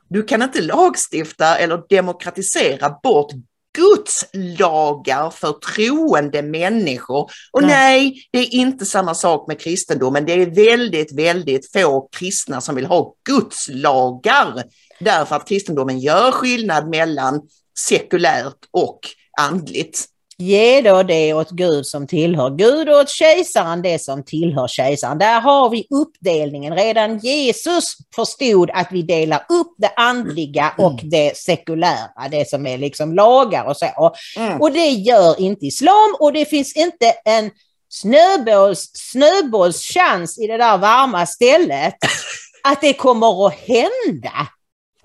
du 0.09 0.23
kan 0.23 0.41
inte 0.41 0.61
lagstifta 0.61 1.57
eller 1.57 1.83
demokratisera 1.89 2.89
bort 3.03 3.31
Guds 3.77 4.25
lagar 4.33 5.29
för 5.29 5.51
troende 5.51 6.41
människor. 6.41 7.29
Och 7.51 7.61
Nej. 7.61 7.69
nej, 7.69 8.27
det 8.31 8.39
är 8.39 8.53
inte 8.53 8.85
samma 8.85 9.15
sak 9.15 9.47
med 9.47 9.59
kristendomen. 9.59 10.25
Det 10.25 10.33
är 10.33 10.45
väldigt, 10.45 11.19
väldigt 11.19 11.71
få 11.71 12.09
kristna 12.11 12.61
som 12.61 12.75
vill 12.75 12.85
ha 12.85 13.15
Guds 13.29 13.69
lagar. 13.71 14.63
Därför 14.99 15.35
att 15.35 15.47
kristendomen 15.47 15.99
gör 15.99 16.31
skillnad 16.31 16.89
mellan 16.89 17.41
sekulärt 17.79 18.57
och 18.71 18.99
andligt. 19.39 20.05
Ge 20.43 20.81
då 20.81 21.03
det 21.03 21.33
åt 21.33 21.49
Gud 21.49 21.85
som 21.85 22.07
tillhör 22.07 22.49
Gud 22.49 22.89
och 22.89 22.95
åt 22.95 23.09
kejsaren 23.09 23.81
det 23.81 24.01
som 24.01 24.23
tillhör 24.23 24.67
kejsaren. 24.67 25.17
Där 25.17 25.41
har 25.41 25.69
vi 25.69 25.87
uppdelningen. 25.89 26.75
Redan 26.75 27.17
Jesus 27.17 27.93
förstod 28.15 28.71
att 28.73 28.87
vi 28.91 29.01
delar 29.01 29.45
upp 29.49 29.75
det 29.77 29.91
andliga 29.95 30.73
och 30.77 30.99
det 31.03 31.37
sekulära, 31.37 32.29
det 32.31 32.49
som 32.49 32.67
är 32.67 32.77
liksom 32.77 33.13
lagar 33.13 33.65
och 33.65 33.77
så. 33.77 34.15
Mm. 34.37 34.61
Och 34.61 34.71
det 34.71 34.89
gör 34.89 35.41
inte 35.41 35.65
islam 35.65 36.15
och 36.19 36.33
det 36.33 36.45
finns 36.45 36.75
inte 36.75 37.13
en 37.25 37.51
snöbolls, 37.89 38.91
snöbollschans 38.93 40.39
i 40.39 40.47
det 40.47 40.57
där 40.57 40.77
varma 40.77 41.25
stället 41.25 41.95
att 42.63 42.81
det 42.81 42.93
kommer 42.93 43.47
att 43.47 43.53
hända. 43.53 44.47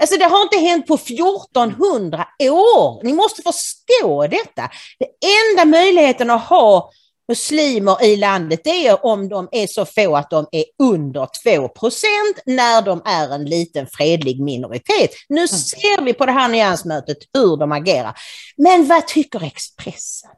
Alltså 0.00 0.16
det 0.16 0.24
har 0.24 0.42
inte 0.42 0.58
hänt 0.58 0.86
på 0.86 0.94
1400 0.94 2.26
år. 2.42 3.04
Ni 3.04 3.12
måste 3.12 3.42
förstå 3.42 4.26
detta. 4.26 4.70
Den 4.98 5.08
enda 5.50 5.64
möjligheten 5.64 6.30
att 6.30 6.44
ha 6.44 6.90
muslimer 7.28 8.04
i 8.04 8.16
landet 8.16 8.60
det 8.64 8.86
är 8.86 9.06
om 9.06 9.28
de 9.28 9.48
är 9.52 9.66
så 9.66 9.84
få 9.84 10.16
att 10.16 10.30
de 10.30 10.46
är 10.52 10.64
under 10.82 11.28
2 11.44 11.68
procent 11.68 12.38
när 12.46 12.82
de 12.82 13.02
är 13.04 13.34
en 13.34 13.44
liten 13.44 13.86
fredlig 13.86 14.40
minoritet. 14.40 15.10
Nu 15.28 15.48
ser 15.48 16.02
vi 16.02 16.12
på 16.12 16.26
det 16.26 16.32
här 16.32 16.48
nyansmötet 16.48 17.18
hur 17.34 17.56
de 17.56 17.72
agerar. 17.72 18.18
Men 18.56 18.86
vad 18.86 19.06
tycker 19.06 19.44
Expressen? 19.44 20.30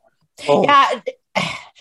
Oh. 0.49 0.65
Ja, 0.69 0.85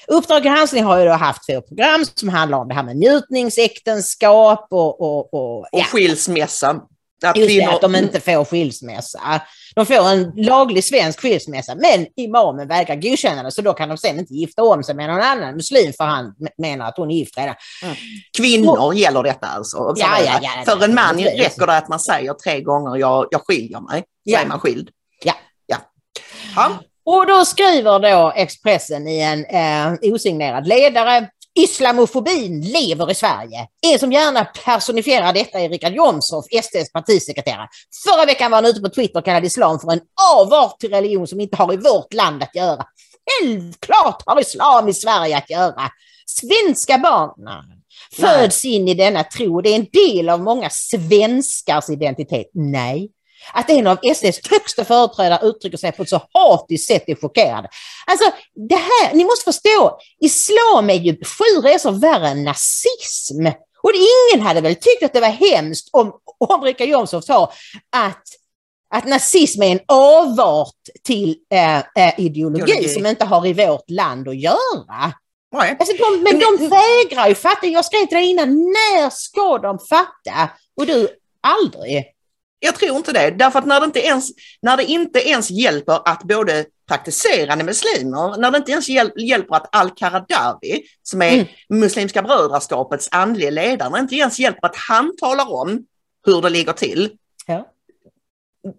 Uppdrag 0.08 0.44
granskning 0.44 0.84
har 0.84 1.00
ju 1.00 1.06
då 1.06 1.12
haft 1.12 1.48
två 1.50 1.62
program 1.62 2.06
som 2.16 2.30
handlar 2.30 2.58
om 2.58 2.68
det 2.68 2.74
här 2.74 2.84
med 2.84 2.98
njutningsäktenskap 2.98 4.68
och, 4.72 5.02
och, 5.02 5.34
och, 5.34 5.60
Och 5.60 5.68
ja, 5.72 5.84
skilsmässa. 5.84 6.82
Att 7.26 7.38
just 7.38 7.48
det, 7.50 7.54
kvinnor- 7.60 7.74
att 7.74 7.82
de 7.82 7.96
inte 7.96 8.20
får 8.20 8.46
skilsmässa. 8.46 9.42
De 9.76 9.86
får 9.86 10.08
en 10.10 10.32
laglig 10.36 10.84
svensk 10.84 11.20
skilsmässa 11.22 11.76
men 11.76 12.08
imamen 12.16 12.68
vägrar 12.68 12.96
godkänna 12.96 13.44
det 13.44 13.52
så 13.52 13.62
då 13.62 13.74
kan 13.74 13.90
de 13.90 13.98
sen 13.98 14.20
inte 14.20 14.34
gifta 14.34 14.64
om 14.64 14.84
sig 14.84 14.96
med 14.96 15.10
någon 15.10 15.22
annan 15.22 15.56
muslim 15.56 15.94
för 15.98 16.04
han 16.04 16.34
menar 16.58 16.88
att 16.88 16.98
hon 16.98 17.12
är 17.12 17.16
gift 17.16 17.38
redan. 17.38 17.56
Kvinnor 18.38 18.94
gäller 18.94 19.24
detta 19.24 19.48
alltså. 19.48 19.94
Ja, 19.98 20.18
ja, 20.26 20.40
ja, 20.42 20.50
För 20.66 20.84
en 20.84 20.94
man 20.96 21.18
det 21.18 21.24
det. 21.24 21.44
räcker 21.44 21.66
det 21.68 21.78
att 21.78 21.88
man 21.88 22.00
säger 22.00 22.34
tre 22.34 22.62
gånger 22.62 22.98
jag, 22.98 23.28
jag 23.32 23.42
skiljer 23.48 23.80
mig. 23.80 24.00
Så 24.00 24.06
Ja. 24.24 24.40
är 24.40 24.46
man 24.46 24.60
skild. 24.60 24.90
Ja. 25.24 25.34
ja. 25.66 25.78
ja. 26.56 26.72
Och 27.06 27.28
då 27.28 27.46
skriver 27.46 28.00
då 28.00 28.34
Expressen 28.36 29.08
i 29.08 29.20
en 29.22 29.46
eh, 29.46 30.14
osignerad 30.14 30.68
ledare 30.68 31.30
Islamofobin 31.64 32.62
lever 32.62 33.12
i 33.12 33.16
Sverige. 33.16 33.68
En 33.82 34.00
som 34.00 34.12
gärna 34.12 34.46
personifierar 34.46 35.34
detta 35.34 35.60
är 35.60 35.70
Richard 35.70 35.94
Jomshof, 35.94 36.46
SDs 36.64 36.92
partisekreterare. 36.92 37.68
Förra 38.06 38.26
veckan 38.26 38.52
var 38.52 38.58
han 38.58 38.66
ute 38.66 38.82
på 38.82 38.90
Twitter 38.90 39.20
och 39.20 39.26
kallade 39.26 39.48
islam 39.48 39.80
för 39.80 39.92
en 39.92 40.02
avart 40.36 40.80
till 40.80 40.90
religion 40.90 41.28
som 41.28 41.40
inte 41.40 41.58
har 41.58 41.74
i 41.74 41.78
vårt 41.78 42.14
land 42.14 42.44
att 42.44 42.56
göra. 42.56 42.86
Självklart 43.42 44.24
har 44.26 44.42
islam 44.42 44.88
i 44.88 44.94
Sverige 44.94 45.38
att 45.38 45.50
göra. 45.50 45.82
Svenska 46.26 46.98
barn 46.98 47.30
nej, 47.38 47.82
föds 48.14 48.66
in 48.66 48.88
i 48.88 48.94
denna 48.94 49.24
tro. 49.24 49.62
Det 49.62 49.70
är 49.70 49.76
en 49.76 49.88
del 49.94 50.30
av 50.30 50.42
många 50.42 50.70
svenskars 50.70 51.90
identitet. 51.90 52.50
Nej. 52.54 53.10
Att 53.54 53.70
en 53.70 53.88
av 53.88 53.98
SDs 54.16 54.50
högsta 54.50 54.86
företrädare 54.86 55.48
uttrycker 55.48 55.78
sig 55.78 55.92
på 55.92 56.04
ett 56.04 56.10
så 56.10 56.22
hatiskt 56.34 56.88
sätt 56.88 57.04
är 57.08 57.16
chockerande. 57.16 57.70
Alltså, 58.06 58.26
det 58.70 58.76
här, 58.76 59.14
ni 59.14 59.24
måste 59.24 59.44
förstå, 59.44 60.00
islam 60.22 60.90
är 60.90 60.94
ju 60.94 61.16
sju 61.16 61.62
resor 61.64 61.92
värre 61.92 62.28
än 62.28 62.44
nazism. 62.44 63.46
Och 63.84 63.92
ingen 63.94 64.48
hade 64.48 64.62
väl 64.62 64.76
tyckt 64.76 65.04
att 65.04 65.14
det 65.14 65.20
var 65.20 65.28
hemskt 65.28 65.90
om, 65.92 66.14
om 66.40 66.64
Richard 66.64 66.88
Jomshof 66.88 67.24
sa 67.24 67.52
att, 67.96 68.24
att 68.96 69.06
nazism 69.06 69.64
är 69.64 69.72
en 69.72 69.80
avart 69.88 70.76
till 71.04 71.36
eh, 71.54 71.78
eh, 71.78 72.20
ideologi, 72.20 72.64
Ideologi. 72.64 72.90
som 72.90 73.06
inte 73.06 73.26
har 73.26 73.48
i 73.48 73.54
vårt 73.54 73.90
land 73.90 74.28
att 74.28 74.40
göra. 74.40 75.14
Nej. 75.52 75.78
Alltså 75.80 75.96
de, 75.98 76.24
men 76.24 76.40
de 76.40 76.70
vägrar 76.70 77.28
ju 77.28 77.36
fatta. 77.36 77.68
Jag 77.68 77.86
skrev 77.86 78.06
till 78.06 78.18
dig 78.18 78.30
innan, 78.30 78.50
när 78.50 79.10
ska 79.10 79.58
de 79.58 79.80
fatta? 79.80 80.50
Och 80.78 80.86
du, 80.86 81.10
aldrig. 81.42 82.06
Jag 82.60 82.76
tror 82.76 82.98
inte 82.98 83.12
det, 83.12 83.32
därför 83.32 83.60
att 83.60 83.66
när 83.66 83.80
det 83.80 83.86
inte 83.86 84.00
ens, 84.00 84.30
när 84.62 84.78
det 84.78 84.84
inte 84.84 85.30
ens 85.30 85.52
hjälper 85.52 86.10
att 86.10 86.24
både 86.24 86.66
praktiserande 86.88 87.64
muslimer, 87.64 88.38
när 88.38 88.52
det 88.52 88.58
inte 88.58 88.72
ens 88.72 88.90
hjäl 88.90 89.12
hjälper 89.18 89.56
att 89.56 89.76
Al-Qaradawi, 89.76 90.82
som 91.04 91.22
är 91.22 91.34
Mm. 91.34 91.46
Muslimska 91.70 92.22
brödraskapets 92.22 93.10
andliga 93.12 93.50
ledare, 93.50 93.90
när 93.90 93.98
det 93.98 94.02
inte 94.02 94.16
ens 94.16 94.40
hjälper 94.40 94.68
att 94.68 94.76
han 94.76 95.16
talar 95.18 95.54
om 95.54 95.86
hur 96.26 96.42
det 96.42 96.50
ligger 96.50 96.74
till, 96.74 97.12
Ja. 97.46 97.68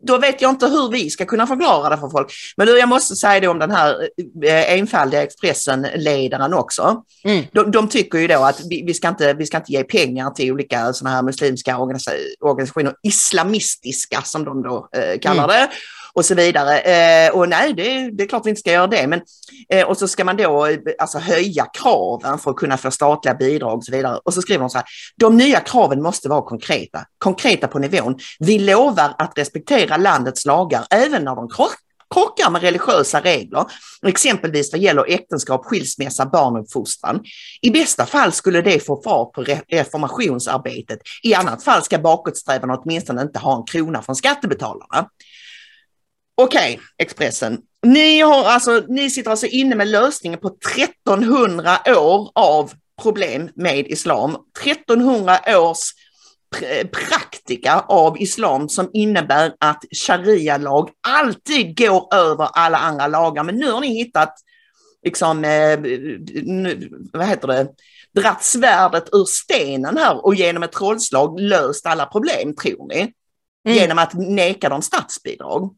Då 0.06 0.18
vet 0.18 0.42
jag 0.42 0.50
inte 0.50 0.66
hur 0.66 0.90
vi 0.90 1.10
ska 1.10 1.24
kunna 1.24 1.46
förklara 1.46 1.88
det 1.88 2.00
för 2.00 2.08
folk. 2.08 2.32
Men 2.56 2.66
du, 2.66 2.78
jag 2.78 2.88
måste 2.88 3.16
säga 3.16 3.40
det 3.40 3.48
om 3.48 3.58
den 3.58 3.70
här 3.70 4.08
eh, 4.44 4.72
enfaldiga 4.78 5.22
Expressen-ledaren 5.22 6.54
också. 6.54 7.02
Mm. 7.24 7.44
De, 7.52 7.70
de 7.70 7.88
tycker 7.88 8.18
ju 8.18 8.26
då 8.26 8.44
att 8.44 8.60
vi, 8.70 8.82
vi, 8.86 8.94
ska 8.94 9.08
inte, 9.08 9.34
vi 9.34 9.46
ska 9.46 9.56
inte 9.56 9.72
ge 9.72 9.84
pengar 9.84 10.30
till 10.30 10.52
olika 10.52 10.92
sådana 10.92 11.16
här 11.16 11.22
muslimska 11.22 11.78
organisa 11.78 12.10
organisationer, 12.40 12.94
islamistiska 13.02 14.22
som 14.22 14.44
de 14.44 14.62
då 14.62 14.88
eh, 14.96 15.18
kallar 15.18 15.44
Mm. 15.44 15.48
det. 15.48 15.68
Och 16.12 16.24
så 16.24 16.34
vidare. 16.34 16.80
Eh, 16.80 17.30
och 17.32 17.48
nej, 17.48 17.72
det, 17.72 18.10
det 18.10 18.24
är 18.24 18.28
klart 18.28 18.46
vi 18.46 18.50
inte 18.50 18.60
ska 18.60 18.72
göra 18.72 18.86
det. 18.86 19.06
Men, 19.06 19.20
eh, 19.68 19.86
och 19.86 19.96
så 19.96 20.08
ska 20.08 20.24
man 20.24 20.36
då 20.36 20.68
alltså, 20.98 21.18
höja 21.18 21.66
kraven 21.72 22.38
för 22.38 22.50
att 22.50 22.56
kunna 22.56 22.76
få 22.76 22.90
statliga 22.90 23.34
bidrag 23.34 23.76
och 23.76 23.84
så 23.84 23.92
vidare. 23.92 24.20
Och 24.24 24.34
så 24.34 24.42
skriver 24.42 24.60
de 24.60 24.70
så 24.70 24.78
här, 24.78 24.86
de 25.16 25.36
nya 25.36 25.60
kraven 25.60 26.02
måste 26.02 26.28
vara 26.28 26.42
konkreta. 26.42 27.04
Konkreta 27.18 27.68
på 27.68 27.78
nivån. 27.78 28.18
Vi 28.38 28.58
lovar 28.58 29.14
att 29.18 29.38
respektera 29.38 29.96
landets 29.96 30.46
lagar 30.46 30.86
även 30.90 31.24
när 31.24 31.36
de 31.36 31.48
krockar 31.48 31.90
krockar 32.14 32.50
med 32.50 32.62
religiösa 32.62 33.20
regler, 33.20 33.64
exempelvis 34.06 34.72
vad 34.72 34.80
gäller 34.80 35.04
äktenskap, 35.08 35.64
skilsmässa, 35.64 36.26
barnuppfostran. 36.26 37.20
I 37.60 37.70
bästa 37.70 38.06
fall 38.06 38.32
skulle 38.32 38.62
det 38.62 38.86
få 38.86 39.02
fart 39.02 39.32
på 39.32 39.44
reformationsarbetet. 39.68 40.98
I 41.22 41.34
annat 41.34 41.64
fall 41.64 41.82
ska 41.82 41.98
bakåtsträvarna 41.98 42.78
åtminstone 42.78 43.22
inte 43.22 43.38
ha 43.38 43.56
en 43.56 43.64
krona 43.64 44.02
från 44.02 44.16
skattebetalarna. 44.16 45.08
Okej, 46.42 46.80
Expressen. 46.98 47.58
Ni, 47.86 48.20
har 48.20 48.44
alltså, 48.44 48.84
ni 48.88 49.10
sitter 49.10 49.30
alltså 49.30 49.46
inne 49.46 49.76
med 49.76 49.88
lösningen 49.88 50.38
på 50.38 50.48
1300 50.76 51.78
år 51.86 52.30
av 52.34 52.72
problem 53.02 53.50
med 53.54 53.86
islam. 53.86 54.36
1300 54.60 55.38
års 55.48 55.78
pr- 56.56 56.86
praktika 56.86 57.80
av 57.80 58.20
islam 58.20 58.68
som 58.68 58.90
innebär 58.92 59.52
att 59.58 59.84
sharia-lag 60.06 60.90
alltid 61.08 61.78
går 61.78 62.14
över 62.14 62.48
alla 62.52 62.78
andra 62.78 63.06
lagar. 63.06 63.44
Men 63.44 63.56
nu 63.56 63.70
har 63.70 63.80
ni 63.80 63.94
hittat 63.94 64.34
liksom, 65.04 65.44
eh, 65.44 65.78
vad 67.12 67.26
heter 67.26 67.48
det, 67.48 67.68
dratt 68.20 68.44
svärdet 68.44 69.08
ur 69.12 69.24
stenen 69.24 69.96
här 69.96 70.24
och 70.26 70.34
genom 70.34 70.62
ett 70.62 70.72
trollslag 70.72 71.40
löst 71.40 71.86
alla 71.86 72.06
problem, 72.06 72.54
tror 72.54 72.88
ni? 72.88 73.12
Mm. 73.68 73.78
Genom 73.78 73.98
att 73.98 74.14
neka 74.14 74.68
dem 74.68 74.82
statsbidrag. 74.82 75.74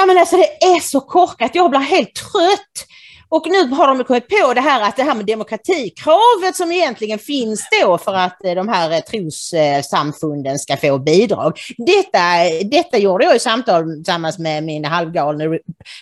Ja 0.00 0.06
men 0.06 0.18
alltså 0.18 0.36
det 0.36 0.64
är 0.64 0.80
så 0.80 1.00
korkat, 1.00 1.50
jag 1.54 1.70
blir 1.70 1.80
helt 1.80 2.14
trött. 2.14 2.86
Och 3.28 3.46
nu 3.46 3.68
har 3.68 3.86
de 3.86 4.04
kommit 4.04 4.28
på 4.28 4.54
det 4.54 4.60
här 4.60 4.82
att 4.82 4.96
det 4.96 5.02
här 5.02 5.14
med 5.14 5.26
demokratikravet 5.26 6.56
som 6.56 6.72
egentligen 6.72 7.18
finns 7.18 7.68
då 7.80 7.98
för 7.98 8.14
att 8.14 8.44
eh, 8.44 8.54
de 8.54 8.68
här 8.68 8.90
eh, 8.90 9.00
trossamfunden 9.00 10.58
ska 10.58 10.76
få 10.76 10.98
bidrag. 10.98 11.58
Detta, 11.78 12.20
detta 12.64 12.98
gjorde 12.98 13.24
jag 13.24 13.36
i 13.36 13.38
samtal 13.38 13.94
tillsammans 13.94 14.38
med 14.38 14.64
min 14.64 14.84
halvgalne 14.84 15.44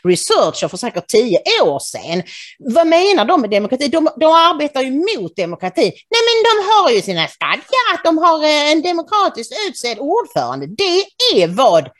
researcher 0.05 0.68
för 0.68 0.76
säkert 0.76 1.07
tio 1.07 1.38
år 1.62 1.78
sedan. 1.78 2.22
Vad 2.59 2.86
menar 2.86 3.24
de 3.24 3.40
med 3.40 3.51
demokrati? 3.51 3.88
De, 3.88 4.09
de 4.16 4.26
arbetar 4.26 4.82
ju 4.82 4.90
mot 4.90 5.36
demokrati. 5.36 5.82
Nej 5.82 6.22
men 6.28 6.38
de 6.49 6.68
har 6.70 6.90
ju 6.90 7.03
sina 7.03 7.26
stadgar 7.26 7.94
att 7.94 8.05
de 8.05 8.18
har 8.18 8.44
eh, 8.44 8.72
en 8.72 8.82
demokratiskt 8.82 9.53
utsedd 9.68 9.99
ordförande. 9.99 10.66
Det 10.66 11.05
är 11.34 11.49
vad 11.49 11.90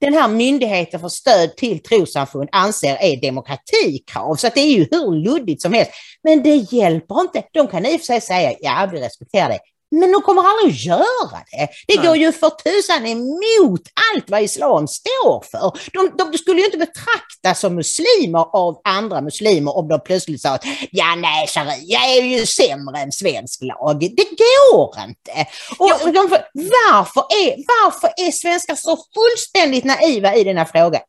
den 0.00 0.14
här 0.14 0.28
myndigheten 0.28 1.00
för 1.00 1.08
stöd 1.08 1.56
till 1.56 1.82
trossamfund 1.82 2.48
anser 2.52 2.96
är 3.00 3.20
demokratikrav. 3.20 4.36
Så 4.36 4.46
att 4.46 4.54
det 4.54 4.60
är 4.60 4.76
ju 4.76 4.88
hur 4.90 5.14
luddigt 5.24 5.62
som 5.62 5.72
helst. 5.72 5.90
Men 6.22 6.42
det 6.42 6.56
hjälper 6.56 7.20
inte. 7.20 7.42
De 7.52 7.68
kan 7.68 7.86
i 7.86 7.96
och 7.96 8.00
för 8.00 8.06
sig 8.06 8.20
säga, 8.20 8.54
ja 8.60 8.88
vi 8.92 9.00
respekterar 9.00 9.48
det. 9.48 9.58
Men 9.90 10.12
de 10.12 10.22
kommer 10.22 10.42
aldrig 10.42 10.74
att 10.74 10.84
göra 10.84 11.38
det. 11.52 11.68
Det 11.86 11.96
Nej. 11.96 12.06
går 12.06 12.16
ju 12.16 12.32
för 12.32 12.50
tusan 12.50 13.06
emot 13.06 13.82
allt 14.14 14.30
vad 14.30 14.42
islam 14.42 14.88
står 14.88 15.44
för. 15.50 15.72
De, 15.92 16.30
de 16.30 16.38
skulle 16.38 16.58
ju 16.60 16.64
inte 16.64 16.78
betraktas 16.78 17.60
som 17.60 17.74
muslimer 17.74 18.56
av 18.56 18.80
andra 18.84 19.20
muslimer 19.20 19.76
om 19.76 19.88
de 19.88 20.00
plötsligt 20.00 20.40
sa 20.40 20.50
att 20.50 20.64
ja 20.90 21.14
nej, 21.14 21.46
sharia 21.46 22.00
är 22.00 22.22
ju 22.22 22.46
sämre 22.46 22.98
än 22.98 23.12
svensk 23.12 23.62
lag. 23.62 24.00
Det 24.00 24.28
går 24.38 24.94
inte. 25.06 25.46
Och 25.78 26.12
de, 26.12 26.28
varför, 26.52 27.20
är, 27.20 27.56
varför 27.66 28.10
är 28.16 28.30
svenskar 28.30 28.74
så 28.74 28.98
fullständigt 29.14 29.84
naiva 29.84 30.34
i 30.34 30.44
denna 30.44 30.64
fråga? 30.64 31.00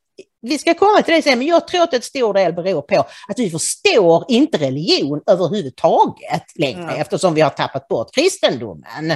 Vi 0.42 0.58
ska 0.58 0.74
komma 0.74 1.02
till 1.02 1.14
det 1.14 1.22
sen, 1.22 1.38
men 1.38 1.48
jag 1.48 1.68
tror 1.68 1.84
att 1.84 1.94
ett 1.94 2.04
stor 2.04 2.34
del 2.34 2.54
beror 2.54 2.82
på 2.82 3.00
att 3.28 3.40
vi 3.40 3.50
förstår 3.50 4.26
inte 4.28 4.58
religion 4.58 5.22
överhuvudtaget 5.28 6.44
längre 6.56 6.84
Mm. 6.84 7.02
eftersom 7.02 7.34
vi 7.34 7.42
har 7.42 7.50
tappat 7.50 7.88
bort 7.88 8.16
kristendomen. 8.16 9.14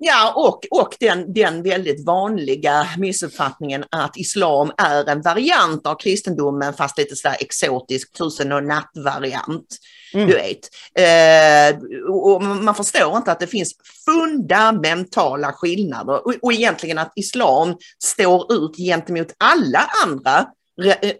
Ja, 0.00 0.32
och, 0.36 0.66
och 0.70 0.96
den, 1.00 1.32
den 1.32 1.62
väldigt 1.62 2.06
vanliga 2.06 2.86
missuppfattningen 2.98 3.84
att 3.90 4.16
islam 4.16 4.72
är 4.78 5.08
en 5.08 5.22
variant 5.22 5.86
av 5.86 5.94
kristendomen 5.94 6.74
fast 6.74 6.98
lite 6.98 7.16
sådär 7.16 7.36
exotisk 7.40 8.12
tusen 8.12 8.52
och 8.52 8.64
natt-variant. 8.64 9.76
Mm. 10.14 10.26
Du 10.26 10.32
vet. 10.32 10.68
Eh, 10.94 11.82
och 12.10 12.42
man 12.42 12.74
förstår 12.74 13.16
inte 13.16 13.32
att 13.32 13.40
det 13.40 13.46
finns 13.46 13.74
fundamentala 14.04 15.52
skillnader 15.52 16.26
och, 16.26 16.34
och 16.42 16.52
egentligen 16.52 16.98
att 16.98 17.12
islam 17.16 17.76
står 18.02 18.52
ut 18.52 18.76
gentemot 18.76 19.34
alla 19.38 19.90
andra 20.04 20.46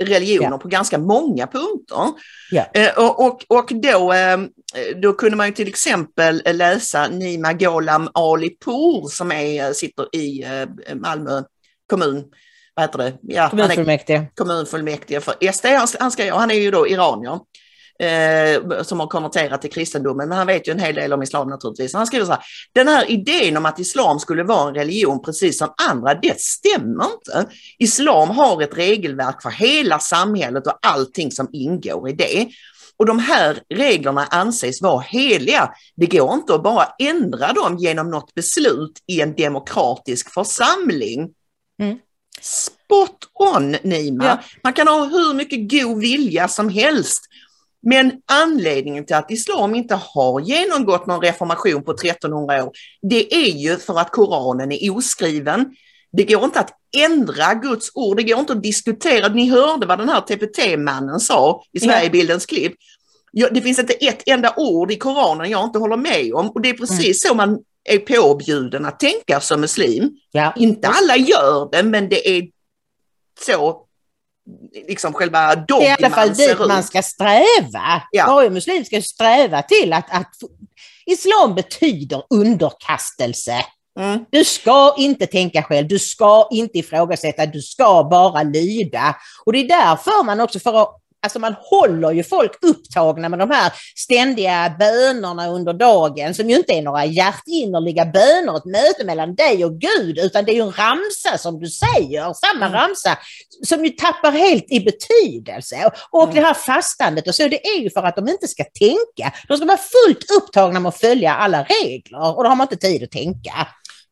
religioner 0.01 0.51
Ja. 0.51 0.59
på 0.59 0.69
ganska 0.69 0.99
många 0.99 1.47
punkter. 1.47 2.13
Ja. 2.51 2.65
Eh, 2.75 2.99
och, 2.99 3.27
och, 3.27 3.43
och 3.49 3.69
då, 3.83 4.13
eh, 4.13 4.39
då 5.03 5.13
kunde 5.13 5.37
man 5.37 5.47
ju 5.47 5.53
till 5.53 5.69
exempel 5.69 6.43
läsa 6.45 7.09
Nima 7.09 7.53
Gholam 7.53 8.09
Alipour 8.15 9.09
som 9.09 9.33
är, 9.33 9.73
sitter 9.73 10.17
i 10.17 10.43
eh, 10.45 10.95
Malmö 10.95 11.43
kommun. 11.91 12.25
Vad 12.75 12.85
heter 12.85 12.99
det? 12.99 13.13
Ja, 13.23 13.49
Kommunfullmäktige. 13.51 14.27
kommunfullmäktige 14.35 15.21
för 15.21 15.53
SD. 15.53 15.67
Han, 15.67 15.89
han, 16.01 16.11
ska, 16.11 16.35
han 16.35 16.51
är 16.51 16.55
ju 16.55 16.71
då 16.71 16.89
iranier. 16.89 17.39
Eh, 18.01 18.83
som 18.83 19.01
har 19.01 19.07
konverterat 19.07 19.63
till 19.63 19.73
kristendomen, 19.73 20.29
men 20.29 20.39
han 20.39 20.47
vet 20.47 20.69
ju 20.69 20.73
en 20.73 20.79
hel 20.79 20.95
del 20.95 21.13
om 21.13 21.23
islam 21.23 21.49
naturligtvis. 21.49 21.95
Han 21.95 22.07
skriver 22.07 22.27
så 22.27 22.33
här, 22.33 22.43
den 22.73 22.89
här 22.89 23.11
idén 23.11 23.57
om 23.57 23.67
att 23.67 23.79
islam 23.79 24.19
skulle 24.19 24.43
vara 24.43 24.69
en 24.69 24.75
religion 24.75 25.23
precis 25.23 25.59
som 25.59 25.75
andra, 25.91 26.15
det 26.15 26.41
stämmer 26.41 27.05
inte. 27.05 27.55
Islam 27.79 28.31
har 28.31 28.63
ett 28.63 28.79
regelverk 28.79 29.43
för 29.43 29.51
hela 29.51 29.99
samhället 29.99 30.67
och 30.67 30.79
allting 30.83 31.33
som 31.33 31.49
ingår 31.53 32.09
i 32.09 32.13
det. 32.13 32.49
Och 32.97 33.07
de 33.07 33.19
här 33.19 33.63
reglerna 33.75 34.25
anses 34.25 34.83
vara 34.83 35.01
heliga. 35.01 35.71
Det 35.97 36.07
går 36.07 36.35
inte 36.35 36.55
att 36.55 36.63
bara 36.63 36.89
ändra 36.99 37.53
dem 37.53 37.79
genom 37.79 38.11
något 38.11 38.35
beslut 38.35 38.93
i 39.07 39.21
en 39.21 39.35
demokratisk 39.35 40.35
församling. 40.35 41.31
Mm. 41.83 41.99
Spot 42.41 43.19
on 43.35 43.77
Nima! 43.83 44.25
Ja. 44.25 44.39
Man 44.63 44.73
kan 44.73 44.89
ha 44.89 45.05
hur 45.05 45.35
mycket 45.35 45.71
god 45.71 46.01
vilja 46.01 46.49
som 46.49 46.69
helst. 46.69 47.25
Men 47.83 48.13
anledningen 48.27 49.07
till 49.07 49.17
att 49.17 49.31
islam 49.31 49.75
inte 49.75 49.95
har 49.95 50.41
genomgått 50.41 51.07
någon 51.07 51.21
reformation 51.21 51.85
på 51.85 51.93
1300 51.93 52.65
år, 52.65 52.73
det 53.03 53.35
är 53.35 53.51
ju 53.51 53.77
för 53.77 53.99
att 53.99 54.11
Koranen 54.11 54.73
är 54.73 54.97
oskriven. 54.97 55.77
Det 56.13 56.25
går 56.25 56.45
inte 56.45 56.61
att 56.61 56.71
ändra 56.97 57.55
Guds 57.55 57.91
ord, 57.95 58.17
det 58.17 58.23
går 58.23 58.39
inte 58.39 58.53
att 58.53 58.63
diskutera. 58.63 59.29
Ni 59.29 59.51
hörde 59.51 59.87
vad 59.87 59.99
den 59.99 60.09
här 60.09 60.21
TPT-mannen 60.21 61.21
sa 61.21 61.63
i 61.73 61.81
Sverigebildens 61.81 62.47
klipp. 62.47 62.75
Det 63.51 63.61
finns 63.61 63.79
inte 63.79 63.93
ett 63.93 64.23
enda 64.27 64.55
ord 64.57 64.93
i 64.93 64.97
Koranen 64.97 65.51
jag 65.51 65.65
inte 65.65 65.79
håller 65.79 65.97
med 65.97 66.35
om 66.35 66.51
och 66.51 66.61
det 66.61 66.69
är 66.69 66.75
precis 66.75 67.23
så 67.23 67.35
man 67.35 67.59
är 67.85 67.99
påbjuden 67.99 68.85
att 68.85 69.01
tänka 69.01 69.41
som 69.41 69.61
muslim. 69.61 70.11
Ja. 70.31 70.53
Inte 70.57 70.89
alla 70.89 71.17
gör 71.17 71.69
det, 71.73 71.83
men 71.83 72.09
det 72.09 72.39
är 72.39 72.49
så 73.47 73.88
liksom 74.89 75.13
själva 75.13 75.55
Det 75.55 75.75
är 75.75 75.83
i 75.83 76.05
alla 76.05 76.11
fall 76.11 76.29
dogman 76.29 76.59
dit 76.59 76.69
man 76.69 76.83
ska 76.83 77.03
sträva. 77.03 78.03
Ja. 78.11 78.27
Varje 78.27 78.51
muslim 78.51 78.85
ska 78.85 79.03
sträva 79.03 79.63
till 79.63 79.93
att, 79.93 80.11
att 80.11 80.31
islam 81.07 81.55
betyder 81.55 82.23
underkastelse. 82.31 83.65
Mm. 84.01 84.25
Du 84.31 84.45
ska 84.45 84.95
inte 84.99 85.27
tänka 85.27 85.63
själv, 85.63 85.89
du 85.89 85.99
ska 85.99 86.49
inte 86.51 86.79
ifrågasätta, 86.79 87.47
du 87.47 87.63
ska 87.63 88.09
bara 88.11 88.43
lyda. 88.43 89.17
Och 89.47 89.53
det 89.53 89.59
är 89.59 89.69
därför 89.69 90.25
man 90.25 90.41
också, 90.41 90.59
för 90.61 90.83
att, 90.83 91.01
alltså 91.23 91.39
man 91.39 91.55
håller 91.59 92.13
ju 92.13 92.25
folk 92.25 92.53
upptagna 92.63 93.29
med 93.29 93.39
de 93.39 93.51
här 93.51 93.73
ständiga 93.97 94.77
bönerna 94.79 95.49
under 95.49 95.73
dagen 95.73 96.35
som 96.35 96.51
ju 96.51 96.57
inte 96.57 96.73
är 96.73 96.83
några 96.83 97.05
hjärtinnerliga 97.05 98.05
böner, 98.07 98.57
ett 98.57 98.65
möte 98.65 99.05
mellan 99.05 99.35
dig 99.35 99.65
och 99.65 99.73
Gud, 99.81 100.19
utan 100.19 100.45
det 100.45 100.53
är 100.53 100.55
ju 100.55 100.61
en 100.63 100.73
ramsa 100.73 101.39
som 101.39 101.61
du 101.61 101.67
säger, 101.69 102.33
samma 102.33 102.67
Mm. 102.67 102.73
ramsa 102.81 103.19
som 103.67 103.85
ju 103.85 103.91
tappar 103.91 104.31
helt 104.33 104.65
i 104.69 104.81
betydelse. 104.81 105.91
Och 106.11 106.23
Mm. 106.23 106.35
det 106.35 106.41
här 106.41 106.55
fastandet 106.55 107.29
och 107.29 107.35
så, 107.35 107.49
det 107.49 107.67
är 107.67 107.81
ju 107.81 107.91
för 107.91 108.03
att 108.03 108.17
de 108.17 108.29
inte 108.29 108.49
ska 108.49 108.65
tänka. 108.65 109.33
De 109.49 109.57
ska 109.57 109.67
vara 109.67 109.79
fullt 109.79 110.31
upptagna 110.39 110.81
med 110.81 110.89
att 110.89 111.01
följa 111.01 111.35
alla 111.35 111.63
regler 111.65 112.37
och 112.37 112.45
då 112.45 112.49
har 112.49 112.57
man 112.57 112.65
inte 112.73 112.87
tid 112.89 113.03
att 113.03 113.11
tänka. 113.11 113.67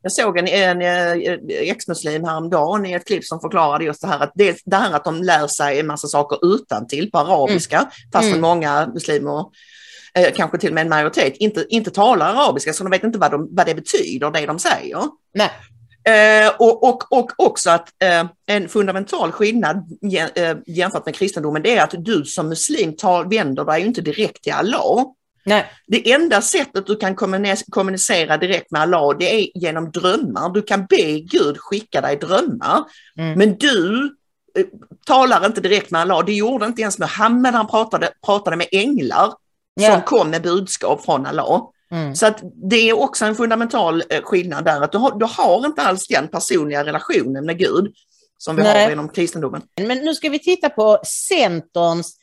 Jag 0.07 0.13
såg 0.13 0.39
en, 0.39 0.49
en, 0.49 0.83
eh, 0.83 1.39
ex-muslim 1.49 2.25
häromdagen 2.25 2.87
i 2.87 2.93
ett 2.93 3.07
klipp 3.07 3.25
som 3.25 3.41
förklarade 3.41 3.85
just 3.85 4.01
det 4.03 4.09
här 4.09 4.21
att 4.21 4.33
det, 4.35 4.57
det 4.65 4.77
här 4.77 4.93
att 4.93 5.05
de 5.05 5.23
lär 5.23 5.47
sig 5.47 5.81
en 5.81 5.87
massa 5.87 6.09
saker 6.09 6.55
utan 6.55 6.87
till 6.87 7.11
på 7.11 7.19
arabiska, 7.19 7.91
fastän 8.13 8.29
Mm. 8.29 8.41
många 8.41 8.87
muslimer, 8.95 9.45
eh, 10.15 10.35
kanske 10.35 10.59
till 10.59 10.69
och 10.71 10.75
med 10.75 10.83
en 10.83 10.89
majoritet, 10.89 11.37
inte, 11.37 11.67
inte 11.69 11.91
talar 11.91 12.35
arabiska 12.35 12.73
så 12.73 12.85
de 12.85 12.91
vet 12.91 13.05
inte 13.05 13.19
vad, 13.19 13.31
de, 13.31 13.49
vad 13.51 13.67
det 13.67 13.75
betyder, 13.75 14.31
det 14.31 14.47
de 14.47 14.59
säger. 14.59 15.03
Nej. 15.35 15.51
Eh, 16.09 16.53
och, 16.59 16.89
och, 16.89 17.13
och 17.13 17.31
också 17.37 17.71
att 17.71 17.89
eh, 18.03 18.25
en 18.47 18.69
fundamental 18.69 19.33
skillnad 19.33 19.77
eh, 20.35 20.57
jämfört 20.67 21.07
med 21.07 21.15
kristendomen 21.15 21.63
det 21.63 21.77
är 21.77 21.83
att 21.85 21.95
du 21.99 22.25
som 22.25 22.49
muslim 22.49 22.97
tar, 22.97 23.25
vänder 23.25 23.65
dig 23.65 23.87
inte 23.87 24.01
direkt 24.01 24.43
till 24.43 24.53
Allah. 24.53 25.05
Nej. 25.47 25.73
Det 25.87 26.13
enda 26.13 26.43
sättet 26.43 26.87
du 26.87 26.97
kan 26.97 27.17
kommunicera 27.71 28.37
direkt 28.37 28.71
med 28.71 28.83
Allah 28.83 29.17
det 29.19 29.35
är 29.35 29.49
genom 29.55 29.91
drömmar. 29.91 30.51
Du 30.55 30.63
kan 30.63 30.87
be 30.87 31.21
Gud 31.21 31.59
skicka 31.59 32.01
dig 32.01 32.17
drömmar. 32.17 32.85
Mm. 33.19 33.39
Men 33.39 33.57
du 33.59 34.05
eh, 34.59 34.65
talar 35.07 35.47
inte 35.47 35.61
direkt 35.61 35.91
med 35.91 36.01
Allah. 36.01 36.25
Det 36.25 36.33
gjorde 36.33 36.67
inte 36.67 36.83
ens 36.83 36.99
Muhammed. 36.99 37.55
Han 37.55 37.67
pratade, 37.67 38.11
pratade 38.27 38.57
med 38.57 38.67
änglar 38.73 39.33
Ja. 39.81 39.93
som 39.93 40.03
kom 40.03 40.31
med 40.31 40.43
budskap 40.43 41.05
från 41.05 41.27
Allah. 41.27 41.63
Mm. 41.91 42.15
Så 42.17 42.27
att 42.27 42.43
det 42.71 42.77
är 42.77 42.99
också 42.99 43.25
en 43.25 43.35
fundamental 43.35 44.03
eh, 44.11 44.23
skillnad 44.23 44.65
där. 44.65 44.81
Att 44.81 44.93
du 44.93 44.99
har, 44.99 45.19
du 45.19 45.25
har 45.25 45.67
inte 45.67 45.83
alls 45.83 46.07
den 46.09 46.29
personliga 46.29 46.85
relationen 46.85 47.47
med 47.47 47.59
Gud 47.59 47.95
som 48.39 48.57
vi 48.57 48.63
Nej. 48.63 48.85
har 48.85 48.93
inom 48.93 49.09
kristendomen. 49.09 49.63
Men 49.81 49.99
nu 49.99 50.15
ska 50.15 50.29
vi 50.29 50.39
titta 50.39 50.69
på 50.69 50.99
Centerns 51.29 52.17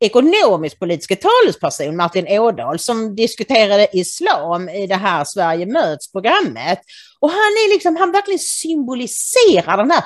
ekonomisk-politiska 0.00 1.16
talesperson 1.16 1.96
Martin 1.96 2.28
Ådahl 2.28 2.78
som 2.78 3.16
diskuterade 3.16 3.88
islam 3.92 4.68
i 4.68 4.86
det 4.86 4.94
här 4.94 5.24
Sverige 5.24 5.66
möts-programmet. 5.66 6.80
Och 7.20 7.30
han 7.30 7.38
är 7.38 7.74
liksom, 7.74 7.96
han 7.96 8.12
verkligen 8.12 8.38
symboliserar 8.38 9.76
den 9.76 9.90
här 9.90 10.04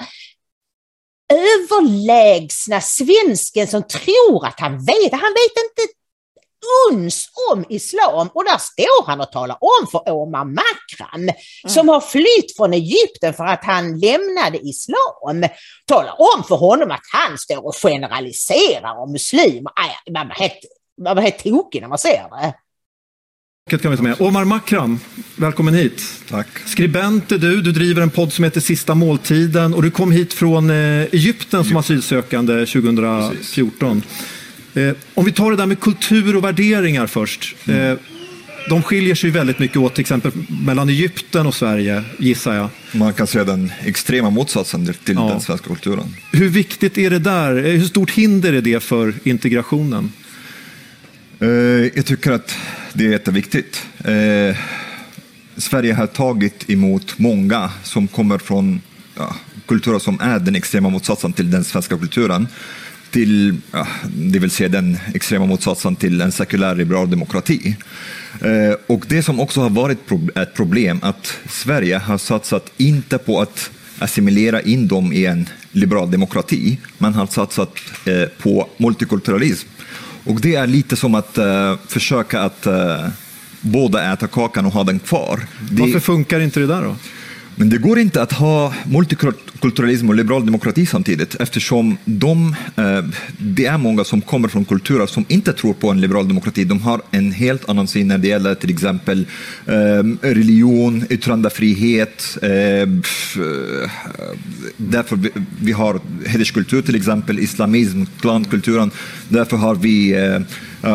överlägsna 1.32 2.80
svensken 2.80 3.66
som 3.68 3.82
tror 3.82 4.46
att 4.46 4.60
han 4.60 4.84
vet. 4.84 5.12
Han 5.12 5.32
vet 5.32 5.64
inte 5.64 5.94
uns 6.90 7.28
om 7.52 7.64
islam 7.68 8.28
och 8.34 8.44
där 8.44 8.58
står 8.58 9.06
han 9.06 9.20
och 9.20 9.32
talar 9.32 9.56
om 9.60 9.86
för 9.90 10.10
Omar 10.12 10.44
Makram 10.44 11.30
som 11.66 11.88
har 11.88 12.00
flytt 12.00 12.56
från 12.56 12.72
Egypten 12.72 13.34
för 13.34 13.44
att 13.44 13.64
han 13.64 13.98
lämnade 13.98 14.58
islam. 14.58 15.48
Talar 15.86 16.14
om 16.18 16.44
för 16.44 16.56
honom 16.56 16.90
att 16.90 17.04
han 17.12 17.38
står 17.38 17.66
och 17.66 17.74
generaliserar 17.82 18.98
om 18.98 19.12
muslimer. 19.12 19.72
Man 20.12 20.26
blir 20.26 20.36
helt, 20.36 20.60
man 21.02 21.14
blir 21.16 21.22
helt 21.22 21.44
tokig 21.44 21.80
när 21.80 21.88
man 21.88 21.98
ser 21.98 22.28
det. 22.30 22.54
Kan 23.70 23.90
vi 23.90 23.96
ta 23.96 24.02
med. 24.02 24.20
Omar 24.20 24.44
Makram, 24.44 25.00
välkommen 25.36 25.74
hit. 25.74 26.02
Tack. 26.28 26.58
Skribent 26.66 27.32
är 27.32 27.38
du, 27.38 27.62
du 27.62 27.72
driver 27.72 28.02
en 28.02 28.10
podd 28.10 28.32
som 28.32 28.44
heter 28.44 28.60
Sista 28.60 28.94
måltiden 28.94 29.74
och 29.74 29.82
du 29.82 29.90
kom 29.90 30.12
hit 30.12 30.32
från 30.32 30.70
eh, 30.70 30.76
Egypten 31.02 31.64
som 31.64 31.76
asylsökande 31.76 32.66
2014. 32.66 33.96
Eh, 33.96 34.02
om 35.14 35.24
vi 35.24 35.32
tar 35.32 35.50
det 35.50 35.56
där 35.56 35.66
med 35.66 35.80
kultur 35.80 36.36
och 36.36 36.44
värderingar 36.44 37.06
först. 37.06 37.54
Eh, 37.68 37.94
de 38.68 38.82
skiljer 38.82 39.14
sig 39.14 39.30
väldigt 39.30 39.58
mycket 39.58 39.76
åt, 39.76 39.94
till 39.94 40.00
exempel 40.00 40.32
mellan 40.66 40.88
Egypten 40.88 41.46
och 41.46 41.54
Sverige, 41.54 42.02
gissar 42.18 42.54
jag. 42.54 42.68
Man 42.92 43.12
kan 43.12 43.26
säga 43.26 43.44
den 43.44 43.72
extrema 43.84 44.30
motsatsen 44.30 44.86
till 45.04 45.14
Ja. 45.14 45.28
den 45.28 45.40
svenska 45.40 45.66
kulturen. 45.68 46.16
Hur 46.32 46.48
viktigt 46.48 46.98
är 46.98 47.10
det 47.10 47.18
där? 47.18 47.56
Eh, 47.56 47.62
Hur 47.72 47.84
stort 47.86 48.10
hinder 48.10 48.52
är 48.52 48.60
det 48.60 48.80
för 48.82 49.14
integrationen? 49.24 50.12
Eh, 51.40 51.48
jag 51.94 52.06
tycker 52.06 52.32
att 52.32 52.56
det 52.92 53.06
är 53.06 53.10
jätteviktigt. 53.10 53.86
Eh, 54.04 54.56
Sverige 55.56 55.94
har 55.94 56.06
tagit 56.06 56.70
emot 56.70 57.18
många 57.18 57.70
som 57.82 58.08
kommer 58.08 58.38
från 58.38 58.80
ja, 59.16 59.36
kulturer 59.66 59.98
som 59.98 60.20
är 60.20 60.38
den 60.38 60.54
extrema 60.56 60.88
motsatsen 60.88 61.32
till 61.32 61.50
den 61.50 61.64
svenska 61.64 61.98
kulturen. 61.98 62.46
Till, 63.14 63.56
det 64.06 64.38
vill 64.38 64.50
säga 64.50 64.68
den 64.68 64.98
extrema 65.14 65.46
motsatsen 65.46 65.96
till 65.96 66.20
en 66.20 66.32
sekulär 66.32 66.74
liberal 66.74 67.10
demokrati. 67.10 67.76
Eh, 68.40 68.76
och 68.86 69.04
det 69.08 69.22
som 69.22 69.40
också 69.40 69.60
har 69.60 69.70
varit 69.70 69.98
ett 70.34 70.54
problem 70.54 70.98
att 71.02 71.38
Sverige 71.48 71.98
har 71.98 72.18
satsat 72.18 72.72
inte 72.76 73.18
på 73.18 73.40
att 73.40 73.70
assimilera 73.98 74.60
in 74.60 74.88
dem 74.88 75.12
i 75.12 75.26
en 75.26 75.48
liberal 75.72 76.10
demokrati. 76.10 76.78
Man 76.98 77.14
har 77.14 77.26
satsat 77.26 77.74
eh, 78.04 78.28
på 78.42 78.68
multikulturalism. 78.76 79.68
Och 80.24 80.40
det 80.40 80.54
är 80.54 80.66
lite 80.66 80.96
som 80.96 81.14
att 81.14 81.38
eh, 81.38 81.76
försöka 81.88 82.40
att 82.40 82.62
både 82.62 83.12
båda 83.60 84.12
äta 84.12 84.26
kakan 84.26 84.66
och 84.66 84.72
ha 84.72 84.84
den 84.84 84.98
kvar. 84.98 85.40
Det, 85.70 85.82
Varför 85.82 86.00
funkar 86.00 86.40
inte 86.40 86.60
det 86.60 86.66
där 86.66 86.82
då? 86.82 86.96
Men 87.56 87.68
det 87.68 87.78
går 87.78 87.98
inte 87.98 88.22
att 88.22 88.32
ha 88.32 88.74
multikulturalism 88.84 90.08
och 90.08 90.14
liberal 90.14 90.46
demokrati 90.46 90.86
samtidigt 90.86 91.34
eftersom 91.34 91.96
de, 92.04 92.56
eh, 92.76 93.04
det 93.38 93.66
är 93.66 93.78
många 93.78 94.04
som 94.04 94.20
kommer 94.20 94.48
från 94.48 94.64
kulturer 94.64 95.06
som 95.06 95.24
inte 95.28 95.52
tror 95.52 95.74
på 95.74 95.90
en 95.90 96.00
liberal 96.00 96.28
demokrati. 96.28 96.64
De 96.64 96.80
har 96.82 97.02
en 97.10 97.32
helt 97.32 97.68
annan 97.68 97.86
syn 97.86 98.08
när 98.08 98.18
det 98.18 98.28
gäller 98.28 98.54
till 98.54 98.70
exempel 98.70 99.26
eh, 99.66 99.72
religion, 100.20 101.04
yttrandefrihet. 101.10 102.38
Eh, 102.42 102.88
därför 104.76 105.16
vi, 105.16 105.30
vi 105.60 105.72
har 105.72 106.00
hederskultur 106.26 106.82
till 106.82 106.96
exempel, 106.96 107.38
islamism, 107.38 108.02
klankulturen. 108.20 108.90
Därför 109.28 109.56
har 109.56 109.74
vi 109.74 110.14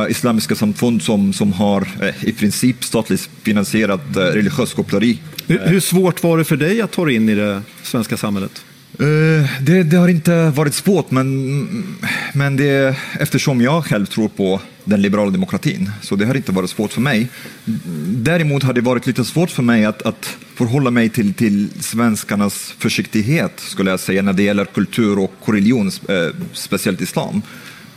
islamiska 0.09 0.55
samfund 0.55 1.01
som, 1.01 1.33
som 1.33 1.53
har 1.53 1.87
eh, 2.01 2.23
i 2.29 2.33
princip 2.33 2.83
statligt 2.83 3.29
finansierat 3.43 4.15
eh, 4.15 4.21
religiös 4.21 4.73
koppleri. 4.73 5.19
Hur, 5.47 5.59
hur 5.59 5.79
svårt 5.79 6.23
var 6.23 6.37
det 6.37 6.43
för 6.43 6.57
dig 6.57 6.81
att 6.81 6.91
ta 6.91 7.05
dig 7.05 7.15
in 7.15 7.29
i 7.29 7.35
det 7.35 7.61
svenska 7.83 8.17
samhället? 8.17 8.65
Eh, 8.99 9.61
Det, 9.61 9.83
det 9.83 9.97
har 9.97 10.07
inte 10.07 10.49
varit 10.49 10.73
svårt, 10.73 11.11
men, 11.11 11.97
men 12.33 12.57
det, 12.57 12.95
eftersom 13.19 13.61
jag 13.61 13.85
själv 13.85 14.05
tror 14.05 14.29
på 14.29 14.61
den 14.83 15.01
liberala 15.01 15.31
demokratin, 15.31 15.91
så 16.01 16.15
det 16.15 16.25
har 16.25 16.35
inte 16.35 16.51
varit 16.51 16.69
svårt 16.69 16.93
för 16.93 17.01
mig. 17.01 17.27
Däremot 18.07 18.63
har 18.63 18.73
det 18.73 18.81
varit 18.81 19.07
lite 19.07 19.25
svårt 19.25 19.49
för 19.51 19.63
mig 19.63 19.85
att, 19.85 20.01
att 20.01 20.37
förhålla 20.55 20.91
mig 20.91 21.09
till, 21.09 21.33
till 21.33 21.67
svenskarnas 21.79 22.73
försiktighet, 22.77 23.59
skulle 23.59 23.91
jag 23.91 23.99
säga, 23.99 24.21
när 24.21 24.33
det 24.33 24.43
gäller 24.43 24.65
kultur 24.65 25.19
och 25.19 25.33
religion, 25.45 25.87
eh, 25.87 26.35
speciellt 26.53 27.01
islam. 27.01 27.41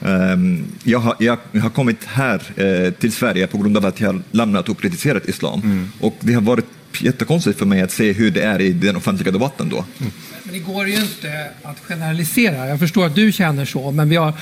Ehm, 0.04 0.64
Jag 0.84 0.98
har, 0.98 1.16
jag 1.18 1.38
har 1.62 1.70
kommit 1.70 2.04
här 2.04 2.42
eh, 2.56 2.92
till 2.92 3.12
Sverige 3.12 3.46
på 3.46 3.58
grund 3.58 3.76
av 3.76 3.86
att 3.86 4.00
jag 4.00 4.12
har 4.12 4.22
lämnat 4.30 4.68
och 4.68 4.80
kritiserat 4.80 5.28
islam. 5.28 5.88
Och 6.00 6.16
det 6.20 6.32
har 6.32 6.40
varit 6.40 6.66
jättekonstigt 7.00 7.58
för 7.58 7.66
mig 7.66 7.82
att 7.82 7.90
se 7.90 8.12
hur 8.12 8.30
det 8.30 8.42
är 8.42 8.60
i 8.60 8.72
den 8.72 8.96
offentliga 8.96 9.32
debatten 9.32 9.68
då. 9.68 9.84
Men 10.44 10.52
det 10.52 10.58
går 10.58 10.88
ju 10.88 10.94
inte 10.94 11.50
att 11.62 11.80
generalisera. 11.80 12.68
Jag 12.68 12.78
förstår 12.78 13.06
att 13.06 13.14
du 13.14 13.32
känner 13.32 13.64
så, 13.64 13.90
men 13.90 14.08
vi 14.08 14.16
har 14.16 14.32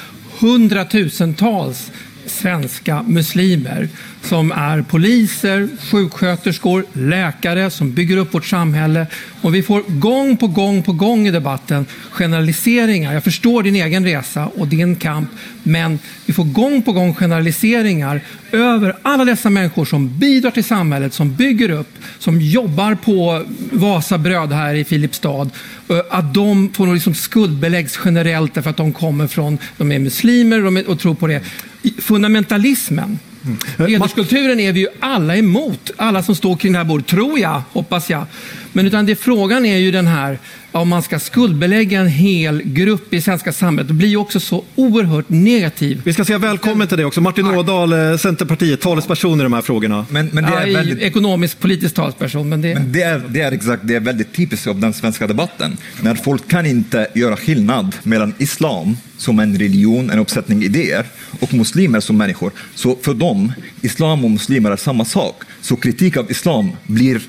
hundratusentals 0.40 1.90
svenska 2.30 3.02
muslimer 3.02 3.88
som 4.22 4.52
är 4.52 4.82
poliser, 4.82 5.68
sjuksköterskor, 5.90 6.84
läkare 6.92 7.70
som 7.70 7.92
bygger 7.92 8.16
upp 8.16 8.34
vårt 8.34 8.46
samhälle. 8.46 9.06
Och 9.40 9.54
vi 9.54 9.62
får 9.62 9.82
gång 9.86 10.36
på 10.36 10.46
gång 10.46 10.82
på 10.82 10.92
gång 10.92 11.26
i 11.26 11.30
debatten 11.30 11.86
generaliseringar. 12.10 13.14
Jag 13.14 13.24
förstår 13.24 13.62
din 13.62 13.76
egen 13.76 14.04
resa 14.04 14.46
och 14.46 14.68
din 14.68 14.96
kamp, 14.96 15.30
men 15.62 15.98
vi 16.26 16.32
får 16.32 16.44
gång 16.44 16.82
på 16.82 16.92
gång 16.92 17.14
generaliseringar 17.14 18.20
över 18.52 18.96
alla 19.02 19.24
dessa 19.24 19.50
människor 19.50 19.84
som 19.84 20.18
bidrar 20.18 20.50
till 20.50 20.64
samhället, 20.64 21.14
som 21.14 21.34
bygger 21.34 21.70
upp, 21.70 21.98
som 22.18 22.40
jobbar 22.40 22.94
på 22.94 23.44
Vasabröd 23.72 24.52
här 24.52 24.74
i 24.74 24.84
Filipstad 24.84 25.50
eh, 25.90 26.00
Att 26.10 26.34
de 26.34 26.72
får 26.72 26.94
liksom 26.94 27.14
skuldbeläggs 27.14 27.98
generellt 28.04 28.54
därför 28.54 28.70
att 28.70 28.76
de 28.76 28.92
kommer 28.92 29.26
från, 29.26 29.58
de 29.76 29.92
är 29.92 29.98
muslimer 29.98 30.60
de 30.60 30.76
är, 30.76 30.90
och 30.90 31.00
tror 31.00 31.14
på 31.14 31.26
det. 31.26 31.42
Fundamentalismen, 31.98 33.18
hederskulturen 33.78 34.60
är 34.60 34.72
vi 34.72 34.80
ju 34.80 34.88
alla 35.00 35.36
emot. 35.36 35.90
Alla 35.96 36.22
som 36.22 36.34
står 36.34 36.56
kring 36.56 36.72
det 36.72 36.78
här 36.78 36.84
bordet, 36.84 37.06
tror 37.06 37.38
jag, 37.38 37.62
hoppas 37.72 38.10
jag. 38.10 38.26
Men 38.72 38.86
utan 38.86 39.06
det, 39.06 39.16
frågan 39.16 39.66
är 39.66 39.76
ju 39.76 39.90
den 39.90 40.06
här, 40.06 40.38
om 40.72 40.88
man 40.88 41.02
ska 41.02 41.18
skuldbelägga 41.18 42.00
en 42.00 42.08
hel 42.08 42.62
grupp 42.62 43.14
i 43.14 43.20
svenska 43.20 43.52
samhället, 43.52 43.88
det 43.88 43.94
blir 43.94 44.08
ju 44.08 44.16
också 44.16 44.40
så 44.40 44.64
oerhört 44.74 45.28
negativ. 45.28 46.00
Vi 46.04 46.12
ska 46.12 46.24
säga 46.24 46.38
välkommen 46.38 46.88
till 46.88 46.96
dig 46.96 47.06
också. 47.06 47.20
Martin 47.20 47.46
Ådahl, 47.46 47.92
eh, 47.92 48.16
Centerpartiet, 48.16 48.80
talesperson 48.80 49.40
i 49.40 49.42
de 49.42 49.52
här 49.52 49.62
frågorna. 49.62 50.06
Men, 50.10 50.30
men 50.32 50.44
det 50.44 50.50
ja, 50.50 50.60
är 50.60 50.74
väldigt... 50.74 50.98
Ekonomisk 50.98 51.60
politisk 51.60 51.94
talsperson, 51.94 52.48
men 52.48 52.62
det... 52.62 52.74
Men 52.74 52.92
det 52.92 53.02
är, 53.02 53.22
det 53.28 53.40
är 53.40 53.52
exakt, 53.52 53.82
det 53.86 53.94
är 53.94 54.00
väldigt 54.00 54.32
typiskt 54.32 54.66
av 54.66 54.80
den 54.80 54.92
svenska 54.92 55.26
debatten. 55.26 55.76
När 56.02 56.14
folk 56.14 56.48
kan 56.48 56.66
inte 56.66 57.06
göra 57.14 57.36
skillnad 57.36 57.96
mellan 58.02 58.34
islam 58.38 58.96
som 59.16 59.38
en 59.38 59.58
religion, 59.58 60.10
en 60.10 60.18
uppsättning 60.18 60.62
idéer, 60.62 61.06
och 61.40 61.54
muslimer 61.54 62.00
som 62.00 62.16
människor. 62.16 62.52
Så 62.74 62.96
för 63.02 63.14
dem, 63.14 63.52
islam 63.82 64.24
och 64.24 64.30
muslimer 64.30 64.70
är 64.70 64.76
samma 64.76 65.04
sak. 65.04 65.42
Så 65.60 65.76
kritik 65.76 66.16
av 66.16 66.30
islam 66.30 66.70
blir 66.86 67.20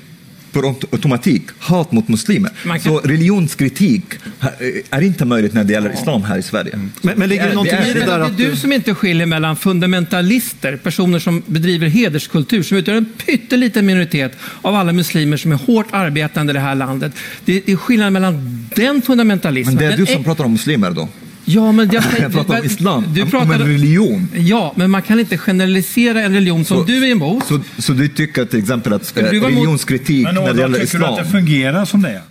per 0.52 0.60
aut- 0.62 0.84
automatik 0.92 1.42
hat 1.58 1.92
mot 1.92 2.08
muslimer. 2.08 2.50
Kan- 2.64 2.80
Så 2.80 2.98
religionskritik 2.98 4.04
eh, 4.40 4.48
är 4.90 5.00
inte 5.02 5.24
möjligt 5.24 5.54
när 5.54 5.64
det 5.64 5.72
gäller 5.72 5.92
islam 5.92 6.22
här 6.22 6.38
i 6.38 6.42
Sverige. 6.42 6.78
Men, 7.02 7.18
men 7.18 7.28
ligger 7.28 7.42
det 7.44 7.50
är- 7.50 7.54
någonting 7.54 7.76
det 7.78 7.86
är- 7.86 7.90
i 7.96 8.00
det 8.00 8.06
där 8.06 8.18
det 8.18 8.44
är 8.44 8.50
du... 8.50 8.56
som 8.56 8.72
inte 8.72 8.94
skiljer 8.94 9.26
mellan 9.26 9.56
fundamentalister, 9.56 10.76
personer 10.76 11.18
som 11.18 11.42
bedriver 11.46 11.86
hederskultur, 11.88 12.62
som 12.62 12.76
utgör 12.76 12.94
en 12.96 13.04
pytteliten 13.26 13.86
minoritet 13.86 14.32
av 14.62 14.74
alla 14.74 14.92
muslimer 14.92 15.36
som 15.36 15.52
är 15.52 15.56
hårt 15.56 15.86
arbetande 15.90 16.50
i 16.50 16.54
det 16.54 16.60
här 16.60 16.74
landet. 16.74 17.12
Det, 17.44 17.68
är 17.70 17.76
skillnad 17.76 18.12
mellan 18.12 18.66
den 18.76 19.02
fundamentalismen. 19.02 19.74
Men 19.74 19.84
det 19.84 19.92
är 19.92 19.96
du 19.96 20.06
som 20.06 20.24
pratar 20.24 20.44
om 20.44 20.52
muslimer 20.52 20.90
då? 20.90 21.08
Ja, 21.54 21.72
men 21.72 21.90
jag, 21.92 22.04
Jag 22.18 22.32
pratar 22.32 22.58
om 22.58 22.64
islam, 22.64 23.04
Du 23.14 23.22
om 23.22 23.30
pratar, 23.30 23.54
en 23.54 23.66
religion. 23.66 24.28
Ja, 24.34 24.72
men 24.76 24.90
man 24.90 25.02
kan 25.02 25.20
inte 25.20 25.38
generalisera 25.38 26.20
en 26.20 26.34
religion 26.34 26.64
som 26.64 26.76
Så- 26.78 26.84
du 26.84 27.06
är 27.06 27.10
emot. 27.12 27.46
Så, 27.46 27.60
så 27.78 27.92
du 27.92 28.08
tycker 28.08 28.44
till 28.44 28.58
exempel 28.58 28.92
att 28.92 29.16
eh, 29.16 29.22
emot- 29.24 29.32
religionskritik 29.44 30.24
Men 30.24 30.34
när 30.34 30.52
det 30.52 30.60
gäller 30.60 30.78
tycker 30.80 30.98
du 30.98 31.04
att 31.04 31.10
islam... 31.12 31.24
det 31.24 31.30
fungerar 31.30 31.84
som 31.84 32.02
det 32.02 32.10
är? 32.10 32.22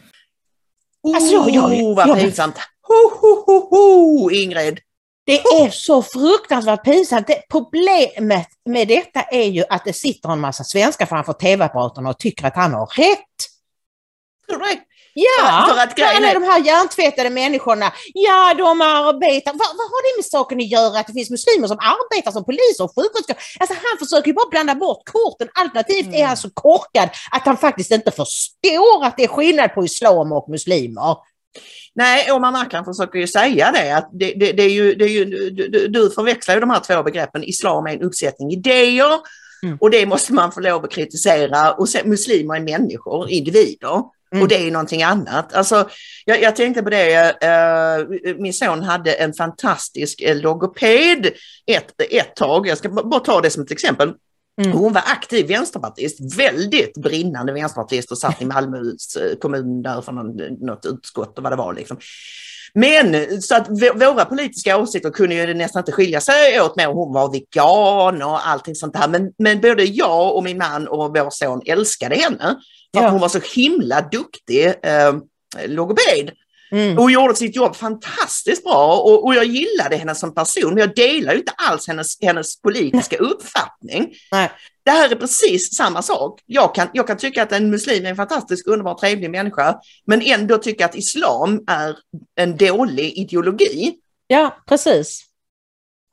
Alltså, 1.15 1.33
jag- 1.33 1.49
jag- 1.49 1.71
Oh, 1.73 1.95
vad 1.95 2.09
jag- 2.09 2.19
pinsamt. 2.19 2.55
Ho, 2.87 2.93
ho, 3.21 3.43
ho, 3.45 3.69
ho, 3.69 4.31
Ingrid. 4.31 4.79
Det 5.25 5.39
är 5.41 5.69
så 5.69 6.01
fruktansvärt 6.03 6.83
pinsamt. 6.83 7.27
Det, 7.27 7.41
problemet 7.51 8.47
med 8.69 8.87
detta 8.87 9.21
är 9.21 9.47
ju 9.49 9.63
att 9.69 9.85
det 9.85 9.93
sitter 9.93 10.31
en 10.33 10.39
massa 10.39 10.63
svenskar 10.63 11.05
framför 11.05 11.33
tv-apparaterna 11.33 12.09
och 12.09 12.19
tycker 12.19 12.45
att 12.47 12.55
han 12.55 12.73
har 12.73 12.85
rätt. 12.85 13.17
Tror 14.49 14.59
du 14.59 14.65
det? 14.65 14.79
Ja, 15.13 15.65
För 15.69 15.81
att 15.83 15.95
grejen 15.95 16.23
alla 16.23 16.33
de 16.33 16.43
här 16.43 16.59
hjärntvättade 16.65 17.29
människorna, 17.29 17.91
ja 18.13 18.53
de 18.57 18.81
arbetar, 18.81 19.51
vad, 19.51 19.67
vad 19.77 19.87
har 19.93 20.01
det 20.13 20.17
med 20.19 20.25
saken 20.25 20.57
att 20.57 20.67
göra 20.71 20.99
att 20.99 21.07
det 21.07 21.13
finns 21.13 21.29
muslimer 21.29 21.67
som 21.67 21.77
arbetar 21.79 22.31
som 22.31 22.45
poliser 22.45 22.83
och 22.83 22.91
sjuksköterskor? 22.95 23.35
Alltså 23.59 23.75
han 23.83 23.97
försöker 24.07 24.27
ju 24.27 24.33
bara 24.33 24.49
blanda 24.49 24.75
bort 24.75 25.01
korten, 25.05 25.47
alternativt 25.53 26.05
Mm. 26.07 26.21
är 26.21 26.25
han 26.25 26.37
så 26.37 26.49
korkad 26.53 27.09
att 27.31 27.45
han 27.45 27.57
faktiskt 27.57 27.91
inte 27.91 28.11
förstår 28.11 29.05
att 29.05 29.17
det 29.17 29.23
är 29.23 29.27
skillnad 29.27 29.73
på 29.73 29.85
islam 29.85 30.31
och 30.31 30.49
muslimer. 30.49 31.15
Nej, 31.95 32.31
Omar 32.31 32.51
Markan 32.51 32.85
försöker 32.85 33.19
ju 33.19 33.27
säga 33.27 33.71
det 33.71 33.91
att 33.97 34.09
det, 34.13 34.33
det, 34.33 34.51
det 34.51 34.63
är 34.63 34.69
ju, 34.69 34.95
det 34.95 35.05
är 35.05 35.09
ju, 35.09 35.25
du, 35.25 35.67
du- 35.67 35.87
du 35.87 36.11
förväxlar 36.11 36.55
ju 36.55 36.61
de 36.61 36.69
här 36.69 36.79
två 36.79 37.03
begreppen. 37.03 37.43
Islam 37.43 37.85
är 37.85 37.91
en 37.93 38.01
uppsättning 38.01 38.51
idéer 38.51 39.19
Mm. 39.63 39.77
och 39.81 39.89
det 39.91 40.05
måste 40.05 40.33
man 40.33 40.51
få 40.51 40.59
lov 40.59 40.83
att 40.85 40.91
kritisera 40.91 41.71
och 41.71 41.89
sen, 41.89 42.09
muslimer 42.09 42.55
är 42.55 42.59
människor, 42.59 43.29
individer. 43.29 44.03
Mm. 44.33 44.43
Och 44.43 44.47
det 44.47 44.67
är 44.67 44.71
någonting 44.71 45.03
annat. 45.03 45.53
Alltså, 45.53 45.89
jag, 46.25 46.41
jag 46.41 46.55
tänkte 46.55 46.83
på 46.83 46.89
det, 46.89 47.43
eh, 47.43 48.35
min 48.37 48.53
son 48.53 48.83
hade 48.83 49.13
en 49.13 49.33
fantastisk 49.33 50.21
eh, 50.21 50.37
logoped 50.37 51.29
ett, 51.65 52.01
ett 52.09 52.35
tag. 52.35 52.67
Jag 52.67 52.77
ska 52.77 52.89
bara 52.89 53.19
ta 53.19 53.41
det 53.41 53.49
som 53.49 53.63
ett 53.63 53.71
exempel. 53.71 54.13
Mm. 54.61 54.77
Hon 54.77 54.93
var 54.93 55.03
aktiv 55.05 55.47
vänsterpartist, 55.47 56.37
väldigt 56.37 56.93
brinnande 56.93 57.53
vänsterpartist 57.53 58.11
och 58.11 58.17
satt 58.17 58.41
i 58.41 58.45
Malmös 58.55 59.15
eh, 59.15 59.37
kommun 59.37 59.81
där 59.81 60.01
för 60.01 60.11
någon, 60.11 60.35
något 60.67 60.85
utskott 60.85 61.37
och 61.37 61.43
vad 61.43 61.51
det 61.51 61.57
var. 61.57 61.73
Liksom. 61.73 61.97
Men 62.73 63.41
så 63.41 63.55
att 63.55 63.69
våra 63.95 64.25
politiska 64.25 64.77
åsikter 64.77 65.09
kunde 65.09 65.35
ju 65.35 65.53
nästan 65.53 65.79
inte 65.79 65.91
skilja 65.91 66.21
sig 66.21 66.61
åt 66.61 66.75
med 66.75 66.87
hon 66.87 67.13
var 67.13 67.31
vegan 67.31 68.21
och 68.21 68.47
allting 68.47 68.75
sånt 68.75 68.93
där. 68.93 69.07
Men, 69.07 69.31
men 69.37 69.61
både 69.61 69.83
jag 69.83 70.35
och 70.35 70.43
min 70.43 70.57
man 70.57 70.87
och 70.87 71.17
vår 71.17 71.29
son 71.29 71.61
älskade 71.65 72.15
henne. 72.15 72.55
För 72.93 73.03
att 73.03 73.11
hon 73.11 73.21
var 73.21 73.29
så 73.29 73.39
himla 73.55 74.01
duktig 74.01 74.65
eh, 74.67 75.13
logoped. 75.65 76.31
Mm. 76.71 76.99
Och 76.99 77.11
gjorde 77.11 77.35
sitt 77.35 77.55
jobb 77.55 77.75
fantastiskt 77.75 78.63
bra 78.63 78.97
och, 78.97 79.25
och, 79.25 79.35
jag 79.35 79.45
gillade 79.45 79.95
henne 79.95 80.15
som 80.15 80.33
person, 80.33 80.73
men 80.73 80.77
jag 80.77 80.95
delar 80.95 81.33
ju 81.33 81.39
inte 81.39 81.53
alls 81.57 81.87
hennes, 81.87 82.21
hennes 82.21 82.61
politiska 82.61 83.17
uppfattning. 83.17 84.13
Nej. 84.31 84.51
Det 84.83 84.91
här 84.91 85.09
är 85.09 85.15
precis 85.15 85.75
samma 85.75 86.01
sak. 86.01 86.41
Jag 86.45 86.75
kan, 86.75 86.87
jag 86.93 87.07
kan 87.07 87.17
tycka 87.17 87.43
att 87.43 87.51
en 87.51 87.69
muslim 87.69 88.05
är 88.05 88.09
en 88.09 88.15
fantastisk, 88.15 88.67
underbar, 88.67 88.93
trevlig 88.93 89.29
människa, 89.29 89.79
men 90.05 90.21
ändå 90.21 90.57
tycka 90.57 90.85
att 90.85 90.95
islam 90.95 91.63
är 91.67 91.97
en 92.35 92.57
dålig 92.57 93.17
ideologi. 93.17 93.93
Ja, 94.27 94.57
precis. 94.67 95.30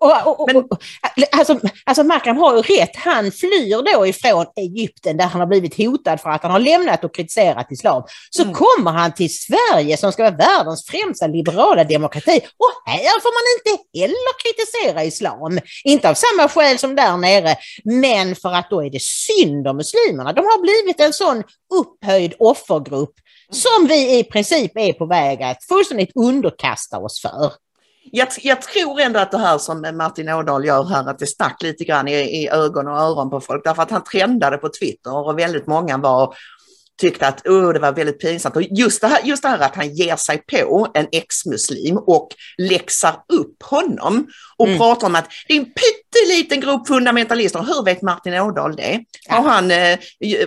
Och, 0.01 0.41
och, 0.41 0.57
och, 0.57 0.83
alltså, 1.31 1.61
alltså 1.85 2.05
Makram 2.05 2.37
har 2.37 2.57
ju 2.57 2.63
rätt, 2.63 2.97
han 2.97 3.33
flyr 3.33 3.95
då 3.95 4.07
ifrån 4.07 4.47
Egypten 4.57 5.17
där 5.17 5.25
han 5.25 5.41
har 5.41 5.47
blivit 5.47 5.77
hotad 5.79 6.21
för 6.21 6.31
att 6.31 6.43
han 6.43 6.53
har 6.53 6.59
lämnat 6.59 7.05
och 7.05 7.15
kritiserat 7.15 7.73
islam. 7.73 8.03
Så 8.31 8.43
mm. 8.43 8.55
kommer 8.55 8.91
han 8.91 9.15
till 9.15 9.37
Sverige 9.37 9.97
som 9.97 10.13
ska 10.13 10.23
vara 10.23 10.37
världens 10.37 10.87
främsta 10.87 11.27
liberala 11.27 11.85
demokrati 11.85 12.37
och 12.37 12.93
här 12.93 13.21
får 13.21 13.33
man 13.39 13.45
inte 13.57 13.85
heller 14.01 14.35
kritisera 14.43 15.05
islam. 15.05 15.59
Inte 15.85 16.11
av 16.11 16.15
samma 16.15 16.49
skäl 16.49 16.79
som 16.79 16.97
där 16.97 17.17
nere, 17.17 17.57
men 17.85 18.37
för 18.37 18.53
att 18.53 18.71
då 18.71 18.85
är 18.85 18.91
det 18.91 19.03
synd 19.03 19.69
om 19.69 19.77
muslimerna. 19.77 20.33
De 20.33 20.41
har 20.41 20.63
blivit 20.63 21.01
en 21.01 21.13
sån 21.13 21.43
upphöjd 21.75 22.35
offergrupp 22.39 23.15
som 23.53 23.87
vi 23.89 24.19
i 24.19 24.25
princip 24.25 24.73
är 24.75 24.93
på 24.93 25.07
väg 25.07 25.43
att 25.43 25.65
fullständigt 25.65 26.11
underkasta 26.15 26.99
oss 26.99 27.23
för 27.23 27.53
jag, 28.13 28.29
jag, 28.43 28.63
tror 28.63 29.01
ändå 29.01 29.21
att 29.21 29.31
det 29.31 29.39
här 29.39 29.59
som 29.59 29.97
Martin 29.97 30.29
Ådahl 30.29 30.65
gör 30.65 30.85
här, 30.85 31.09
att 31.09 31.19
det 31.19 31.27
stack 31.27 31.63
lite 31.63 31.85
grann 31.85 32.09
i, 32.09 32.13
i 32.13 32.49
ögon 32.49 32.89
och 32.89 32.99
öron 32.99 33.31
på 33.31 33.41
folk, 33.41 33.65
därför 33.65 33.83
att 33.83 33.91
han 33.91 34.05
trendade 34.05 34.57
på 34.57 34.69
Twitter 34.69 35.27
och 35.27 35.39
väldigt 35.39 35.67
många 35.67 35.99
var 35.99 36.35
tyckte 36.99 37.29
att 37.29 37.47
oh, 37.47 37.73
det 37.73 37.79
var 37.79 37.93
väldigt 37.93 38.21
pinsamt. 38.21 38.57
Och 38.57 38.63
just 38.63 39.01
det, 39.01 39.07
här, 39.07 39.21
just 39.25 39.43
det 39.43 39.49
här 39.49 39.59
att 39.59 39.77
han 39.77 39.95
ger 39.95 40.17
sig 40.17 40.39
på 40.39 40.89
en 40.95 41.07
ex-muslim 41.13 41.97
och 41.97 42.29
läxar 42.59 43.17
upp 43.33 43.63
honom 43.63 44.29
och 44.57 44.67
mm. 44.67 44.79
pratar 44.79 45.07
om 45.07 45.15
att 45.15 45.31
det 45.49 45.55
är 45.55 45.59
en 45.59 45.65
pytteliten 45.65 46.61
grupp 46.61 46.89
fundamentalister. 46.89 47.59
Hur 47.59 47.85
vet 47.85 48.03
Martin 48.03 48.35
Ådahl 48.35 48.77
det? 48.77 49.05
Ja. 49.29 49.35
Har 49.35 49.49
han 49.49 49.71
eh, 49.71 49.99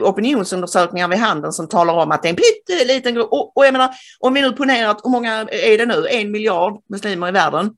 opinionsundersökningar 0.02 1.08
vid 1.08 1.20
handen 1.20 1.52
som 1.54 1.68
talar 1.68 1.94
om 1.94 2.12
att 2.12 2.24
det 2.24 2.28
är 2.28 2.34
en 2.34 2.36
pytteliten 2.36 3.16
grupp? 3.16 3.32
Och, 3.32 3.58
och 3.58 3.66
jag 3.66 3.72
menar, 3.72 3.90
om 4.20 4.34
vi 4.34 4.42
nu 4.42 4.52
ponerar 4.52 4.90
att 4.90 5.02
hur 5.04 5.10
många 5.10 5.48
är 5.52 5.78
det 5.78 5.86
nu? 5.86 6.08
En 6.10 6.32
miljard 6.32 6.82
muslimer 6.90 7.28
i 7.28 7.32
världen? 7.32 7.72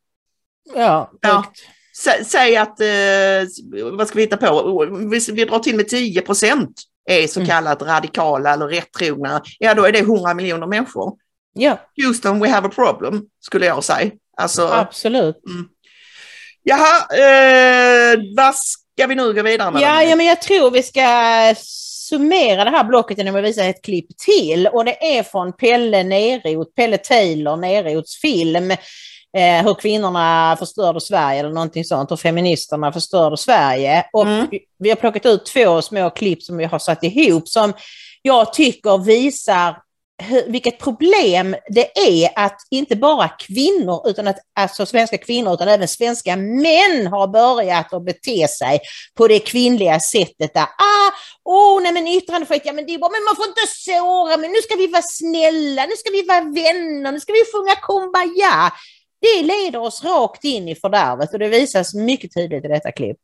Ja, 0.76 1.12
ja. 1.22 1.46
Säg 2.26 2.58
att, 2.58 2.80
eh, 2.80 2.88
vad 3.92 4.08
ska 4.08 4.16
vi 4.16 4.22
hitta 4.22 4.38
på, 4.38 4.86
vi, 5.12 5.20
vi 5.34 5.46
drar 5.46 5.60
till 5.60 5.76
med 5.76 5.88
10 5.88 6.22
procent 6.22 6.84
är 7.06 7.28
så 7.28 7.46
kallat 7.46 7.82
mm. 7.82 7.94
radikala 7.94 8.54
eller 8.54 8.68
rättrogna, 8.68 9.42
ja 9.60 9.74
då 9.74 9.86
är 9.86 9.92
det 9.92 10.00
100 10.00 10.34
miljoner 10.34 10.68
människor. 10.68 11.18
Ja. 11.54 11.80
Houston, 11.96 12.40
we 12.40 12.50
have 12.50 12.68
a 12.68 12.72
problem, 12.76 13.26
skulle 13.40 13.66
jag 13.66 13.84
säga. 13.84 14.12
Alltså, 14.38 14.68
Absolut. 14.68 15.42
Mm. 15.50 15.68
Jaha, 16.64 17.00
eh, 17.18 18.20
vad 18.38 18.56
ska 18.56 19.08
vi 19.08 19.16
nu 19.16 19.34
gå 19.34 19.42
vidare 19.42 19.72
med? 19.72 19.82
Ja, 19.82 20.04
ja, 20.04 20.16
men 20.16 20.26
jag 20.26 20.42
tror 20.42 20.72
vi 20.72 20.84
ska 20.84 21.56
summera 22.10 22.64
det 22.64 22.70
här 22.70 22.84
blocket 22.84 23.18
genom 23.18 23.36
att 23.36 23.44
visa 23.44 23.64
ett 23.64 23.82
klipp 23.84 24.18
till 24.18 24.68
och 24.68 24.86
det 24.86 25.18
är 25.18 25.24
från 25.24 25.54
Pelle 25.54 26.04
Neroth, 26.04 26.72
Pelle 26.76 26.98
Taylor 26.98 27.58
Neroths 27.58 28.22
film 28.22 28.74
eh, 29.38 29.66
hur 29.66 29.74
kvinnorna 29.74 30.56
förstörde 30.60 31.02
Sverige 31.02 31.40
eller 31.40 31.52
någonting 31.52 31.86
sånt, 31.86 32.12
hur 32.12 32.16
feministerna 32.16 32.92
förstörde 32.92 33.38
Sverige. 33.38 34.06
Och 34.14 34.28
mm. 34.28 34.48
Vi 34.80 34.90
har 34.90 34.96
plockat 34.96 35.26
ut 35.26 35.46
två 35.46 35.82
små 35.82 36.10
klipp 36.10 36.44
som 36.44 36.58
vi 36.58 36.66
har 36.66 36.80
satt 36.80 37.04
ihop 37.04 37.48
som 37.48 37.74
jag 38.22 38.54
tycker 38.54 38.98
visar 38.98 39.76
vilket 40.48 40.80
problem 40.80 41.56
det 41.70 41.98
är 41.98 42.30
att 42.36 42.58
inte 42.72 42.96
bara 42.96 43.30
kvinnor, 43.30 44.02
utan 44.10 44.28
att, 44.28 44.38
alltså 44.56 44.86
svenska 44.86 45.18
kvinnor, 45.18 45.54
utan 45.54 45.68
även 45.68 45.88
svenska 45.88 46.36
män 46.36 47.08
har 47.08 47.28
börjat 47.28 47.94
att 47.94 48.06
bete 48.06 48.48
sig 48.48 48.80
på 49.18 49.28
det 49.28 49.40
kvinnliga 49.40 50.00
sättet 50.00 50.54
där, 50.54 50.64
ah, 50.64 51.12
åh, 51.46 51.78
oh, 51.78 51.82
nej 51.82 51.94
men 51.94 52.08
yttrandefrihet, 52.08 52.66
ja 52.66 52.74
men 52.74 52.86
det 52.86 52.94
är 52.94 53.00
bra, 53.00 53.10
men 53.10 53.24
man 53.24 53.36
får 53.36 53.48
inte 53.48 53.68
såra, 53.68 54.38
men 54.38 54.52
nu 54.52 54.58
ska 54.58 54.76
vi 54.76 54.88
vara 54.88 55.02
snälla, 55.02 55.86
nu 55.86 55.96
ska 55.98 56.12
vi 56.12 56.24
vara 56.28 56.42
vänner, 56.42 57.12
nu 57.12 57.20
ska 57.20 57.34
vi 57.34 57.44
sjunga 57.54 57.76
kumbaya. 57.76 58.72
Det 59.24 59.44
leder 59.44 59.80
oss 59.80 60.04
rakt 60.04 60.44
in 60.44 60.68
i 60.68 60.76
fördärvet 60.76 61.34
och 61.34 61.40
det 61.40 61.50
visas 61.50 61.94
mycket 61.94 62.34
tydligt 62.34 62.66
i 62.66 62.68
detta 62.68 62.92
klipp. 62.92 63.18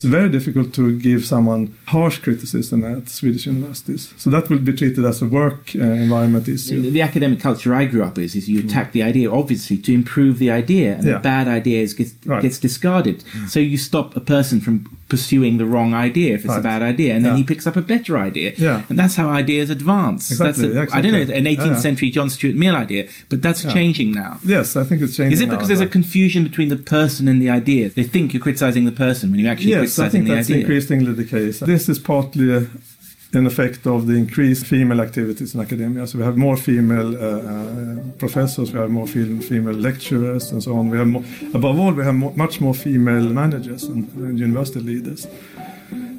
It's 0.00 0.10
very 0.10 0.28
difficult 0.28 0.74
to 0.74 0.90
give 0.90 1.22
someone 1.22 1.68
harsh 1.84 2.20
criticism 2.20 2.84
at 2.84 3.08
Swedish 3.08 3.48
universities. 3.48 4.14
So 4.16 4.30
that 4.30 4.48
will 4.48 4.60
be 4.60 4.72
treated 4.72 5.04
as 5.04 5.22
a 5.22 5.24
work 5.24 5.74
uh, 5.74 5.80
environment 5.80 6.48
issue. 6.48 6.82
The, 6.82 6.90
the, 6.90 7.02
academic 7.02 7.42
culture 7.42 7.74
I 7.74 7.84
grew 7.86 8.04
up 8.04 8.16
with 8.16 8.36
is 8.36 8.48
you 8.48 8.60
attack 8.60 8.90
mm. 8.90 8.92
the 8.92 9.02
idea, 9.02 9.32
obviously, 9.32 9.76
to 9.78 9.92
improve 9.92 10.38
the 10.38 10.52
idea, 10.52 10.94
and 10.94 11.04
yeah. 11.04 11.14
the 11.14 11.18
bad 11.18 11.48
idea 11.48 11.84
gets, 11.86 12.14
right. 12.24 12.42
gets 12.42 12.58
discarded. 12.58 13.24
Mm. 13.24 13.48
So 13.48 13.58
you 13.58 13.76
stop 13.76 14.16
a 14.16 14.20
person 14.20 14.60
from 14.60 14.97
pursuing 15.08 15.56
the 15.56 15.64
wrong 15.64 15.94
idea 15.94 16.34
if 16.34 16.40
it's 16.40 16.48
right. 16.48 16.60
a 16.60 16.62
bad 16.62 16.82
idea, 16.82 17.14
and 17.14 17.24
then 17.24 17.32
yeah. 17.32 17.38
he 17.38 17.44
picks 17.44 17.66
up 17.66 17.76
a 17.76 17.82
better 17.82 18.18
idea. 18.18 18.52
Yeah. 18.56 18.82
And 18.88 18.98
that's 18.98 19.16
how 19.16 19.28
ideas 19.30 19.70
advance. 19.70 20.30
Exactly, 20.30 20.68
that's 20.68 20.76
a, 20.76 20.82
exactly. 20.82 20.98
I 20.98 21.02
don't 21.02 21.12
know, 21.12 21.34
an 21.34 21.44
18th 21.44 21.66
yeah. 21.66 21.76
century 21.76 22.10
John 22.10 22.30
Stuart 22.30 22.54
Mill 22.54 22.76
idea, 22.76 23.08
but 23.28 23.42
that's 23.42 23.62
changing 23.72 24.12
now. 24.12 24.38
Yes, 24.44 24.76
I 24.76 24.84
think 24.84 25.02
it's 25.02 25.16
changing 25.16 25.32
Is 25.32 25.40
it 25.40 25.48
because 25.48 25.62
now, 25.62 25.76
there's 25.76 25.80
a 25.80 25.86
confusion 25.86 26.44
between 26.44 26.68
the 26.68 26.76
person 26.76 27.26
and 27.26 27.40
the 27.40 27.50
idea? 27.50 27.88
They 27.88 28.04
think 28.04 28.34
you're 28.34 28.42
criticizing 28.42 28.84
the 28.84 28.92
person 28.92 29.30
when 29.30 29.40
you're 29.40 29.50
actually 29.50 29.70
yes, 29.70 29.78
criticizing 29.78 30.24
the 30.24 30.32
idea. 30.32 30.36
Yes, 30.36 30.46
I 30.46 30.52
think 30.52 30.66
that's 30.66 30.70
increasingly 30.70 31.12
the 31.12 31.24
case. 31.24 31.60
This 31.60 31.88
is 31.88 31.98
partly 31.98 32.54
a, 32.54 32.66
an 33.32 33.46
effect 33.46 33.86
of 33.86 34.06
the 34.06 34.14
increased 34.14 34.66
female 34.66 35.00
activities 35.00 35.54
in 35.54 35.60
academia. 35.60 36.06
So 36.06 36.18
we 36.18 36.24
have 36.24 36.36
more 36.36 36.56
female 36.56 37.14
uh, 37.16 37.20
uh, 37.20 37.96
professors, 38.18 38.72
we 38.72 38.78
have 38.78 38.90
more 38.90 39.06
female 39.06 39.74
lecturers 39.74 40.50
and 40.50 40.62
so 40.62 40.76
on. 40.76 40.88
We 40.88 40.96
have 40.96 41.08
more, 41.08 41.24
above 41.52 41.78
all, 41.78 41.92
we 41.92 42.04
have 42.04 42.14
much 42.14 42.60
more 42.60 42.74
female 42.74 43.28
managers 43.28 43.84
and, 43.84 44.08
and 44.16 44.38
university 44.38 44.80
leaders. 44.80 45.26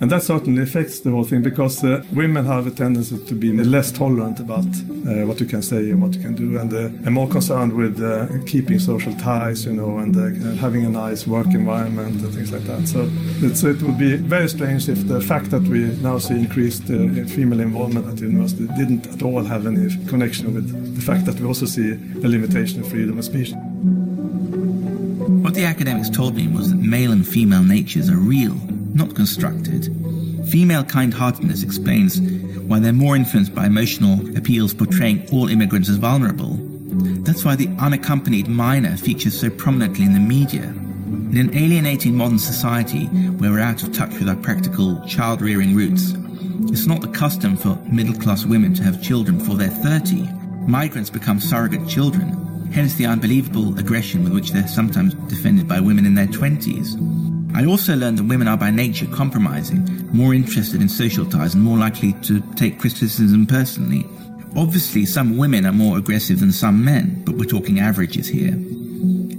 And 0.02 0.10
that 0.12 0.24
certainly 0.24 0.64
affects 0.64 1.02
the 1.02 1.12
whole 1.12 1.26
thing 1.26 1.42
because 1.42 1.84
uh, 1.84 2.02
women 2.14 2.46
have 2.46 2.66
a 2.66 2.72
tendency 2.72 3.18
to 3.26 3.36
be 3.36 3.52
less 3.52 3.92
tolerant 3.92 4.40
about 4.40 4.66
uh, 4.66 5.28
what 5.28 5.42
you 5.42 5.46
can 5.46 5.62
say 5.62 5.92
and 5.92 6.02
what 6.02 6.16
you 6.16 6.22
can 6.22 6.36
do, 6.36 6.58
and 6.58 6.74
uh, 6.74 7.08
are 7.08 7.12
more 7.12 7.28
concerned 7.28 7.74
with 7.74 8.02
uh, 8.02 8.28
keeping 8.46 8.80
social 8.80 9.14
ties, 9.16 9.66
you 9.66 9.74
know, 9.74 9.98
and 9.98 10.16
uh, 10.16 10.56
having 10.62 10.86
a 10.86 10.90
nice 10.90 11.28
work 11.28 11.48
environment 11.48 12.22
and 12.22 12.34
things 12.34 12.54
like 12.54 12.64
that. 12.64 12.88
So, 12.88 13.10
so 13.54 13.68
it 13.68 13.82
would 13.82 13.98
be 13.98 14.16
very 14.16 14.48
strange 14.48 14.88
if 14.88 15.06
the 15.06 15.20
fact 15.20 15.52
that 15.52 15.64
we 15.64 15.88
now 16.02 16.18
see 16.18 16.36
increased 16.36 16.84
uh, 16.84 17.26
female 17.26 17.60
involvement 17.60 18.08
at 18.08 18.16
the 18.16 18.28
university 18.28 18.68
didn't 18.78 19.06
at 19.08 19.22
all 19.22 19.44
have 19.44 19.68
any 19.68 19.90
connection 20.06 20.54
with 20.54 20.96
the 20.96 21.02
fact 21.02 21.26
that 21.26 21.38
we 21.42 21.46
also 21.46 21.66
see 21.66 21.92
a 21.92 22.28
limitation 22.28 22.80
of 22.80 22.88
freedom 22.88 23.18
of 23.20 23.26
speech. 23.26 23.52
What 25.44 25.56
the 25.56 25.66
academics 25.66 26.10
told 26.10 26.36
me 26.36 26.48
was 26.48 26.70
that 26.70 26.78
male 26.78 27.12
and 27.12 27.28
female 27.28 27.64
natures 27.64 28.10
are 28.10 28.16
real 28.16 28.56
not 29.00 29.16
constructed. 29.16 29.86
Female 30.50 30.84
kind 30.84 31.14
heartedness 31.14 31.64
explains 31.64 32.20
why 32.70 32.80
they're 32.80 32.94
more 32.94 33.16
influenced 33.16 33.56
by 33.56 33.66
emotional 33.66 34.38
appeals 34.38 34.74
portraying 34.74 35.28
all 35.32 35.48
immigrants 35.48 35.90
as 35.90 35.96
vulnerable. 35.96 36.58
That's 37.24 37.46
why 37.46 37.56
the 37.56 37.70
unaccompanied 37.80 38.48
minor 38.48 38.98
features 38.98 39.40
so 39.40 39.50
prominently 39.50 40.06
in 40.06 40.14
the 40.14 40.20
media. 40.20 40.64
In 40.64 41.38
an 41.38 41.56
alienating 41.56 42.16
modern 42.16 42.40
society 42.40 43.06
where 43.06 43.52
we're 43.52 43.60
out 43.60 43.84
of 43.84 43.94
touch 43.94 44.14
with 44.20 44.28
our 44.28 44.36
practical 44.36 45.02
child 45.08 45.42
rearing 45.42 45.74
roots, 45.74 46.14
it's 46.72 46.86
not 46.86 47.02
the 47.02 47.08
custom 47.08 47.56
for 47.56 47.76
middle 47.90 48.16
class 48.16 48.46
women 48.46 48.74
to 48.74 48.84
have 48.84 49.02
children 49.02 49.38
before 49.38 49.56
they're 49.56 49.70
30. 49.70 50.28
Migrants 50.68 51.10
become 51.10 51.40
surrogate 51.40 51.88
children, 51.88 52.70
hence 52.74 52.96
the 52.96 53.06
unbelievable 53.06 53.78
aggression 53.80 54.24
with 54.24 54.34
which 54.34 54.52
they're 54.52 54.68
sometimes 54.68 55.14
defended 55.30 55.68
by 55.68 55.80
women 55.80 56.06
in 56.06 56.16
their 56.16 56.28
20s. 56.28 57.29
I 57.54 57.66
also 57.66 57.96
learned 57.96 58.20
that 58.20 58.24
women 58.24 58.48
are 58.48 58.58
by 58.58 58.72
nature 58.72 59.08
compromising, 59.08 60.10
more 60.14 60.34
interested 60.34 60.82
in 60.82 60.90
social 60.90 61.26
ties, 61.26 61.56
and 61.56 61.64
more 61.64 61.78
likely 61.78 62.14
to 62.24 62.42
take 62.56 62.80
criticism 62.80 63.46
personally. 63.46 64.06
Obviously, 64.56 65.06
some 65.06 65.38
women 65.38 65.66
are 65.66 65.72
more 65.72 65.98
aggressive 65.98 66.40
than 66.40 66.52
some 66.52 66.84
men, 66.84 67.22
but 67.26 67.36
we're 67.36 67.46
talking 67.46 67.80
averages 67.80 68.28
here. 68.28 68.54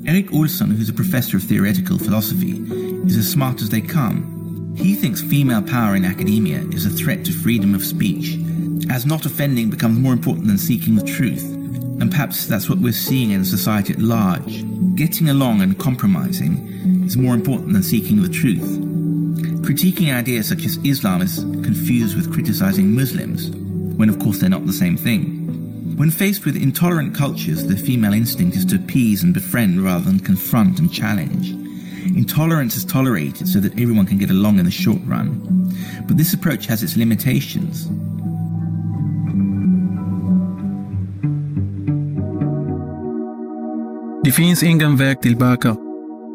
Eric 0.07 0.31
Olsson, 0.31 0.77
who's 0.77 0.89
a 0.89 0.95
professor 0.95 1.37
of 1.37 1.43
theoretical 1.43 1.99
philosophy, 1.99 2.63
is 3.07 3.17
as 3.17 3.31
smart 3.31 3.61
as 3.61 3.71
they 3.71 3.81
come. 3.81 4.75
He 4.77 4.95
thinks 4.95 5.23
female 5.23 5.63
power 5.63 5.95
in 5.97 6.05
academia 6.05 6.61
is 6.73 6.87
a 6.87 6.91
threat 6.91 7.25
to 7.27 7.33
freedom 7.33 7.75
of 7.75 7.85
speech, 7.85 8.39
as 8.91 9.07
not 9.07 9.27
offending 9.27 9.71
becomes 9.71 9.99
more 9.99 10.13
important 10.13 10.47
than 10.47 10.59
seeking 10.59 10.95
the 10.95 11.05
truth. 11.05 11.60
And 12.01 12.11
perhaps 12.11 12.47
that's 12.47 12.69
what 12.69 12.79
we're 12.79 12.93
seeing 12.93 13.31
in 13.31 13.45
society 13.45 13.93
at 13.93 13.99
large. 14.01 14.65
Getting 14.97 15.29
along 15.29 15.61
and 15.61 15.79
compromising 15.79 17.05
is 17.05 17.17
more 17.17 17.35
important 17.35 17.75
than 17.75 17.83
seeking 17.83 18.23
the 18.23 18.29
truth. 18.29 18.81
Critiquing 19.63 20.15
ideas 20.15 20.49
such 20.49 20.65
as 20.65 20.79
Islam 20.79 21.21
is 21.21 21.41
confused 21.63 22.17
with 22.17 22.33
criticizing 22.33 22.95
Muslims, 22.95 23.51
when 23.97 24.09
of 24.09 24.19
course 24.19 24.39
they're 24.39 24.49
not 24.49 24.67
the 24.67 24.73
same 24.73 24.97
thing. 24.97 25.97
When 25.97 26.11
faced 26.11 26.47
with 26.47 26.57
intolerant 26.57 27.15
cultures, 27.15 27.67
the 27.67 27.77
female 27.77 28.15
instinct 28.15 28.57
is 28.57 28.65
to 28.67 28.77
appease 28.77 29.23
and 29.23 29.35
befriend 29.35 29.83
rather 29.83 30.05
than 30.05 30.21
confront 30.21 30.79
and 30.79 30.91
challenge. 30.91 31.51
Intolerance 32.17 32.77
is 32.77 32.87
tolerated 32.87 33.47
so 33.47 33.61
that 33.61 33.79
everyone 33.79 34.07
can 34.07 34.17
get 34.17 34.31
along 34.31 34.59
in 34.59 34.65
the 34.65 34.71
short 34.71 35.01
run. 35.05 35.39
But 36.09 36.17
this 36.17 36.33
approach 36.33 36.65
has 36.67 36.83
its 36.83 36.97
limitations. 36.97 37.87
Det 44.31 44.35
finns 44.35 44.63
ingen 44.63 44.97
väg 44.97 45.21
tillbaka. 45.21 45.77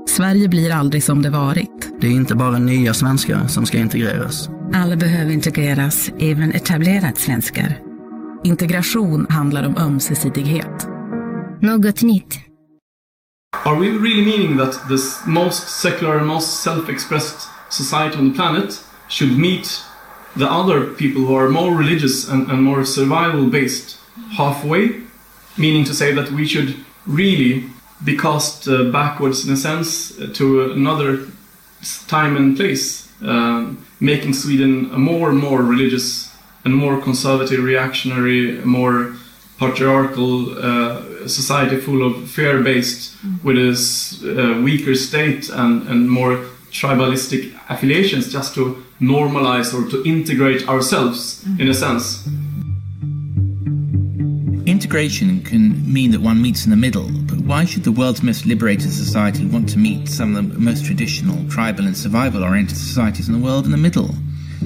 Sverige 0.08 0.50
blir 0.50 0.72
aldrig 0.72 1.04
som 1.04 1.22
det 1.22 1.30
varit. 1.30 1.92
Det 2.02 2.08
är 2.08 2.12
inte 2.12 2.36
bara 2.36 2.58
nya 2.58 2.94
svenskar 2.94 3.48
som 3.48 3.66
ska 3.66 3.78
integreras. 3.78 4.50
Alla 4.74 4.96
behöver 4.96 5.32
integreras, 5.32 6.12
även 6.20 6.52
etablerade 6.52 7.16
svenskar. 7.16 7.80
Integration 8.44 9.28
handlar 9.30 9.68
om 9.68 9.78
ömsesidighet. 9.78 10.88
Något 11.62 12.02
nytt. 12.02 12.40
Are 13.66 13.80
we 13.80 13.86
really 13.86 14.26
meaning 14.26 14.58
that 14.58 14.74
the 14.74 15.30
most 15.32 15.82
secular 15.82 16.18
and 16.18 16.28
most 16.28 16.64
self-expressed 16.64 17.50
society 17.70 18.18
on 18.18 18.32
the 18.32 18.36
planet 18.36 18.84
should 19.08 19.40
meet 19.40 19.84
the 20.34 20.46
other 20.46 20.82
people 20.82 21.22
who 21.22 21.40
are 21.40 21.50
more 21.50 21.84
religious 21.84 22.30
and, 22.30 22.52
and 22.52 22.62
more 22.62 22.86
survival 22.86 23.50
based 23.52 23.98
halfway? 24.38 24.90
Meaning 25.56 25.86
to 25.86 25.94
say 25.94 26.16
that 26.16 26.32
we 26.32 26.46
should 26.46 26.76
really 27.08 27.75
be 28.06 28.16
cast 28.16 28.68
uh, 28.68 28.84
backwards 28.92 29.46
in 29.46 29.54
a 29.54 29.58
sense 29.58 30.18
uh, 30.20 30.28
to 30.34 30.72
another 30.72 31.28
time 32.08 32.38
and 32.38 32.56
place, 32.56 33.10
um, 33.22 33.84
making 34.00 34.34
Sweden 34.34 34.90
a 34.94 34.98
more 34.98 35.30
and 35.30 35.40
more 35.40 35.62
religious 35.62 36.32
and 36.64 36.76
more 36.76 37.02
conservative, 37.02 37.64
reactionary, 37.64 38.60
more 38.66 39.16
patriarchal 39.60 40.58
uh, 40.58 41.28
society 41.28 41.78
full 41.78 42.06
of 42.06 42.30
fear-based, 42.30 43.16
with 43.44 43.58
a 43.58 43.70
uh, 43.70 44.62
weaker 44.62 44.96
state 44.96 45.50
and, 45.50 45.88
and 45.88 46.10
more 46.10 46.46
tribalistic 46.72 47.54
affiliations, 47.70 48.32
just 48.32 48.54
to 48.54 48.84
normalize 49.00 49.74
or 49.74 49.90
to 49.90 50.04
integrate 50.04 50.68
ourselves 50.68 51.46
in 51.60 51.68
a 51.70 51.74
sense. 51.74 52.28
Integration 54.66 55.42
can 55.42 55.92
mean 55.92 56.12
that 56.12 56.22
one 56.22 56.42
meets 56.42 56.66
in 56.66 56.72
the 56.72 56.78
middle, 56.78 57.10
but 57.25 57.25
why 57.46 57.64
should 57.64 57.84
the 57.84 57.92
world's 57.92 58.24
most 58.24 58.48
liberated 58.48 58.92
society 58.92 59.46
want 59.46 59.70
to 59.70 59.78
meet 59.78 60.10
some 60.10 60.36
of 60.36 60.52
the 60.52 60.60
most 60.60 60.84
traditional, 60.84 61.48
tribal, 61.48 61.86
and 61.86 61.96
survival 61.96 62.44
oriented 62.44 62.76
societies 62.76 63.28
in 63.28 63.40
the 63.40 63.46
world 63.46 63.66
in 63.66 63.72
the 63.72 63.78
middle? 63.78 64.10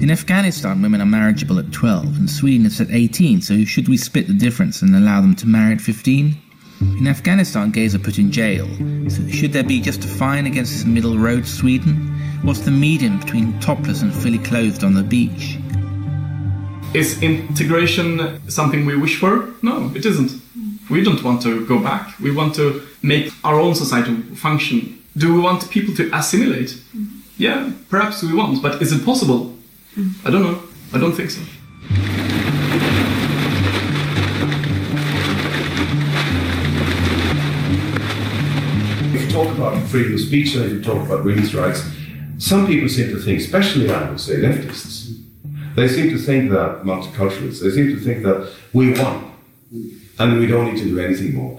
In 0.00 0.10
Afghanistan, 0.10 0.80
women 0.80 1.02
are 1.02 1.06
marriageable 1.06 1.58
at 1.58 1.70
12, 1.72 2.04
and 2.16 2.30
Sweden 2.30 2.64
is 2.64 2.80
at 2.80 2.90
18, 2.90 3.42
so 3.42 3.66
should 3.66 3.86
we 3.86 3.98
split 3.98 4.28
the 4.28 4.32
difference 4.32 4.80
and 4.80 4.96
allow 4.96 5.20
them 5.20 5.36
to 5.36 5.46
marry 5.46 5.74
at 5.74 5.80
15? 5.82 6.34
In 6.80 7.06
Afghanistan, 7.06 7.70
gays 7.70 7.94
are 7.94 7.98
put 7.98 8.18
in 8.18 8.32
jail, 8.32 8.66
so 9.10 9.28
should 9.28 9.52
there 9.52 9.62
be 9.62 9.82
just 9.82 10.02
a 10.02 10.08
fine 10.08 10.46
against 10.46 10.72
this 10.72 10.86
middle 10.86 11.18
road 11.18 11.46
Sweden? 11.46 11.94
What's 12.42 12.60
the 12.60 12.70
medium 12.70 13.18
between 13.18 13.60
topless 13.60 14.00
and 14.00 14.14
fully 14.14 14.38
clothed 14.38 14.84
on 14.84 14.94
the 14.94 15.02
beach? 15.02 15.58
Is 16.94 17.22
integration 17.22 18.40
something 18.50 18.86
we 18.86 18.96
wish 18.96 19.20
for? 19.20 19.50
No, 19.60 19.92
it 19.94 20.06
isn't. 20.06 20.32
We 20.90 21.04
don't 21.04 21.22
want 21.22 21.40
to 21.42 21.64
go 21.66 21.78
back. 21.78 22.18
We 22.18 22.32
want 22.32 22.56
to 22.56 22.82
make 23.00 23.32
our 23.44 23.60
own 23.60 23.76
society 23.76 24.12
function. 24.34 25.00
Do 25.16 25.32
we 25.32 25.40
want 25.40 25.70
people 25.70 25.94
to 25.94 26.10
assimilate? 26.12 26.70
Mm-hmm. 26.70 27.18
Yeah, 27.38 27.70
perhaps 27.88 28.24
we 28.24 28.34
want, 28.34 28.60
but 28.60 28.82
is 28.82 28.90
it 28.92 29.04
possible? 29.04 29.56
Mm-hmm. 29.94 30.26
I 30.26 30.30
don't 30.32 30.42
know. 30.42 30.60
I 30.92 30.98
don't 30.98 31.12
think 31.12 31.30
so. 31.30 31.42
If 39.14 39.22
you 39.22 39.30
talk 39.30 39.56
about 39.56 39.80
freedom 39.86 40.14
of 40.14 40.20
speech 40.20 40.56
and 40.56 40.64
if 40.64 40.72
you 40.72 40.82
talk 40.82 41.06
about 41.06 41.24
women's 41.24 41.54
rights, 41.54 41.84
some 42.38 42.66
people 42.66 42.88
seem 42.88 43.10
to 43.10 43.20
think, 43.20 43.38
especially 43.38 43.92
I 43.92 44.10
would 44.10 44.20
say 44.20 44.38
leftists, 44.38 45.16
they 45.76 45.86
seem 45.86 46.10
to 46.10 46.18
think 46.18 46.50
that 46.50 46.82
multiculturalists, 46.82 47.62
they 47.62 47.70
seem 47.70 47.90
to 47.90 48.00
think 48.00 48.24
that 48.24 48.52
we 48.72 48.92
won 49.00 49.30
and 50.20 50.38
we 50.38 50.46
don't 50.46 50.66
need 50.72 50.78
to 50.82 50.88
do 50.88 51.00
anything 51.00 51.34
more. 51.34 51.58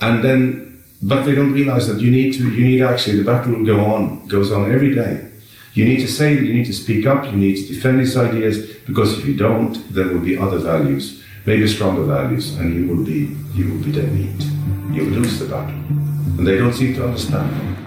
And 0.00 0.24
then, 0.24 0.82
but 1.02 1.24
they 1.24 1.34
don't 1.34 1.52
realize 1.52 1.86
that 1.88 2.00
you 2.00 2.10
need 2.10 2.32
to, 2.34 2.50
you 2.50 2.64
need 2.64 2.82
actually, 2.82 3.18
the 3.18 3.24
battle 3.24 3.52
will 3.52 3.64
go 3.64 3.84
on, 3.84 4.26
goes 4.26 4.50
on 4.50 4.72
every 4.72 4.94
day. 4.94 5.28
You 5.74 5.84
need 5.84 6.00
to 6.00 6.08
say, 6.08 6.32
you 6.34 6.52
need 6.52 6.66
to 6.66 6.72
speak 6.72 7.06
up, 7.06 7.26
you 7.26 7.32
need 7.32 7.56
to 7.56 7.74
defend 7.74 8.00
these 8.00 8.16
ideas, 8.16 8.56
because 8.86 9.18
if 9.18 9.24
you 9.26 9.36
don't, 9.36 9.74
there 9.94 10.08
will 10.08 10.20
be 10.20 10.36
other 10.36 10.58
values, 10.58 11.22
maybe 11.46 11.68
stronger 11.68 12.02
values, 12.02 12.56
and 12.58 12.74
you 12.74 12.88
will 12.88 13.04
be, 13.04 13.36
you 13.54 13.70
will 13.70 13.84
be 13.84 13.92
dead 13.92 14.10
meat. 14.12 14.42
You 14.94 15.04
will 15.04 15.20
lose 15.20 15.38
the 15.38 15.46
battle. 15.46 15.74
And 16.38 16.46
they 16.46 16.56
don't 16.56 16.72
seem 16.72 16.94
to 16.94 17.04
understand. 17.04 17.79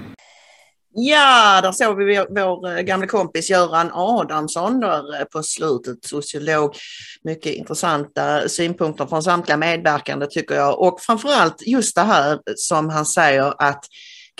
Ja, 0.95 1.59
där 1.63 1.71
såg 1.71 1.97
vi 1.97 2.17
vår, 2.17 2.27
vår 2.29 2.77
eh, 2.77 2.81
gamla 2.81 3.07
kompis 3.07 3.49
Göran 3.49 3.91
Adamsson 3.93 4.79
där 4.79 5.19
eh, 5.19 5.25
på 5.25 5.43
slutet, 5.43 6.05
sociolog. 6.05 6.75
Mycket 7.23 7.53
intressanta 7.53 8.49
synpunkter 8.49 9.05
från 9.05 9.23
samtliga 9.23 9.57
medverkande 9.57 10.27
tycker 10.27 10.55
jag. 10.55 10.79
Och 10.79 11.01
framförallt 11.01 11.67
just 11.67 11.95
det 11.95 12.01
här 12.01 12.39
som 12.55 12.89
han 12.89 13.05
säger 13.05 13.53
att 13.61 13.85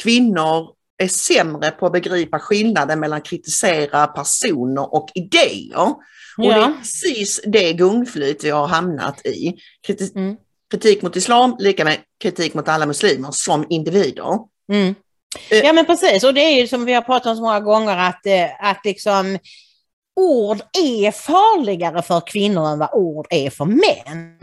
kvinnor 0.01 0.67
är 0.97 1.07
sämre 1.07 1.71
på 1.71 1.85
att 1.85 1.91
begripa 1.93 2.39
skillnaden 2.39 2.99
mellan 2.99 3.21
kritisera 3.21 4.07
personer 4.07 4.93
och 4.93 5.09
idéer. 5.15 5.87
Och 6.37 6.43
det 6.43 6.49
är 6.49 6.77
precis 6.77 7.41
det 7.45 7.73
gungflyt 7.73 8.43
vi 8.43 8.49
har 8.49 8.67
hamnat 8.67 9.25
i. 9.25 9.55
Kriti- 9.87 10.35
Kritik 10.71 11.01
mot 11.01 11.15
islam 11.15 11.55
lika 11.59 11.85
med 11.85 11.97
kritik 12.23 12.53
mot 12.53 12.67
alla 12.67 12.85
muslimer 12.85 13.29
som 13.31 13.65
individer. 13.69 14.37
Mm. 14.71 14.95
Ja 15.49 15.73
men 15.73 15.85
precis, 15.85 16.23
och 16.23 16.33
det 16.33 16.41
är 16.41 16.61
ju 16.61 16.67
som 16.67 16.85
vi 16.85 16.93
har 16.93 17.01
pratat 17.01 17.25
om 17.25 17.35
så 17.35 17.41
många 17.41 17.59
gånger 17.59 17.97
att, 17.97 18.25
eh, 18.25 18.69
att 18.69 18.85
liksom 18.85 19.37
ord 20.15 20.61
är 20.83 21.11
farligare 21.11 22.01
för 22.01 22.21
kvinnor 22.27 22.67
än 22.67 22.79
vad 22.79 22.93
ord 22.93 23.27
är 23.29 23.49
för 23.49 23.65
män. 23.65 24.37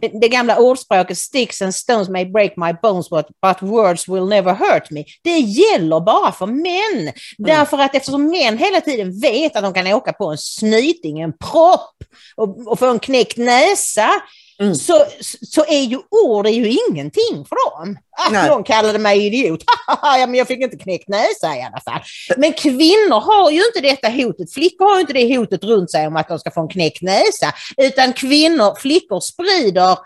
Det, 0.00 0.10
det 0.20 0.28
gamla 0.28 0.58
ordspråket 0.58 1.18
sticks 1.18 1.62
and 1.62 1.74
stones 1.74 2.08
may 2.08 2.24
break 2.24 2.56
my 2.56 2.72
bones 2.82 3.10
but, 3.10 3.26
but 3.42 3.62
words 3.70 4.08
will 4.08 4.26
never 4.26 4.54
hurt 4.54 4.90
me. 4.90 5.04
Det 5.22 5.38
gäller 5.38 6.00
bara 6.00 6.32
för 6.32 6.46
män. 6.46 7.12
Därför 7.38 7.78
att 7.78 7.94
eftersom 7.94 8.30
män 8.30 8.58
hela 8.58 8.80
tiden 8.80 9.20
vet 9.20 9.56
att 9.56 9.62
de 9.62 9.74
kan 9.74 9.86
åka 9.86 10.12
på 10.12 10.30
en 10.30 10.38
snyting, 10.38 11.20
en 11.20 11.32
propp 11.38 11.96
och, 12.36 12.68
och 12.68 12.78
få 12.78 12.86
en 12.86 12.98
knäckt 12.98 13.36
näsa 13.36 14.10
så, 14.58 15.06
så 15.42 15.64
är 15.68 15.82
ju 15.82 15.98
ord 16.24 16.46
är 16.46 16.50
ju 16.50 16.78
ingenting 16.88 17.44
för 17.48 17.70
dem. 17.70 17.98
Att 18.26 18.32
Nej. 18.32 18.48
någon 18.48 18.64
kallade 18.64 18.98
mig 18.98 19.26
idiot, 19.26 19.60
ja, 20.02 20.26
men 20.26 20.34
jag 20.34 20.48
fick 20.48 20.60
inte 20.60 20.76
knäckt 20.76 21.08
näsa 21.08 21.56
i 21.56 21.62
alla 21.62 21.80
fall. 21.80 22.02
Men 22.36 22.52
kvinnor 22.52 23.20
har 23.20 23.50
ju 23.50 23.62
inte 23.66 23.80
detta 23.80 24.08
hotet, 24.08 24.52
flickor 24.52 24.92
har 24.92 25.00
inte 25.00 25.12
det 25.12 25.36
hotet 25.36 25.64
runt 25.64 25.90
sig 25.90 26.06
om 26.06 26.16
att 26.16 26.28
de 26.28 26.38
ska 26.38 26.50
få 26.50 26.60
en 26.60 26.68
knäckt 26.68 27.02
näsa, 27.02 27.52
utan 27.76 28.12
kvinnor, 28.12 28.80
flickor 28.80 29.20
sprider 29.20 29.98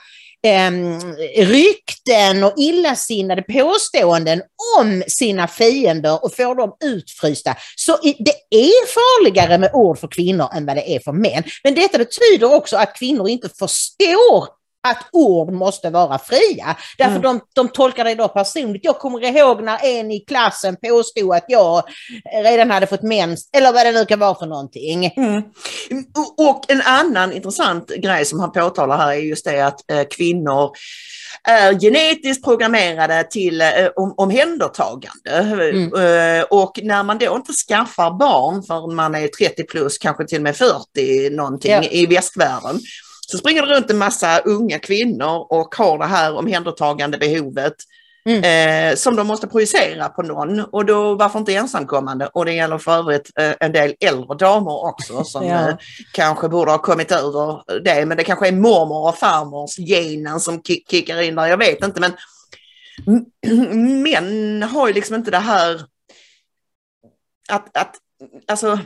eh, 0.46 0.70
rykten 1.44 2.44
och 2.44 2.54
illasinnade 2.56 3.42
påståenden 3.42 4.42
om 4.78 5.02
sina 5.06 5.48
fiender 5.48 6.24
och 6.24 6.34
får 6.34 6.54
dem 6.54 6.76
utfrysta. 6.84 7.56
Så 7.76 7.96
det 8.02 8.34
är 8.50 8.86
farligare 8.86 9.58
med 9.58 9.70
ord 9.72 9.98
för 9.98 10.08
kvinnor 10.08 10.48
än 10.54 10.66
vad 10.66 10.76
det 10.76 10.94
är 10.96 11.00
för 11.00 11.12
män. 11.12 11.42
Men 11.64 11.74
detta 11.74 11.98
betyder 11.98 12.54
också 12.54 12.76
att 12.76 12.98
kvinnor 12.98 13.28
inte 13.28 13.48
förstår 13.48 14.57
att 14.90 15.08
ord 15.12 15.52
måste 15.52 15.90
vara 15.90 16.18
fria. 16.18 16.76
Därför 16.98 17.10
Mm. 17.16 17.22
de, 17.22 17.40
de 17.54 17.68
tolkar 17.68 18.04
det 18.04 18.14
då 18.14 18.28
personligt. 18.28 18.84
Jag 18.84 18.98
kommer 18.98 19.24
ihåg 19.38 19.62
när 19.62 19.84
en 19.84 20.10
i 20.10 20.20
klassen 20.20 20.76
påstod 20.82 21.34
att 21.34 21.44
jag 21.48 21.82
redan 22.44 22.70
hade 22.70 22.86
fått 22.86 23.02
mens, 23.02 23.50
eller 23.52 23.72
vad 23.72 23.86
det 23.86 23.92
nu 23.92 24.04
kan 24.04 24.18
vara 24.18 24.34
för 24.34 24.46
någonting. 24.46 25.06
Mm. 25.16 25.42
Och- 26.38 26.64
en 26.70 26.82
annan 26.82 27.32
intressant 27.32 27.88
grej 27.88 28.24
som 28.24 28.40
han 28.40 28.52
påtalar 28.52 28.96
här 28.96 29.08
är 29.12 29.14
just 29.16 29.44
det 29.44 29.60
att 29.66 29.90
eh, 29.90 30.02
kvinnor 30.10 30.70
är 31.48 31.80
genetiskt 31.80 32.44
programmerade 32.44 33.24
till 33.30 33.60
eh, 33.60 33.68
om, 33.96 34.14
omhändertagande. 34.16 35.30
Eh, 35.98 36.42
och 36.50 36.78
när 36.82 37.02
man 37.02 37.18
då 37.18 37.34
inte 37.36 37.52
skaffar 37.52 38.10
barn 38.18 38.62
förrän 38.62 38.94
man 38.94 39.14
är 39.14 39.28
30 39.28 39.64
plus, 39.64 39.98
kanske 39.98 40.26
till 40.26 40.38
och 40.38 40.42
med 40.42 40.56
40 40.56 41.30
någonting 41.30 41.70
Ja. 41.72 41.82
i 41.82 42.06
västvärlden, 42.06 42.80
så 43.30 43.38
springer 43.38 43.66
det 43.66 43.74
runt 43.74 43.90
en 43.90 43.98
massa 43.98 44.38
unga 44.38 44.78
kvinnor 44.78 45.46
och 45.52 45.74
har 45.74 45.98
det 45.98 46.06
här 46.06 46.36
omhändertagande 46.36 47.18
behovet 47.18 47.74
eh, 48.44 48.94
som 48.96 49.16
de 49.16 49.26
måste 49.26 49.46
projicera 49.46 50.08
på 50.08 50.22
någon. 50.22 50.60
Och 50.60 50.84
då 50.86 51.14
varför 51.14 51.38
inte 51.38 51.54
ensamkommande? 51.54 52.26
Och 52.26 52.44
det 52.44 52.52
gäller 52.52 52.78
för 52.78 52.92
övrigt 52.92 53.30
eh, 53.40 53.52
en 53.60 53.72
del 53.72 53.94
äldre 54.00 54.34
damer 54.36 54.84
också 54.84 55.24
som 55.24 55.46
Ja. 55.46 55.68
eh, 55.68 55.76
kanske 56.12 56.48
borde 56.48 56.70
ha 56.70 56.78
kommit 56.78 57.12
över 57.12 57.80
det. 57.84 58.06
Men 58.06 58.16
det 58.16 58.24
kanske 58.24 58.48
är 58.48 58.52
mormor 58.52 59.08
och 59.08 59.18
farmors 59.18 59.76
genen 59.76 60.40
som 60.40 60.60
ki- 60.62 60.82
kickar 60.90 61.22
in 61.22 61.34
där, 61.34 61.46
jag 61.46 61.58
vet 61.58 61.84
inte. 61.84 62.00
Men 62.00 62.12
män 64.02 64.62
har 64.62 64.88
ju 64.88 64.94
liksom 64.94 65.14
inte 65.16 65.30
det 65.30 65.38
här 65.38 65.80
att, 67.50 67.76
att 67.76 67.94
alltså, 68.48 68.78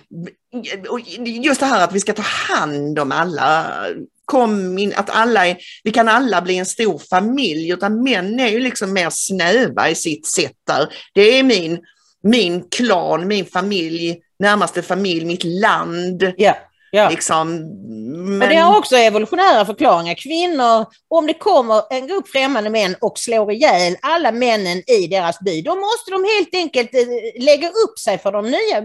just 1.27 1.61
det 1.61 1.67
här 1.67 1.85
att 1.85 1.93
vi 1.93 2.01
ska 2.01 2.13
ta 2.13 2.23
hand 2.23 2.99
om 2.99 3.13
alla, 3.13 3.67
kom 4.25 4.79
in, 4.79 4.95
att 4.97 5.11
alla 5.11 5.47
är, 5.47 5.57
vi 5.85 5.91
kan 5.91 6.09
alla 6.09 6.43
bli 6.43 6.59
en 6.59 6.67
stor 6.67 6.99
familj, 7.11 7.71
utan 7.71 8.03
män 8.03 8.41
är 8.41 8.49
ju 8.49 8.61
liksom 8.61 8.93
mer 8.93 9.11
snäva 9.11 9.89
i 9.89 9.95
sitt 9.95 10.27
sätt 10.27 10.57
där. 10.67 10.89
Det 11.15 11.39
är 11.39 11.43
min, 11.43 11.81
min 12.23 12.69
klan, 12.69 13.29
min 13.29 13.47
familj, 13.47 14.19
närmaste 14.39 14.83
familj, 14.83 15.25
mitt 15.25 15.45
land. 15.45 16.33
Ja. 16.37 16.57
Ja. 16.95 17.09
Liksom, 17.09 17.49
men... 18.39 18.43
Och 18.43 18.49
det 18.49 18.57
har 18.57 18.79
också 18.79 18.97
evolutionära 18.97 19.65
förklaringar. 19.65 20.15
Kvinnor, 20.15 20.87
om 21.09 21.27
det 21.27 21.35
kommer 21.35 21.83
en 21.91 22.07
grupp 22.07 22.29
främmande 22.29 22.71
män 22.71 22.97
och 23.01 23.19
slår 23.19 23.53
ihjäl 23.53 23.97
alla 24.03 24.33
männen 24.33 24.79
i 24.79 25.07
deras 25.07 25.41
by, 25.41 25.63
då 25.63 25.75
måste 25.75 26.11
de 26.11 26.25
helt 26.25 26.55
enkelt 26.55 26.95
eh, 26.95 27.43
lägga 27.43 27.69
upp 27.69 27.99
sig 27.99 28.19
för 28.19 28.33
de 28.33 28.51
nya 28.51 28.81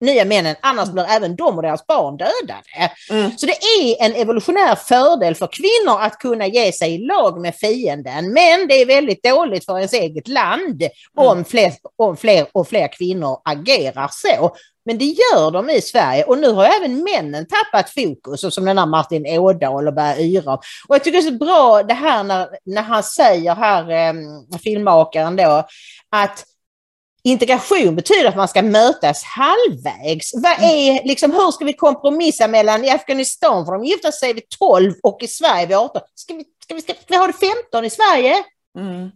nya 0.00 0.24
männen, 0.24 0.56
annars 0.60 0.88
blir 0.88 1.04
även 1.04 1.36
de 1.36 1.56
och 1.56 1.62
deras 1.62 1.86
barn 1.86 2.16
dödade. 2.16 2.92
Mm. 3.10 3.38
Så 3.38 3.46
det 3.46 3.52
är 3.52 4.04
en 4.04 4.14
evolutionär 4.14 4.74
fördel 4.74 5.34
för 5.34 5.48
kvinnor 5.52 6.00
att 6.00 6.18
kunna 6.18 6.46
ge 6.46 6.72
sig 6.72 6.94
i 6.94 6.98
lag 6.98 7.40
med 7.40 7.54
fienden, 7.54 8.32
men 8.32 8.68
det 8.68 8.74
är 8.74 8.86
väldigt 8.86 9.22
dåligt 9.22 9.64
för 9.64 9.76
ens 9.76 9.92
eget 9.92 10.28
land 10.28 10.82
om, 11.16 11.32
mm. 11.32 11.44
fler, 11.44 11.72
om 11.96 12.16
fler 12.16 12.46
och 12.52 12.68
fler 12.68 12.88
kvinnor 12.88 13.40
agerar 13.44 14.08
så. 14.12 14.56
Men 14.84 14.98
det 14.98 15.04
gör 15.04 15.50
de 15.50 15.70
i 15.70 15.80
Sverige 15.80 16.24
och 16.24 16.38
nu 16.38 16.50
har 16.52 16.64
även 16.64 17.04
männen 17.04 17.46
tappat 17.46 17.90
fokus, 17.90 18.44
och 18.44 18.52
som 18.52 18.64
den 18.64 18.78
här 18.78 18.86
Martin 18.86 19.26
Ådahl 19.26 19.88
och 19.88 19.94
börjar 19.94 20.20
yra. 20.20 20.54
Och 20.88 20.94
jag 20.94 21.04
tycker 21.04 21.22
det 21.22 21.28
är 21.28 21.30
så 21.30 21.44
bra 21.44 21.82
det 21.82 21.94
här 21.94 22.24
när, 22.24 22.48
när 22.64 22.82
han 22.82 23.02
säger 23.02 23.54
här, 23.54 23.90
eh, 23.90 24.14
filmmakaren 24.64 25.36
då, 25.36 25.66
att 26.10 26.44
Integration 27.22 27.96
betyder 27.96 28.28
att 28.28 28.36
man 28.36 28.48
ska 28.48 28.62
mötas 28.62 29.24
halvvägs. 29.24 30.34
Vad 30.34 30.58
mm. 30.58 30.70
är, 30.70 31.08
liksom, 31.08 31.32
hur 31.32 31.50
ska 31.50 31.64
vi 31.64 31.72
kompromissa 31.72 32.48
mellan 32.48 32.84
i 32.84 32.90
Afghanistan, 32.90 33.66
för 33.66 33.72
de 33.72 33.84
gifta 33.84 34.12
sig 34.12 34.32
vid 34.32 34.48
12 34.48 34.94
och 35.02 35.22
i 35.22 35.28
Sverige 35.28 35.66
vid 35.66 35.76
18. 35.76 36.02
Ska 36.14 36.34
vi, 36.34 36.44
ska 36.64 36.74
vi, 36.74 36.80
ska 36.80 36.94
vi 37.08 37.16
ha 37.16 37.26
det 37.26 37.32
15 37.32 37.84
i 37.84 37.90
Sverige? 37.90 38.44
Mm. 38.78 39.10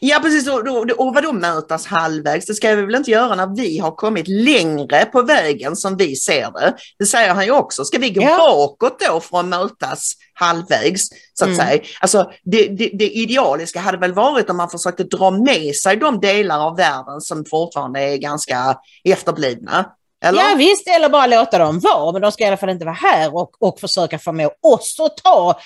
Ja 0.00 0.18
precis, 0.22 0.48
och, 0.48 0.68
och, 0.68 0.90
och 0.90 1.14
vadå 1.14 1.32
mötas 1.32 1.86
halvvägs? 1.86 2.46
Det 2.46 2.54
ska 2.54 2.74
vi 2.74 2.82
väl 2.82 2.94
inte 2.94 3.10
göra 3.10 3.34
när 3.34 3.56
vi 3.56 3.78
har 3.78 3.90
kommit 3.90 4.28
längre 4.28 5.04
på 5.04 5.22
vägen 5.22 5.76
som 5.76 5.96
vi 5.96 6.16
ser 6.16 6.50
det. 6.50 6.74
Det 6.98 7.06
säger 7.06 7.34
han 7.34 7.44
ju 7.44 7.50
också. 7.50 7.84
Ska 7.84 7.98
vi 7.98 8.10
gå 8.10 8.22
ja. 8.22 8.36
bakåt 8.38 9.00
då 9.00 9.20
för 9.20 9.40
att 9.40 9.44
mötas 9.44 10.12
halvvägs? 10.34 11.08
Så 11.34 11.44
att 11.44 11.50
mm. 11.50 11.66
säga. 11.66 11.82
Alltså, 12.00 12.30
det, 12.42 12.68
det, 12.68 12.90
det, 12.94 13.10
idealiska 13.10 13.80
hade 13.80 13.98
väl 13.98 14.12
varit 14.12 14.50
om 14.50 14.56
man 14.56 14.70
försökte 14.70 15.04
dra 15.04 15.30
med 15.30 15.74
sig 15.74 15.96
de 15.96 16.20
delar 16.20 16.66
av 16.66 16.76
världen 16.76 17.20
som 17.20 17.44
fortfarande 17.50 18.00
är 18.00 18.16
ganska 18.16 18.78
efterblivna. 19.04 19.86
Eller? 20.24 20.42
Ja 20.42 20.54
visst, 20.58 20.88
eller 20.88 21.08
bara 21.08 21.26
låta 21.26 21.58
dem 21.58 21.80
vara, 21.80 22.12
men 22.12 22.22
de 22.22 22.32
ska 22.32 22.44
i 22.44 22.46
alla 22.46 22.56
fall 22.56 22.70
inte 22.70 22.84
vara 22.84 22.94
här 22.94 23.34
och, 23.36 23.62
och 23.62 23.80
försöka 23.80 24.18
förmå 24.18 24.50
oss 24.62 25.00
att 25.00 25.16
ta 25.16 25.60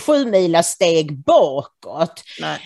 sju 0.00 0.24
mila 0.24 0.62
steg 0.62 1.18
bakåt. 1.18 2.22
Nej. 2.40 2.58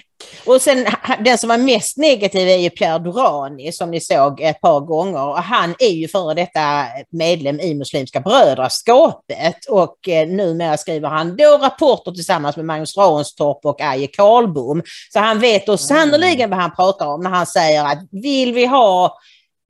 Och 0.46 0.62
sen 0.62 0.86
den 1.24 1.38
som 1.38 1.48
var 1.48 1.58
mest 1.58 1.96
negativ 1.96 2.48
är 2.48 2.56
ju 2.56 2.70
Pierre 2.70 2.98
Durani 2.98 3.72
som 3.72 3.90
ni 3.90 4.00
såg 4.00 4.40
ett 4.40 4.60
par 4.60 4.80
gånger. 4.80 5.26
Och 5.26 5.38
han 5.38 5.74
är 5.78 5.88
ju 5.88 6.08
före 6.08 6.34
detta 6.34 6.86
medlem 7.10 7.60
i 7.60 7.74
Muslimska 7.74 8.20
brödraskapet 8.20 9.64
och 9.68 10.08
eh, 10.08 10.28
numera 10.28 10.76
skriver 10.76 11.08
han 11.08 11.36
då 11.36 11.58
rapporter 11.62 12.12
tillsammans 12.12 12.56
med 12.56 12.64
Magnus 12.64 12.96
Ranstorp 12.96 13.66
och 13.66 13.80
Aje 13.80 14.06
Karlbom. 14.06 14.82
Så 15.12 15.18
han 15.18 15.40
vet 15.40 15.66
då 15.66 15.76
sannerligen 15.76 16.50
vad 16.50 16.58
han 16.58 16.74
pratar 16.74 17.06
om 17.06 17.20
när 17.20 17.30
han 17.30 17.46
säger 17.46 17.84
att 17.84 17.98
vill 18.10 18.54
vi 18.54 18.66
ha 18.66 19.18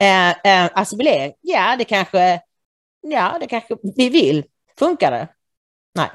eh, 0.03 0.31
eh, 0.31 0.71
assimilering? 0.75 1.33
Ja, 1.41 1.77
det 1.79 1.85
kanske, 1.85 2.41
ja, 3.03 3.37
det 3.41 3.47
kanske 3.47 3.77
vi 3.97 4.09
vill. 4.09 4.45
Funkar 4.79 5.11
det? 5.11 5.29
Nej. 5.95 6.09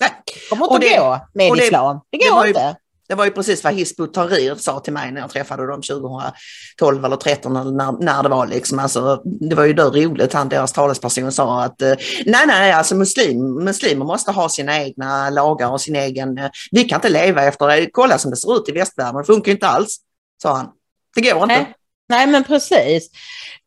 Nej. 0.00 0.10
kommer 0.50 0.64
inte 0.64 1.00
att 1.00 1.20
gå 1.20 1.26
med 1.34 1.52
det, 1.52 1.64
islam. 1.64 2.00
Det 2.10 2.18
går 2.18 2.42
det 2.42 2.48
inte. 2.48 2.60
Ju, 2.60 2.74
det 3.08 3.14
var 3.14 3.24
ju 3.24 3.30
precis 3.30 3.64
vad 3.64 3.74
Hizb 3.74 4.12
Tahrir 4.12 4.54
sa 4.54 4.80
till 4.80 4.92
mig 4.92 5.12
när 5.12 5.20
jag 5.20 5.30
träffade 5.30 5.66
dem 5.66 5.82
2012 5.82 7.04
eller 7.04 7.16
2013 7.16 7.56
eller 7.56 7.70
när, 7.70 7.92
när 7.92 8.22
det 8.22 8.28
var 8.28 8.46
liksom. 8.46 8.78
Alltså, 8.78 9.22
det 9.24 9.54
var 9.54 9.64
ju 9.64 9.72
då 9.72 9.90
roligt, 9.90 10.32
han 10.32 10.48
deras 10.48 10.72
talesperson 10.72 11.32
sa 11.32 11.62
att 11.62 11.82
eh, 11.82 11.94
nej, 12.26 12.46
nej, 12.46 12.72
alltså 12.72 12.94
muslim, 12.94 13.54
muslimer 13.54 14.04
måste 14.04 14.30
ha 14.30 14.48
sina 14.48 14.82
egna 14.82 15.30
lagar 15.30 15.70
och 15.70 15.80
sin 15.80 15.96
egen, 15.96 16.38
eh, 16.38 16.50
vi 16.70 16.84
kan 16.84 16.96
inte 16.96 17.08
leva 17.08 17.42
efter 17.42 17.66
det, 17.66 17.90
kolla 17.92 18.18
som 18.18 18.30
det 18.30 18.36
ser 18.36 18.56
ut 18.56 18.68
i 18.68 18.72
västvärlden, 18.72 19.20
det 19.20 19.24
funkar 19.24 19.52
inte 19.52 19.68
alls, 19.68 19.96
sa 20.42 20.56
han. 20.56 20.68
Det 21.14 21.20
går 21.20 21.42
inte. 21.42 21.46
Nej. 21.46 21.74
Nej 22.08 22.26
men 22.26 22.44
precis. 22.44 23.10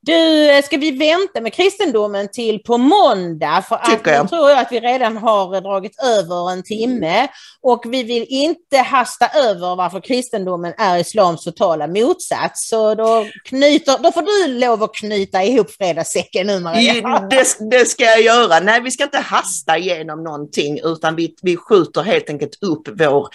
Du, 0.04 0.62
ska 0.64 0.78
vi 0.78 0.91
vänta 0.91 1.41
med 1.41 1.54
kristendomen 1.54 2.28
till 2.32 2.60
på 2.60 2.78
måndag? 2.78 3.64
För 3.70 3.76
att 3.76 4.02
jag. 4.06 4.30
tror 4.30 4.49
jag 4.49 4.60
att 4.60 4.72
vi 4.72 4.80
redan 4.80 5.18
har 5.18 5.62
dragit 5.62 6.04
över 6.04 6.52
en 6.52 6.64
timme 6.64 7.28
och 7.62 7.84
vi 7.88 8.04
vill 8.04 8.26
inte 8.30 8.78
hasta 8.78 9.28
över 9.28 9.76
varför 9.76 9.99
kristendomen 9.99 10.74
är 10.78 10.97
islams 10.97 11.43
totala 11.43 11.88
motsats. 11.88 12.70
Så 12.70 12.95
då, 12.95 13.26
knyter, 13.45 13.97
då 14.04 14.12
får 14.12 14.22
du 14.22 14.60
lov 14.60 14.84
att 14.84 14.95
knyta 14.95 15.43
ihop 15.43 15.72
fredagssäcken 15.72 16.47
nu 16.47 16.60
Maria. 16.60 17.20
Det, 17.20 17.58
det 17.72 17.86
ska 17.86 18.04
jag 18.04 18.22
göra. 18.22 18.60
Nej, 18.60 18.82
vi 18.82 18.91
ska 18.91 19.04
inte 19.04 19.20
hasta 19.20 19.78
igenom 19.78 20.24
någonting 20.24 20.80
utan 20.84 21.16
vi, 21.16 21.36
vi 21.41 21.58
skjuter 21.58 22.02
helt 22.02 22.30
enkelt 22.30 22.64
upp 22.64 22.88
vår, 22.99 23.28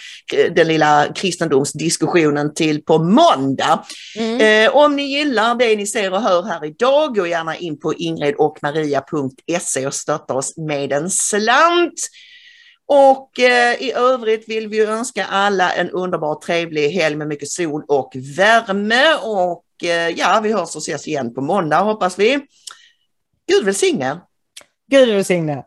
den 0.55 0.67
lilla 0.67 1.07
kristendomsdiskussionen 1.15 2.53
till 2.53 2.83
på 2.83 2.97
måndag. 2.97 3.83
Mm. 4.17 4.65
Eh, 4.65 4.75
om 4.75 4.95
ni 4.95 5.03
gillar 5.03 5.55
det 5.55 5.75
ni 5.75 5.87
ser 5.87 6.13
och 6.13 6.21
hör 6.21 6.56
här 6.57 6.65
idag, 6.65 7.15
gå 7.15 7.27
gärna 7.27 7.55
in 7.55 7.79
på 7.79 7.93
ingridochmaria.se 7.93 9.87
och 9.87 9.93
stötta 9.93 10.33
oss 10.33 10.57
med 10.57 10.93
en 10.93 11.09
slant. 11.09 12.09
Och 12.85 13.39
eh, 13.39 13.81
i 13.81 13.93
övrigt 13.93 14.49
vill 14.49 14.67
vi 14.67 14.85
önska 14.85 15.25
alla 15.25 15.73
en 15.73 15.89
underbar 15.89 16.35
trevlig 16.35 16.89
helg 16.89 17.15
med 17.15 17.27
mycket 17.27 17.49
sol 17.49 17.83
och 17.87 18.11
värme. 18.37 19.15
Och 19.23 19.65
eh, 19.83 20.09
ja, 20.09 20.39
vi 20.43 20.53
hörs 20.53 20.75
och 20.75 20.81
ses 20.81 21.07
igen 21.07 21.33
på 21.33 21.41
måndag 21.41 21.79
hoppas 21.79 22.19
vi. 22.19 22.39
Gud 23.47 23.65
välsigne! 23.65 24.19
Gud 24.91 25.09
välsigne! 25.09 25.63